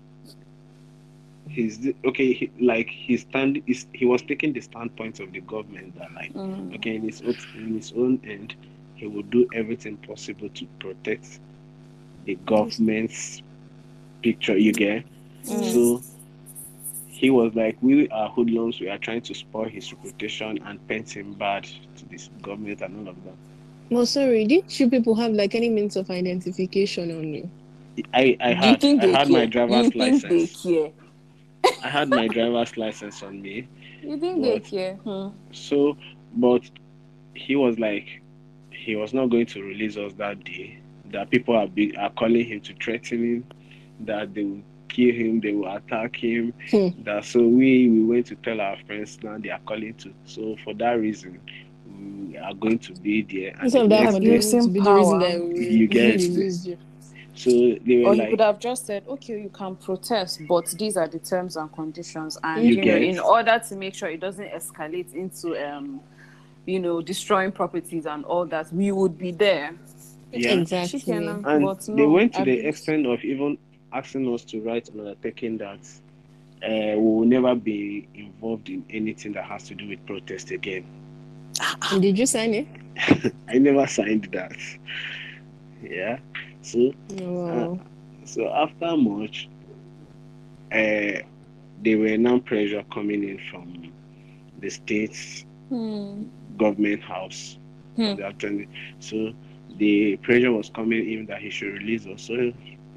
[1.48, 5.96] he's okay he, like his stand is he was taking the standpoint of the government
[5.98, 6.74] that like Mm.
[6.74, 8.54] okay in his own in his own end
[8.96, 11.40] he will do everything possible to protect
[12.26, 13.42] the government's
[14.22, 15.04] picture you get
[15.46, 15.72] Mm.
[15.72, 16.02] so
[17.18, 21.10] he was like we are hoodlums we are trying to spoil his reputation and paint
[21.16, 21.64] him bad
[21.96, 23.36] to this government and all of that
[23.90, 27.50] Well, sorry, did you people have like any means of identification on you?
[28.14, 29.46] i i Do you had think i they had my care?
[29.46, 30.90] driver's you think they license care?
[31.82, 33.66] i had my driver's license on me
[34.02, 34.64] You think they What?
[34.64, 34.94] care?
[35.04, 35.28] Hmm.
[35.52, 35.96] So,
[36.36, 36.62] but
[37.34, 38.22] he was like,
[38.70, 40.78] he was not going to release us that day.
[41.12, 43.44] That people are be, are calling him to threaten him,
[44.00, 46.52] that they will kill him, they will attack him.
[46.70, 46.88] Hmm.
[47.04, 50.12] That so we we went to tell our friends now they are calling to.
[50.24, 51.40] So for that reason,
[52.30, 53.52] we are going to be there.
[53.54, 55.44] And Instead the of that next one, day- gives him to be the reason that
[55.44, 56.78] we You get we you.
[57.34, 60.66] so they were Or he like, could have just said, okay, you can protest, but
[60.78, 62.38] these are the terms and conditions.
[62.42, 66.00] And, You you, know, in order to make sure it doesn't escalate into, um,
[66.66, 69.72] you know, destroying properties and all that, we would be there.
[70.32, 70.50] yeah.
[70.50, 71.00] Exactly.
[71.00, 73.56] Chicken, And but they went to I the don't- extent of even
[73.92, 75.80] asking us to write an undertaking that
[76.62, 80.86] uh, we will never be involved in anything that has to do with protest again.
[82.00, 82.68] Did you sign it?
[83.48, 84.52] I never signed that.
[85.82, 86.18] Yeah.
[86.62, 87.78] So wow.
[88.24, 89.48] so after much,
[90.72, 91.22] uh,
[91.82, 93.92] there were now pressure coming in from
[94.60, 96.24] the state's Hmm.
[96.56, 97.58] government house.
[97.96, 98.14] Hmm.
[99.00, 99.32] So
[99.76, 102.22] the pressure was coming in that he should release us.
[102.22, 102.52] So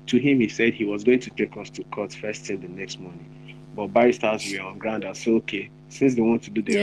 [0.07, 2.67] to him, he said he was going to take us to court first thing the
[2.67, 3.55] next morning.
[3.75, 6.73] But barristers were on ground and said, okay, since they want to do the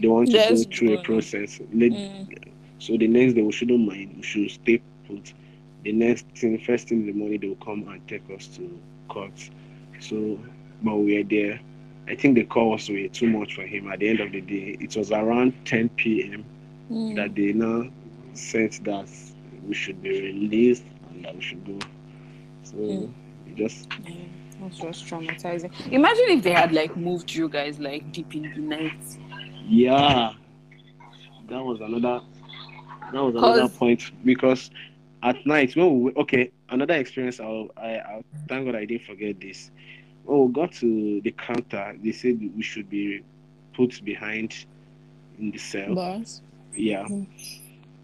[0.00, 1.60] they want to Let's go through go a process.
[1.72, 2.48] Let, Mm.
[2.78, 4.14] So the next day we shouldn't mind.
[4.16, 5.32] We should stay put.
[5.84, 8.78] The next thing, first thing in the morning, they will come and take us to
[9.08, 9.32] court.
[10.00, 10.38] So,
[10.82, 11.60] but we are there.
[12.08, 13.90] I think the call was way too much for him.
[13.90, 16.44] At the end of the day, it was around 10 p.m.
[16.90, 17.16] Mm.
[17.16, 17.90] that they now
[18.34, 19.08] said that
[19.66, 21.78] we should be released and that we should go.
[22.74, 23.12] So Mm.
[23.56, 23.88] just
[24.60, 25.70] That's just traumatizing.
[25.92, 28.92] Imagine if they had like moved you guys like deep in the night.
[29.68, 30.32] yeah,
[31.48, 32.20] that was another
[33.12, 34.70] that was another point because
[35.22, 39.40] at night when we okay another experience I'll, I I thank God I didn't forget
[39.40, 39.70] this.
[40.24, 43.22] When we got to the counter, they said we should be
[43.74, 44.64] put behind
[45.38, 45.94] in the cell.
[45.94, 46.40] Bars.
[46.74, 47.04] Yeah.
[47.04, 47.26] Mm.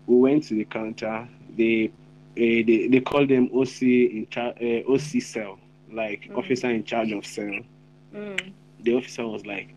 [0.06, 1.26] We went to the counter.
[1.56, 1.90] They
[2.36, 5.58] they, they called them OC in charge uh, OC cell,
[5.92, 6.38] like Mm.
[6.38, 7.60] officer in charge of cell.
[8.82, 9.74] The officer was like,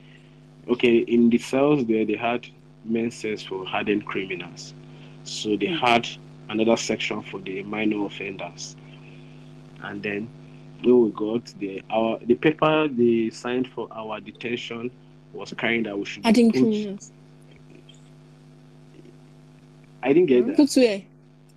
[0.70, 2.48] okay, in the cells there they had
[2.86, 4.74] men's cells for hardened criminals.
[5.24, 5.80] So they Mm.
[5.80, 6.08] had
[6.50, 8.76] another section for the minor offenders.
[9.82, 10.30] And then
[10.84, 14.92] when we got the our the paper they signed for our detention
[15.34, 17.12] was carrying that we should be Adding put- criminals.
[20.02, 20.56] I didn't get that.
[20.58, 21.02] Put where?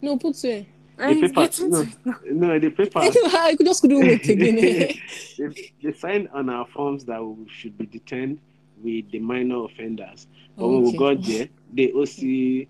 [0.01, 0.65] No, put where?
[0.99, 1.87] Paper- getting no.
[2.25, 4.57] No, the paper I just couldn't wait again.
[5.39, 8.39] they, they signed on our forms that we should be detained
[8.83, 10.27] with the minor offenders.
[10.57, 12.69] But when we got there, the OC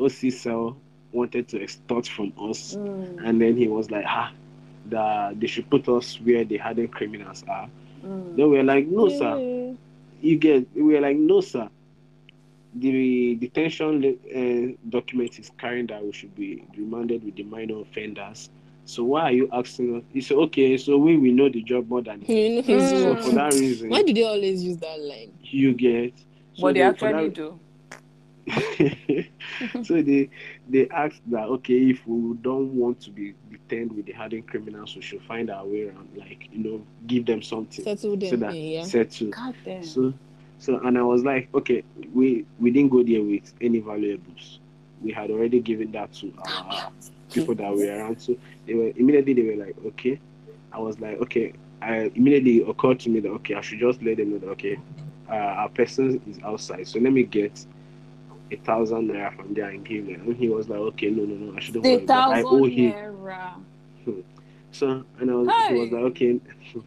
[0.00, 0.76] OC cell
[1.12, 4.32] wanted to extort from us, Mm, and then he was like, "Ah,
[4.86, 7.68] that they should put us where the hardened criminals are."
[8.04, 8.36] mm.
[8.36, 9.74] Then we were like, "No, sir."
[10.22, 10.66] You get?
[10.74, 11.68] We were like, "No, sir."
[12.74, 18.48] The detention uh, document is carrying that we should be remanded with the minor offenders.
[18.84, 20.02] So why are you asking us?
[20.12, 22.80] He said, "Okay, so we we know the job more than you." You know.
[22.88, 23.22] So work.
[23.22, 25.32] for that reason, Why do they always use that line?
[25.42, 26.14] you get.
[26.54, 27.58] So But they they- actually that- do.
[29.84, 30.28] so they
[30.68, 34.96] they asked that okay, if we don't want to be detained with the hardened criminals,
[34.96, 38.30] we should find our way around, like you know, give them something Settle them.
[38.30, 38.84] so that yeah.
[38.84, 39.28] settle.
[39.30, 39.84] God damn.
[39.84, 40.12] So
[40.60, 41.82] so and I was like, okay,
[42.12, 44.60] we we didn't go there with any valuables.
[45.02, 46.92] We had already given that to our
[47.32, 48.20] people that we were around.
[48.20, 50.20] So they were immediately they were like, okay.
[50.72, 51.54] I was like, okay.
[51.82, 54.78] I immediately occurred to me that okay, I should just let them know that okay,
[55.30, 56.86] uh, our person is outside.
[56.86, 57.64] So let me get
[58.50, 60.20] a thousand naira from there and give them.
[60.26, 62.04] And he was like, okay, no, no, no, I shouldn't The worry.
[62.04, 62.92] But I thousand him.
[62.92, 63.54] naira.
[64.72, 66.40] So and I was, he was like, okay,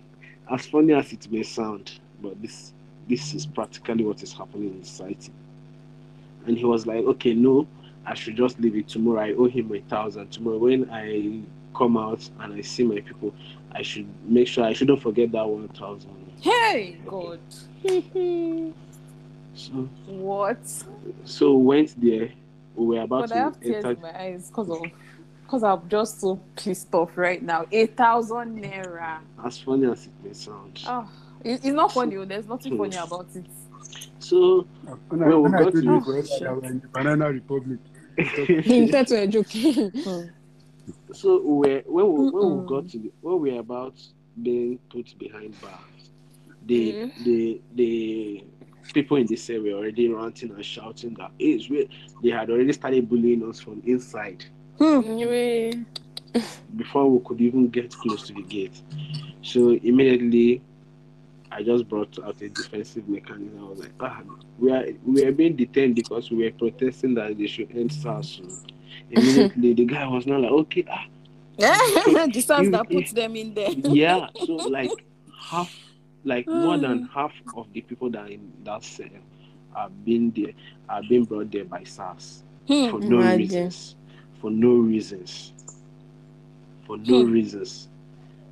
[0.52, 2.73] as funny as it may sound, but this
[3.10, 5.32] this is practically what is happening in society.
[6.46, 7.68] And he was like, okay, no,
[8.06, 9.22] I should just leave it tomorrow.
[9.22, 10.58] I owe him a thousand tomorrow.
[10.58, 11.42] When I
[11.78, 13.34] come out and I see my people,
[13.72, 16.12] I should make sure I shouldn't forget that one thousand.
[16.42, 17.40] Hey, God.
[19.56, 20.58] So What?
[21.26, 22.32] so went there.
[22.76, 23.92] We were about But I have tears enter.
[23.92, 24.82] in my eyes because of
[25.44, 27.66] because I'm just so pissed off right now.
[27.72, 29.20] Eight thousand naira.
[29.46, 30.80] As funny as it may sound.
[30.88, 31.08] Oh,
[31.44, 32.18] it- it's not funny.
[32.18, 33.04] oh, There's nothing funny hmm.
[33.04, 33.46] about it.
[34.20, 34.66] So
[35.10, 36.88] When I, Well, when we I got told to- you forever that we're in the
[36.88, 37.80] Banana Republic,
[38.64, 39.48] He said to a joke.
[41.14, 42.62] so we were, when we, when Mm-mm.
[42.62, 43.96] we got to the, when we were about
[44.42, 46.12] being put behind bars,
[46.66, 47.24] the Mm-hmm.
[47.24, 48.44] the the
[48.94, 51.88] people in the cell were already ranting and shouting that hey, it's real.
[52.22, 54.44] they had already started bullying us from inside
[54.78, 54.84] hmm.
[54.84, 55.12] mm-hmm.
[55.12, 55.74] Anyway,
[56.76, 58.82] before we could even get close to the gate.
[59.42, 60.62] So immediately,
[61.56, 63.60] I just brought out a defensive mechanism.
[63.60, 64.22] I was like, ah,
[64.60, 68.42] we are we are being detained because we were protesting that they should end SARS.
[69.12, 71.06] Immediately, the guy was not like, okay, ah,
[71.58, 73.72] the You- that puts them in there.
[73.72, 74.28] yeah.
[74.46, 75.06] So like
[75.40, 75.72] half,
[76.24, 77.10] like more than Mm.
[77.10, 79.08] half of the people that in that cell
[79.76, 80.54] have been there,
[80.90, 82.90] have been brought there by SARS Hmm.
[82.90, 83.38] for no Imagine.
[83.40, 83.96] reasons,
[84.40, 85.54] for no reasons,
[86.88, 87.32] for no Hmm.
[87.32, 87.90] reasons,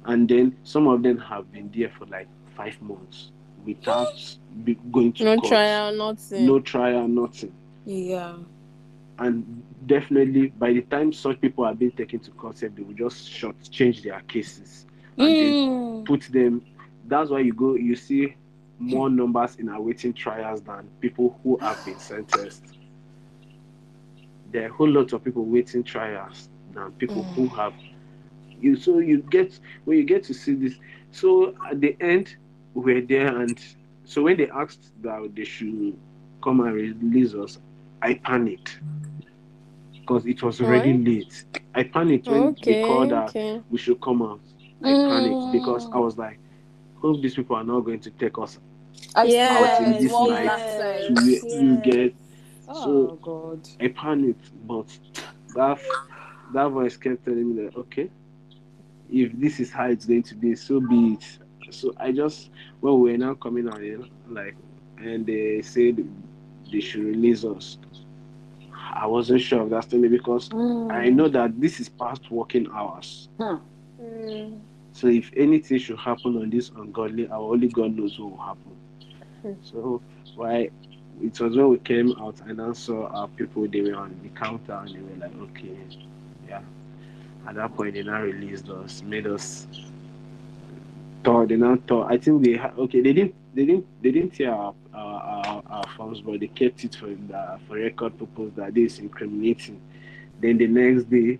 [0.05, 3.31] and then some of them have been there for like five months
[3.65, 4.13] without
[4.91, 6.45] going to no court, trial, nothing.
[6.45, 7.53] no trial, nothing.
[7.85, 8.37] Yeah.
[9.19, 13.29] And definitely, by the time such people are being taken to court, they will just
[13.29, 14.85] short change their cases
[15.17, 16.05] and Mm.
[16.05, 16.61] put them.
[17.07, 18.35] That's why you go, you see
[18.79, 22.77] more numbers in awaiting trials than people who have been sentenced.
[24.51, 27.73] There are a whole lot of people waiting trials than people who have.
[28.59, 30.75] You so you get when you get to see this.
[31.11, 32.35] So at the end,
[32.73, 33.59] we're there, and
[34.03, 35.97] so when they asked that they should
[36.43, 37.59] come and release us,
[38.01, 38.81] I panicked
[39.93, 41.45] because it was already late.
[41.73, 43.61] I panicked when Okay, they called that okay.
[43.69, 44.41] we should come out.
[44.83, 45.51] I panicked mm.
[45.51, 46.39] because I was like,
[47.01, 48.59] hope these people are not going to take us
[49.15, 50.75] I Yes, swear, this one night yes.
[50.77, 51.07] time.
[51.07, 52.15] to where you get.
[52.67, 53.67] Oh So God.
[53.79, 54.97] I panicked, but
[55.55, 55.79] that
[56.53, 58.09] that voice kept telling me that okay,
[59.09, 61.39] if this is how it's going to be, so be it.
[61.71, 62.49] So I just
[62.79, 64.55] when we were now coming on you like,
[64.97, 66.07] and they said
[66.71, 67.77] they should release us.
[68.93, 73.29] I wasn't sure of that story because I know that this is past working hours.
[73.39, 74.59] Mm.
[74.93, 78.75] So if anything should happen on this ungodly hour, only God knows what will happen.
[79.41, 79.53] Hmm.
[79.63, 80.01] So
[80.35, 80.69] why
[81.21, 84.29] it was when we came out and then saw our people they were on the
[84.29, 85.77] counter and they were like, okay,
[86.47, 86.61] yeah.
[87.47, 89.67] At that point they now released us, made us
[91.23, 94.31] thought they now thought I think they ha- okay they didn't they didn't they didn't
[94.31, 97.75] tear uh, uh, our our, our, our forms but they kept it for the for
[97.75, 99.81] record purpose that this incriminating.
[100.39, 101.39] Then the next day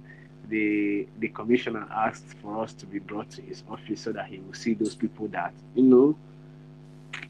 [0.50, 4.40] the the commissioner asked for us to be brought to his office so that he
[4.40, 6.16] will see those people that you know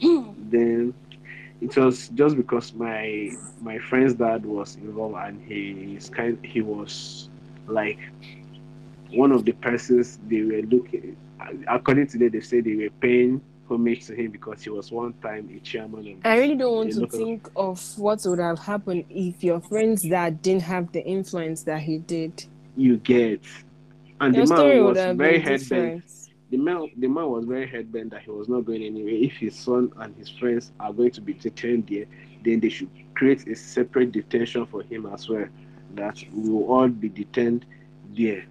[0.50, 0.94] then
[1.62, 6.62] it was just because my my friend's dad was involved and he is kind he
[6.62, 7.30] was
[7.68, 8.00] like
[9.14, 11.16] one of the persons they were looking
[11.68, 15.14] according to them they said they were paying homage to him because he was one
[15.22, 19.44] time a chairman I really don't want to think of what would have happened if
[19.44, 22.46] your friend's that didn't have the influence that he did.
[22.76, 23.42] you get
[24.20, 26.04] and Your the man was very headbent
[26.52, 29.14] the man the man was very headbent that he was not going anywhere.
[29.14, 32.04] If his son and his friends are going to be detained there,
[32.44, 35.46] then they should create a separate detention for him as well.
[35.96, 37.66] That we will all be detained
[38.18, 38.44] there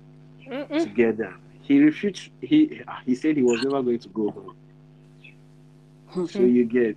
[0.50, 0.82] Mm-mm.
[0.82, 1.34] together.
[1.62, 2.30] He refused.
[2.40, 6.28] He ah, he said he was never going to go home.
[6.28, 6.96] So you get.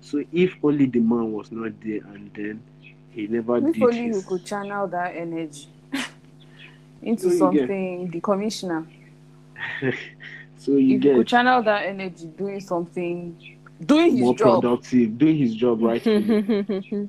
[0.00, 2.62] So if only the man was not there, and then
[3.10, 5.68] he never If did only you could channel that energy
[7.02, 8.86] into So you get- something, the commissioner.
[10.56, 13.36] so you if you could channel that energy doing something,
[13.84, 14.62] doing his more job.
[14.62, 16.06] productive, doing his job right.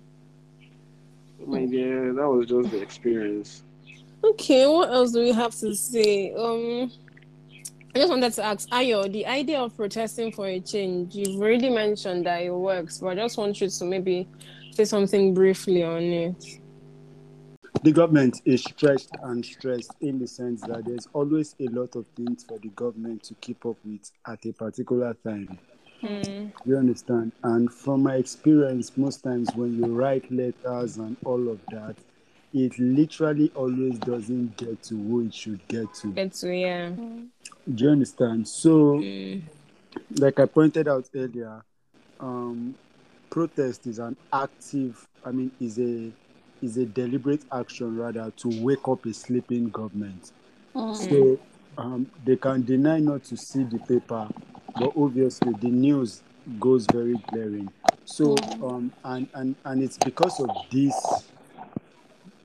[1.46, 3.64] Oh my dear, that was just the experience.
[4.24, 6.34] Okay, what else do we have to say?
[6.34, 6.92] Um,
[7.96, 11.14] I just wanted to ask Ayo, the idea of protesting for a change.
[11.14, 14.28] You've already mentioned that it works, but I just want you to maybe
[14.72, 16.60] say something briefly on it.
[17.84, 22.06] the government is stretched and stressed in the sense that there's always a lot of
[22.16, 25.60] things for the government to keep up with at a particular time.
[26.66, 27.32] You understand?
[27.44, 31.96] And from my experience, most times when you write letters and all of that,
[32.54, 36.12] it literally always doesn't get to who it should get to.
[36.12, 36.92] Get to yeah.
[37.74, 38.48] Do you understand?
[38.48, 39.42] So, Mm.
[40.20, 41.64] like I pointed out earlier,
[42.20, 42.76] um,
[43.30, 45.04] protest is an active.
[45.26, 46.12] I mean, is a
[46.62, 50.32] is a deliberate action rather to wake up a sleeping government.
[50.94, 51.40] So
[51.78, 54.28] um, they can deny not to see the paper,
[54.80, 56.22] but obviously the news
[56.60, 57.70] goes very glaring.
[58.06, 60.94] So um, and and and it's because of this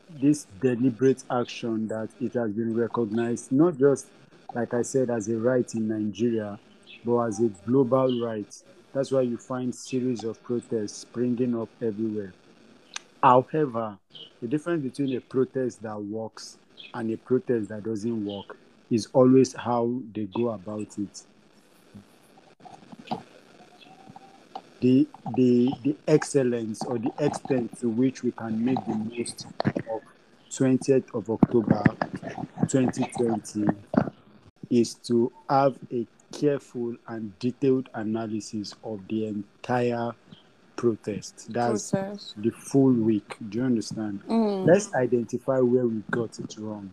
[0.08, 4.10] this deliberate action that it has been recognized, not just
[4.54, 6.58] like I said, as a right in Nigeria,
[7.04, 8.52] but as a global right.
[8.92, 12.34] That's why you find series of protests springing up everywhere.
[13.22, 13.98] However,
[14.40, 16.58] the difference between a protest that works
[16.94, 18.56] and a protest that doesn't work
[18.90, 21.22] is always how they go about it.
[24.80, 29.46] The, the, the excellence or the extent to which we can make the most
[29.90, 30.02] of
[30.50, 31.82] 20th of October
[32.68, 33.66] 2020
[34.70, 40.12] is to have a careful and detailed analysis of the entire
[40.76, 41.52] protest.
[41.52, 42.34] That's Process.
[42.36, 43.36] the full week.
[43.48, 44.20] Do you understand?
[44.28, 46.90] Let's identify where we got it wrong.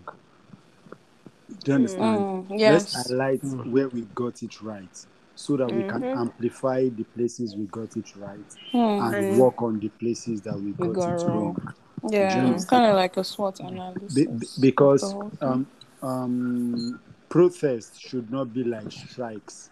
[1.63, 2.19] Do you understand?
[2.19, 2.59] Mm, Let's
[2.95, 3.09] yes.
[3.09, 5.05] highlight where we got it right
[5.35, 8.39] so that we can amplify the places we got it right
[8.73, 11.55] and work on the places that we got, got it wrong.
[11.55, 11.73] wrong.
[12.11, 14.13] Yeah, it's kind of like a SWOT analysis.
[14.13, 15.49] Be- be- because of the whole thing.
[15.49, 15.67] um,
[16.01, 16.99] um,
[17.29, 19.69] protests should not be like strikes.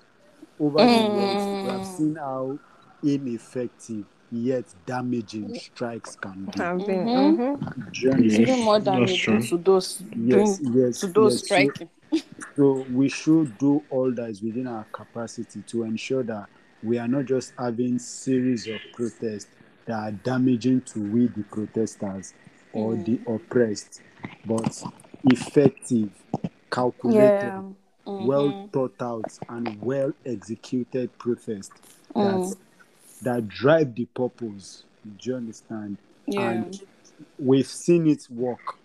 [0.60, 2.58] Over the years, we have seen how
[3.04, 6.60] ineffective yet damaging strikes can be.
[6.60, 7.06] Have been.
[7.06, 7.38] Mhm.
[7.38, 7.92] mhm.
[7.94, 8.48] Do you understand?
[8.50, 9.42] even more that's damaging true.
[9.48, 11.44] to those Yes, doing, yes, to those yes.
[11.46, 11.88] Striking.
[11.88, 12.03] So
[12.58, 16.48] we should do all that is within our capacity to ensure that
[16.84, 19.48] we are not just having series of protests
[19.86, 22.34] that are damaging to we the protesters
[22.74, 24.02] or the oppressed,
[24.46, 24.84] but
[25.26, 26.10] effective,
[26.72, 27.62] calculated, Yeah.
[28.06, 28.26] Mhm.
[28.26, 31.72] well thought out, and well executed protests
[32.16, 32.50] Mm.
[32.50, 32.58] that
[33.24, 34.84] that drive the purpose.
[35.18, 35.98] Do you understand?
[36.28, 36.50] Yeah.
[36.50, 36.82] And
[37.40, 38.78] we've seen it work.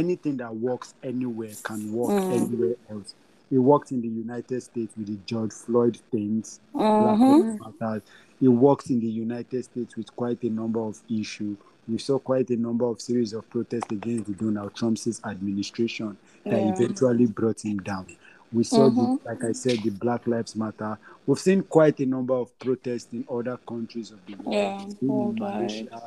[0.00, 2.32] Anything that works anywhere can work Mm.
[2.32, 3.14] anywhere else.
[3.50, 6.60] It worked in the United States with the George Floyd things.
[6.74, 7.58] Black Mhm.
[7.60, 8.02] Lives Matter.
[8.42, 11.56] It worked in the United States with quite a number of issues.
[11.88, 16.60] We saw quite a number of series of protests against the Donald Trump's administration that
[16.60, 16.72] Yeah.
[16.74, 18.06] eventually brought him down.
[18.52, 19.22] We saw, Mhm.
[19.22, 20.98] the, like I said, the Black Lives Matter.
[21.26, 24.52] We've seen quite a number of protests in other countries of the world.
[24.54, 25.34] Yeah, We've seen in.
[25.38, 26.02] Malaysia.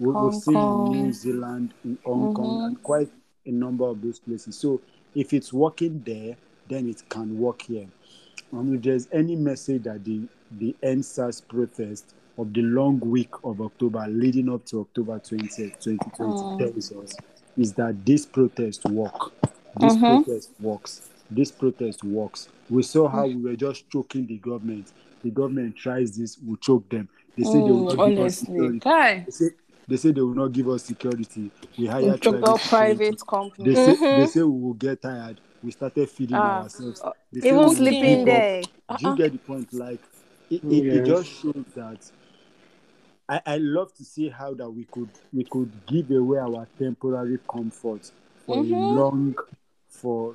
[0.00, 2.66] we, we've seen in New Zealand, in Hong Kong, Mhm.
[2.66, 3.10] and quite
[3.46, 4.58] a number of those places.
[4.58, 4.80] So
[5.14, 6.36] if it's working there,
[6.68, 7.86] then it can work here.
[8.52, 10.22] And if there's any message that the
[10.58, 16.46] the EndSARS protest of the long week of October leading up to October 20th, 2020
[16.46, 16.58] Mm.
[16.58, 17.16] tells us
[17.56, 19.32] is that this protest work.
[19.76, 20.24] This Mhm.
[20.24, 21.10] protest works.
[21.30, 22.48] This protest works.
[22.68, 24.92] We saw how we were just choking the government.
[25.22, 27.08] The government tries this, we choke them.
[27.36, 28.78] They say they will Mm, us honestly, security.
[28.80, 29.46] guy, They say,
[29.86, 31.50] they say they will not give us security.
[31.78, 33.62] We hire took private security.
[33.64, 33.76] They companies.
[33.76, 34.18] say Mhm.
[34.20, 35.40] they say we will get tired.
[35.62, 37.00] We started feeding Ah, ourselves.
[37.02, 38.62] uh, They say Even sleeping pick up- there.
[38.62, 39.10] Do Uh-uh.
[39.10, 39.72] you get the point?
[39.72, 40.00] Like
[40.50, 41.98] it, it, it just shows that
[43.28, 47.38] I, I love to see how that we could we could give away our temporary
[47.50, 48.10] comfort
[48.46, 48.96] for a Mhm.
[48.96, 49.34] long
[49.88, 50.34] for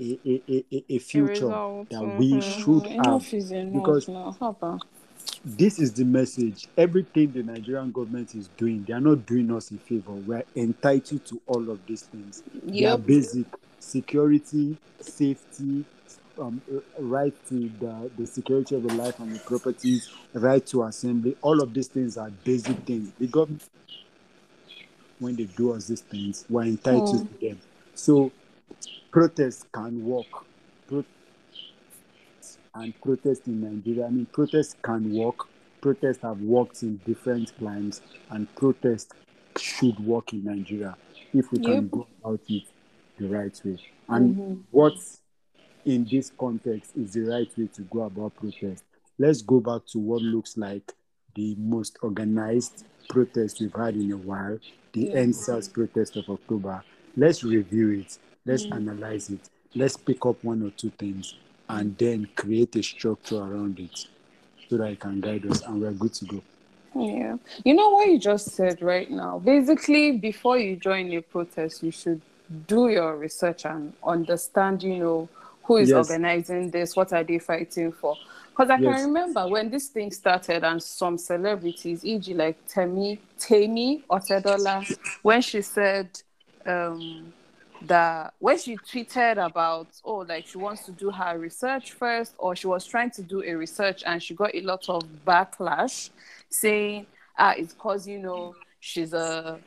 [0.00, 1.48] a, a, a, a- a future
[1.90, 2.42] that we Mhm.
[2.42, 3.06] should have.
[3.06, 4.78] Enough is enough because- now.
[5.44, 6.68] This is the message.
[6.76, 10.12] Everything the Nigerian government is doing, they are not doing us a favor.
[10.12, 12.42] We are entitled to all of these things.
[12.64, 13.46] They are basic
[13.80, 15.84] security, safety,
[16.38, 16.62] um,
[16.98, 21.36] right to the, the security of the life and the properties, right to assembly.
[21.42, 23.10] All of these things are basic things.
[23.18, 23.62] The government,
[25.18, 27.60] when they do us these things, we're entitled to them.
[27.94, 28.30] So
[29.10, 30.26] protests can work.
[30.88, 31.04] Pro-
[32.74, 34.06] and protest in Nigeria.
[34.06, 35.48] I mean, protests can work.
[35.80, 38.00] Protests have worked in different climes,
[38.30, 39.12] and protests
[39.58, 40.96] should work in Nigeria
[41.34, 42.62] if we can go about it
[43.18, 43.78] the right way.
[44.08, 44.60] And mm-hmm.
[44.70, 44.94] what
[45.84, 48.84] in this context is the right way to go about protest?
[49.18, 50.92] Let's go back to what looks like
[51.34, 54.58] the most organized protest we've had in a while,
[54.92, 55.22] the Yeah.
[55.22, 56.82] EndSARS protest of October.
[57.16, 58.18] Let's review it.
[58.44, 58.76] Let's mm.
[58.76, 59.40] analyze it.
[59.74, 61.34] Let's pick up one or two things
[61.72, 64.06] and then create a structure around it
[64.68, 66.42] so that it can guide us and we're good to go.
[66.94, 67.36] Yeah.
[67.64, 69.38] You know what you just said right now?
[69.38, 72.20] Basically, before you join a protest, you should
[72.66, 75.28] do your research and understand, you know,
[75.64, 76.10] who is Yes.
[76.10, 78.18] organizing this, what are they fighting for.
[78.50, 79.00] Because I Yes.
[79.00, 84.84] can remember when this thing started and some celebrities, e.g., like Temi, Temi Otedola,
[85.22, 86.10] when she said,
[86.66, 87.32] um,
[87.86, 92.54] that when she tweeted about oh like she wants to do her research first or
[92.54, 96.10] she was trying to do a research and she got a lot of backlash
[96.48, 97.06] saying
[97.38, 99.58] ah it's because you know she's a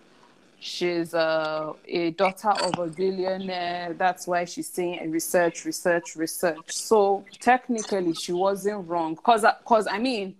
[0.59, 3.93] she's a, a daughter of a billionaire.
[3.93, 9.15] That's why she's saying research research research so technically she wasn't wrong.
[9.15, 10.35] Because because i mean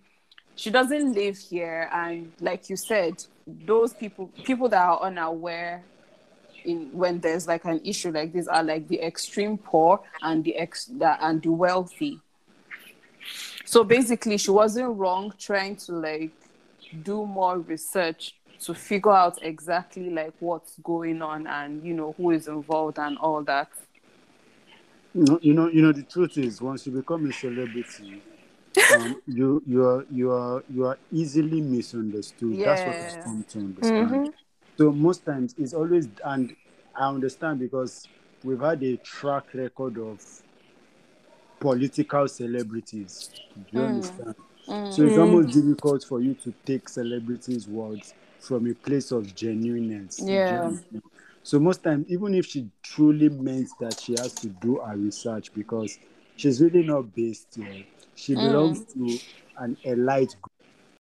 [0.56, 1.90] she doesn't live here.
[1.94, 5.84] And like you said those people people that are unaware
[6.66, 10.56] in when there's like an issue like this are like the extreme poor and the
[10.56, 12.20] ex the, and the wealthy
[13.66, 16.32] so basically she wasn't wrong trying to like
[17.04, 22.32] do more research to figure out exactly like what's going on and you know who
[22.32, 23.70] is involved and all that
[25.14, 25.94] You know, you know, you know.
[25.94, 28.22] The truth is, once you become a celebrity,
[28.92, 32.62] um, you you are you are you are easily misunderstood.
[32.64, 33.06] That's what Yeah.
[33.06, 34.10] it's come to understand.
[34.12, 34.34] Mhm.
[34.78, 36.56] So most times it's always, and
[36.96, 38.08] I understand because
[38.44, 40.22] we've had a track record of
[41.60, 43.30] political celebrities.
[43.72, 43.88] Do you Mm.
[43.88, 44.36] understand?
[44.68, 44.94] Mm.
[44.94, 50.20] So it's almost difficult for you to take celebrities' words from a place of genuineness.
[50.28, 50.72] Yeah.
[51.44, 55.54] So most times, even if she truly meant that she has to do her research
[55.54, 56.00] because
[56.36, 57.86] she's really not based here.
[58.16, 58.42] She Mm.
[58.42, 59.20] belongs to
[59.58, 60.55] an elite group.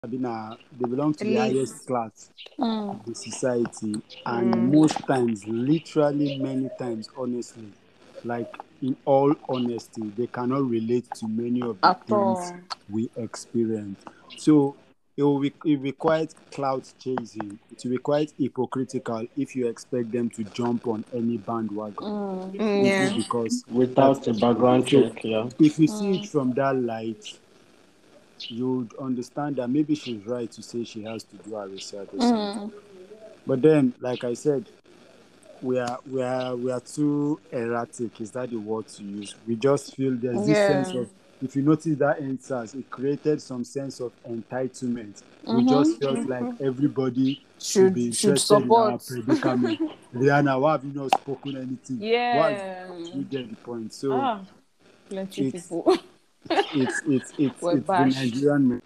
[0.06, 2.30] I mean, they belong to the highest class
[2.60, 2.92] Mm.
[2.92, 3.96] of the society,
[4.26, 4.72] and Mm.
[4.72, 7.72] most times, literally many times, honestly,
[8.24, 8.48] like
[8.84, 12.60] in all honesty, they cannot relate to many of the At things all.
[12.90, 14.00] we experience.
[14.38, 14.76] So
[15.18, 17.58] it will be it requires cloud chasing.
[17.72, 22.08] It will be quite hypocritical if you expect them to jump on any bandwagon.
[22.08, 22.58] Mm.
[22.60, 23.16] Mm, yeah.
[23.16, 25.50] Because Without a background check, yeah.
[25.60, 27.40] if you see it from that light,
[28.50, 32.20] you'd understand that maybe she's right to say she has to do her research or
[32.20, 32.70] something.
[32.70, 32.72] Mm.
[33.48, 34.66] But then, like I said,
[35.62, 38.20] we are we are we are too erratic.
[38.22, 39.36] Is that the word to use?
[39.48, 41.10] We just feel there's this sense of
[41.42, 45.22] if you notice that answers, it created some sense of entitlement.
[45.46, 45.70] We Mhm.
[45.70, 49.26] just felt like everybody should be Should should interested in our support.
[49.26, 49.80] predicament.
[50.14, 52.00] Rihanna, why have you not spoken anything?
[52.00, 52.96] Why Yeah.
[53.14, 53.94] you get the point?
[53.94, 54.42] So Ah,
[55.10, 55.98] plenty people.
[56.50, 58.14] it's it's it's We're it's the.
[58.14, 58.82] Nigerian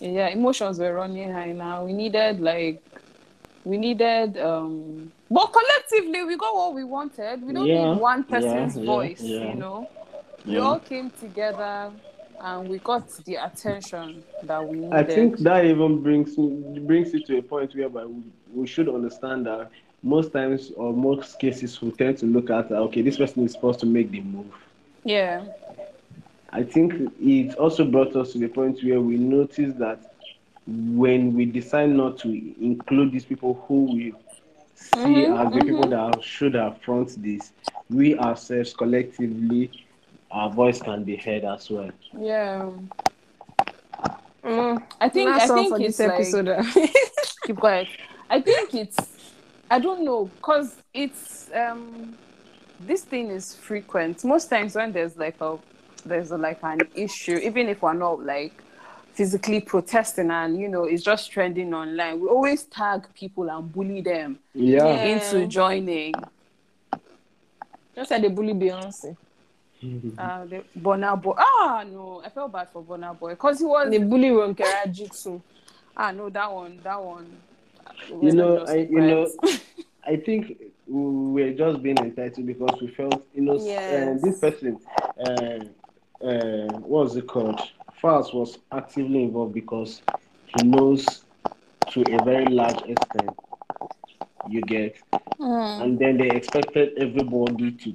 [0.00, 1.84] yeah, emotions were running high now.
[1.84, 2.82] We needed like
[3.64, 7.42] we needed um but collectively we got what we wanted.
[7.42, 9.40] We don't Yeah, need one person's yeah, voice, yeah.
[9.40, 9.88] you know.
[10.44, 10.60] We Yeah.
[10.60, 11.92] all came together
[12.40, 14.92] and we got the attention that we needed.
[14.94, 18.22] I think that even brings me- brings it to a point whereby we,
[18.52, 19.70] we should understand that
[20.02, 23.52] most times or most cases we tend to look at uh, okay this person is
[23.52, 24.52] supposed to make the move.
[25.04, 25.44] yeah.
[26.52, 30.02] I think it also brought us to the point where we noticed that
[30.66, 32.28] when we decide not to
[32.60, 34.14] include these people who we
[34.74, 37.52] see Mhm, as the people that should have front this,
[37.90, 39.70] we ourselves collectively,
[40.30, 41.90] our voice can be heard as well.
[42.18, 42.70] Yeah.
[44.44, 44.82] Mm.
[45.00, 46.48] I think Last I think for it's this like, episode.
[47.42, 47.88] keep quiet.
[48.30, 49.18] I think it's
[49.70, 52.16] I don't know because it's um
[52.80, 54.24] this thing is frequent.
[54.24, 55.58] Most times when there's like a
[56.04, 58.52] there's a, like an issue, even if we're not like
[59.12, 64.00] physically protesting and you know it's just trending online, we always tag people and bully
[64.00, 64.86] them Yeah.
[65.04, 65.04] Yeah.
[65.16, 66.14] into joining.
[67.94, 69.16] Just like the bully Beyonce.
[70.16, 71.34] Uh, the Burna Boy.
[71.36, 74.54] Ah no, I felt bad for Burna Boy because he was The bully Ron
[74.90, 75.40] Jitsu.
[75.96, 77.26] ah no that one that one.
[78.20, 79.26] You know, I, you know.
[80.04, 84.18] I think we're just being entitled because we felt, you know, Yes.
[84.18, 84.80] uh, this person,
[85.24, 85.58] uh,
[86.22, 87.60] uh, what was it called?
[88.00, 90.02] Falz was actively involved because
[90.46, 91.24] he knows
[91.90, 93.30] to a very large extent.
[94.48, 94.96] You get,
[95.38, 95.82] Mm.
[95.82, 97.92] and then they expected everybody to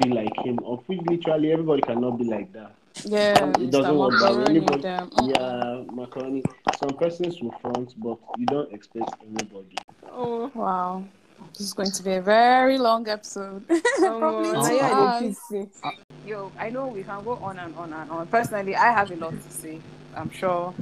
[0.00, 0.58] be like him.
[0.64, 2.72] Of which literally everybody cannot be like that.
[3.04, 4.48] Yeah, It doesn't work that.
[4.48, 4.82] Anybody-.
[5.32, 6.42] Yeah, macaroni.
[6.78, 9.76] Some persons will front, but you don't expect everybody.
[10.12, 11.04] Oh, Wow.
[11.52, 13.66] This is going to be a very long episode.
[13.98, 15.38] Probably um, two yeah, hours.
[16.26, 18.26] Yo, I know we can go on and on and on.
[18.26, 19.80] Personally, I have a lot to say.
[20.14, 20.74] I'm sure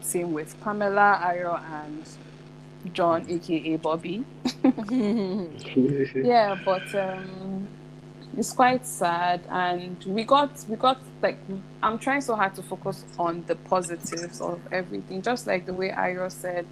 [0.00, 2.04] same with Pamela, Ayo, and
[2.94, 4.24] John, aka Bobby.
[6.14, 7.68] yeah, but um,
[8.36, 11.38] it's quite sad, and we got we got like
[11.82, 15.90] I'm trying so hard to focus on the positives of everything, just like the way
[15.90, 16.66] Ayo said.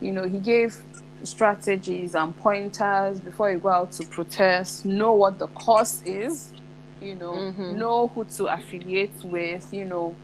[0.00, 0.76] You know, he gave
[1.24, 4.84] strategies and pointers before you go out to protest.
[4.84, 6.52] Know what the cause is.
[7.00, 7.76] You know, Mhm.
[7.76, 9.72] know who to affiliate with.
[9.72, 10.14] You know,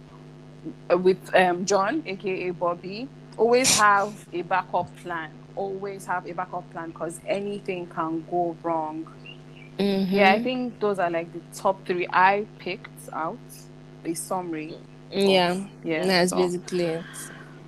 [0.90, 3.08] with um, John, aka Bobby.
[3.36, 9.06] Always have a backup plan always have a backup plan because anything can go wrong.
[9.78, 10.10] Mhm.
[10.12, 13.38] Yeah, I think those are like the top three I picked out.
[14.04, 14.76] A summary.
[15.10, 15.56] yeah.
[15.82, 16.04] Yeah.
[16.04, 17.04] That's so- basically it.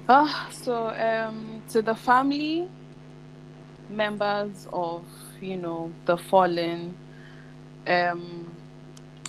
[0.07, 2.69] Ah, so um, to the family
[3.91, 5.05] members of
[5.41, 6.97] you know the fallen,
[7.87, 8.55] um,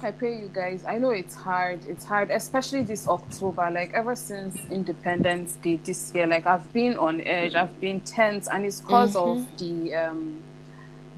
[0.01, 0.83] I pray you guys.
[0.87, 1.85] I know it's hard.
[1.85, 3.69] It's hard, especially this October.
[3.69, 7.55] Like ever since Independence Day this year, like I've been on edge.
[7.55, 10.41] I've been tense, and it's because of the um,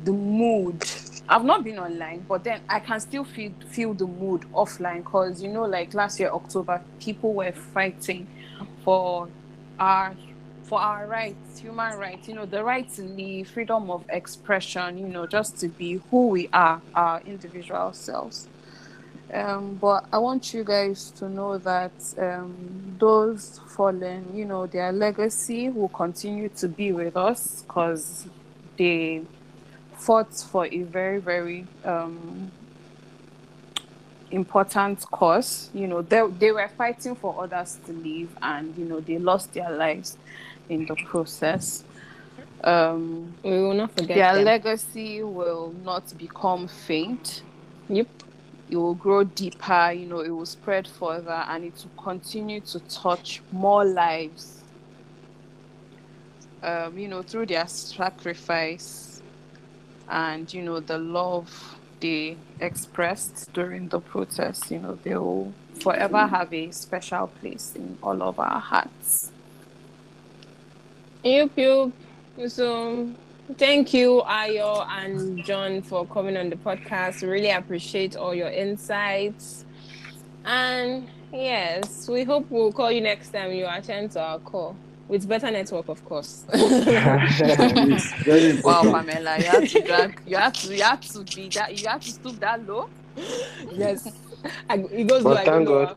[0.03, 0.83] the mood.
[1.29, 5.03] I've not been online, but then I can still feel feel the mood offline.
[5.03, 8.27] Cause you know, like last year October, people were fighting
[8.83, 9.27] for
[9.79, 10.15] our
[10.71, 15.05] for our rights, human rights, you know, the right to live, freedom of expression, you
[15.05, 18.47] know, just to be who we are, our individual selves.
[19.33, 24.93] Um, but I want you guys to know that um, those fallen, you know, their
[24.93, 28.27] legacy will continue to be with us because
[28.77, 29.23] they
[29.97, 32.49] fought for a very, very um,
[34.31, 35.69] important cause.
[35.73, 39.53] You know, they, they were fighting for others to live and, you know, they lost
[39.53, 40.15] their lives
[40.71, 41.83] in the process.
[42.63, 44.45] Um, We will not forget their them.
[44.45, 47.43] legacy will not become faint.
[47.89, 48.07] Yep.
[48.69, 52.79] It will grow deeper, you know, it will spread further and it will continue to
[52.81, 54.63] touch more lives.
[56.63, 59.21] Um, you know, through their sacrifice
[60.07, 66.27] and, you know, the love they expressed during the protest, you know, they will forever
[66.27, 69.31] have a special place in all of our hearts.
[71.23, 71.91] Yup, yup.
[72.47, 73.11] So,
[73.57, 77.21] thank you, Ayo and John, for coming on the podcast.
[77.27, 79.65] Really appreciate all your insights.
[80.45, 84.75] And yes, we hope we'll call you next time you attend to our call
[85.07, 86.45] with better network, of course.
[88.63, 88.81] Wow.
[88.83, 92.01] Pamela, you have to drag, you have to, you had to be that, you have
[92.01, 92.89] to stoop that low.
[93.71, 94.07] yes.
[94.69, 95.95] I, it goes But like thank God.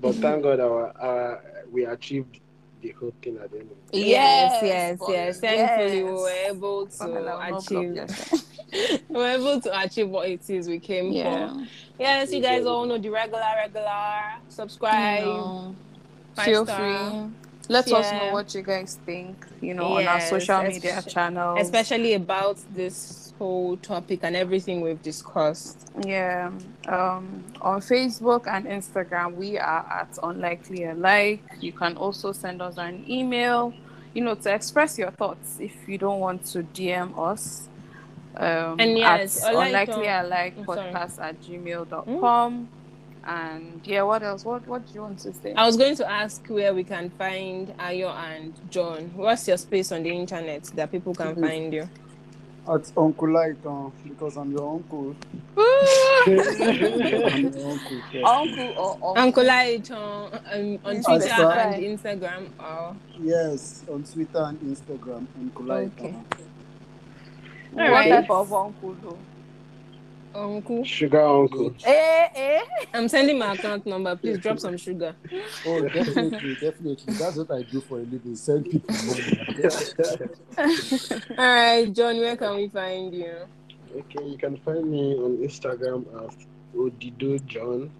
[0.00, 2.40] But thank God, our, our we achieved
[2.80, 4.08] the whole thing at the end of the day.
[4.10, 5.40] Yes, Yes, yes, but- yes.
[5.40, 8.42] Thankfully, we were able to not achieve.
[9.08, 11.66] we were able to achieve what it is we came for.
[11.98, 14.20] Yes, you guys all know the regular, regular.
[14.48, 15.20] Subscribe.
[15.20, 15.76] You know,
[16.44, 16.76] feel star.
[16.78, 17.30] free.
[17.68, 21.60] Let us know what you guys think, you know, on our social media channels.
[21.62, 25.90] especially about this whole topic and everything we've discussed.
[26.06, 26.50] Yeah.
[26.88, 31.42] Um, on Facebook and Instagram, we are at Unlikely Alike.
[31.60, 33.72] You can also send us an email,
[34.14, 37.68] you know, to express your thoughts if you don't want to DM us.
[38.36, 40.92] Um, And yes, at Unlike- Unlikely Alike I'm sorry.
[40.92, 42.68] podcast at gmail.com.
[43.28, 44.44] And yeah, what else?
[44.44, 45.52] What What do you want to say?
[45.54, 49.10] I was going to ask where we can find Ayo and John.
[49.16, 51.40] What's your space on the internet that people can Mhm.
[51.40, 51.88] find you?
[52.68, 55.14] At Uncle Lighton, because I'm your uncle.
[55.56, 58.02] I'm your uncle.
[58.12, 58.22] yeah.
[58.24, 59.14] Uncle or uncle?
[59.18, 61.50] Uncle Light on, um, on Twitter sir.
[61.52, 62.48] and Instagram.
[62.58, 66.24] Oh, Yes, on Twitter and Instagram, Uncle Lighton.
[66.32, 66.44] Okay.
[67.72, 69.18] What type of uncle though?
[70.36, 70.84] Uncle.
[70.84, 71.74] Sugar uncle.
[71.84, 72.60] Eh, eh.
[72.94, 74.14] I'm sending my account number.
[74.16, 75.14] Please drop some sugar.
[75.66, 77.14] Oh, definitely, definitely.
[77.14, 78.36] That's what I do for a living.
[78.36, 79.40] Send people money.
[81.38, 83.34] All right, John, where can we find you?
[83.96, 86.34] Okay, you can find me on Instagram at
[86.76, 87.90] Odido John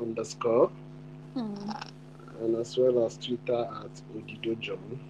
[0.00, 0.70] underscore
[1.34, 1.54] Hmm.
[2.42, 5.00] and as well as Twitter at Odido John.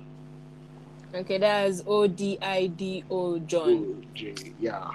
[1.15, 4.07] Okay, that's O D I D O John.
[4.15, 4.91] OJ, Yeah.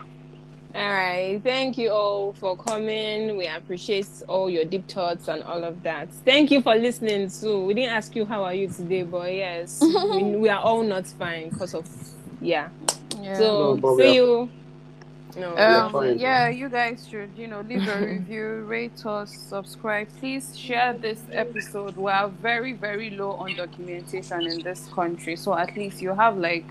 [0.76, 1.40] All right.
[1.42, 3.38] Thank you all for coming.
[3.38, 6.10] We appreciate all your deep thoughts and all of that.
[6.26, 7.66] Thank you for listening too.
[7.66, 11.08] We didn't ask you how are you today, but yes, we, we are all not
[11.08, 11.88] fine because of
[12.42, 12.70] yeah.
[13.22, 13.38] Yeah.
[13.38, 14.50] So No, see are- you.
[15.38, 15.56] No.
[15.58, 16.18] um, fine.
[16.20, 20.08] yeah, you guys should, you know, leave a review, rate us, subscribe.
[20.20, 21.96] Please share this episode.
[21.98, 25.36] We are very, very low on documentation in this country.
[25.36, 26.66] So at least you have like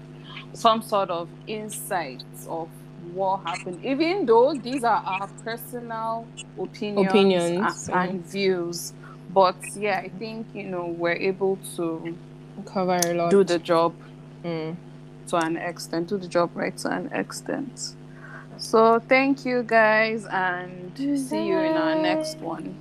[0.54, 2.68] some sort of insights of
[3.14, 3.78] what happened.
[3.84, 6.26] Even though these are our personal
[6.58, 8.92] opinions, Opinions, a- and, views.
[9.30, 12.16] But yeah, I think, you know, we're able to
[12.64, 13.30] cover a lot.
[13.30, 13.94] do the job
[14.44, 14.76] Mm.
[15.28, 17.94] to an extent, do the job right to an extent.
[18.58, 22.76] So thank you guys and see you in our next one.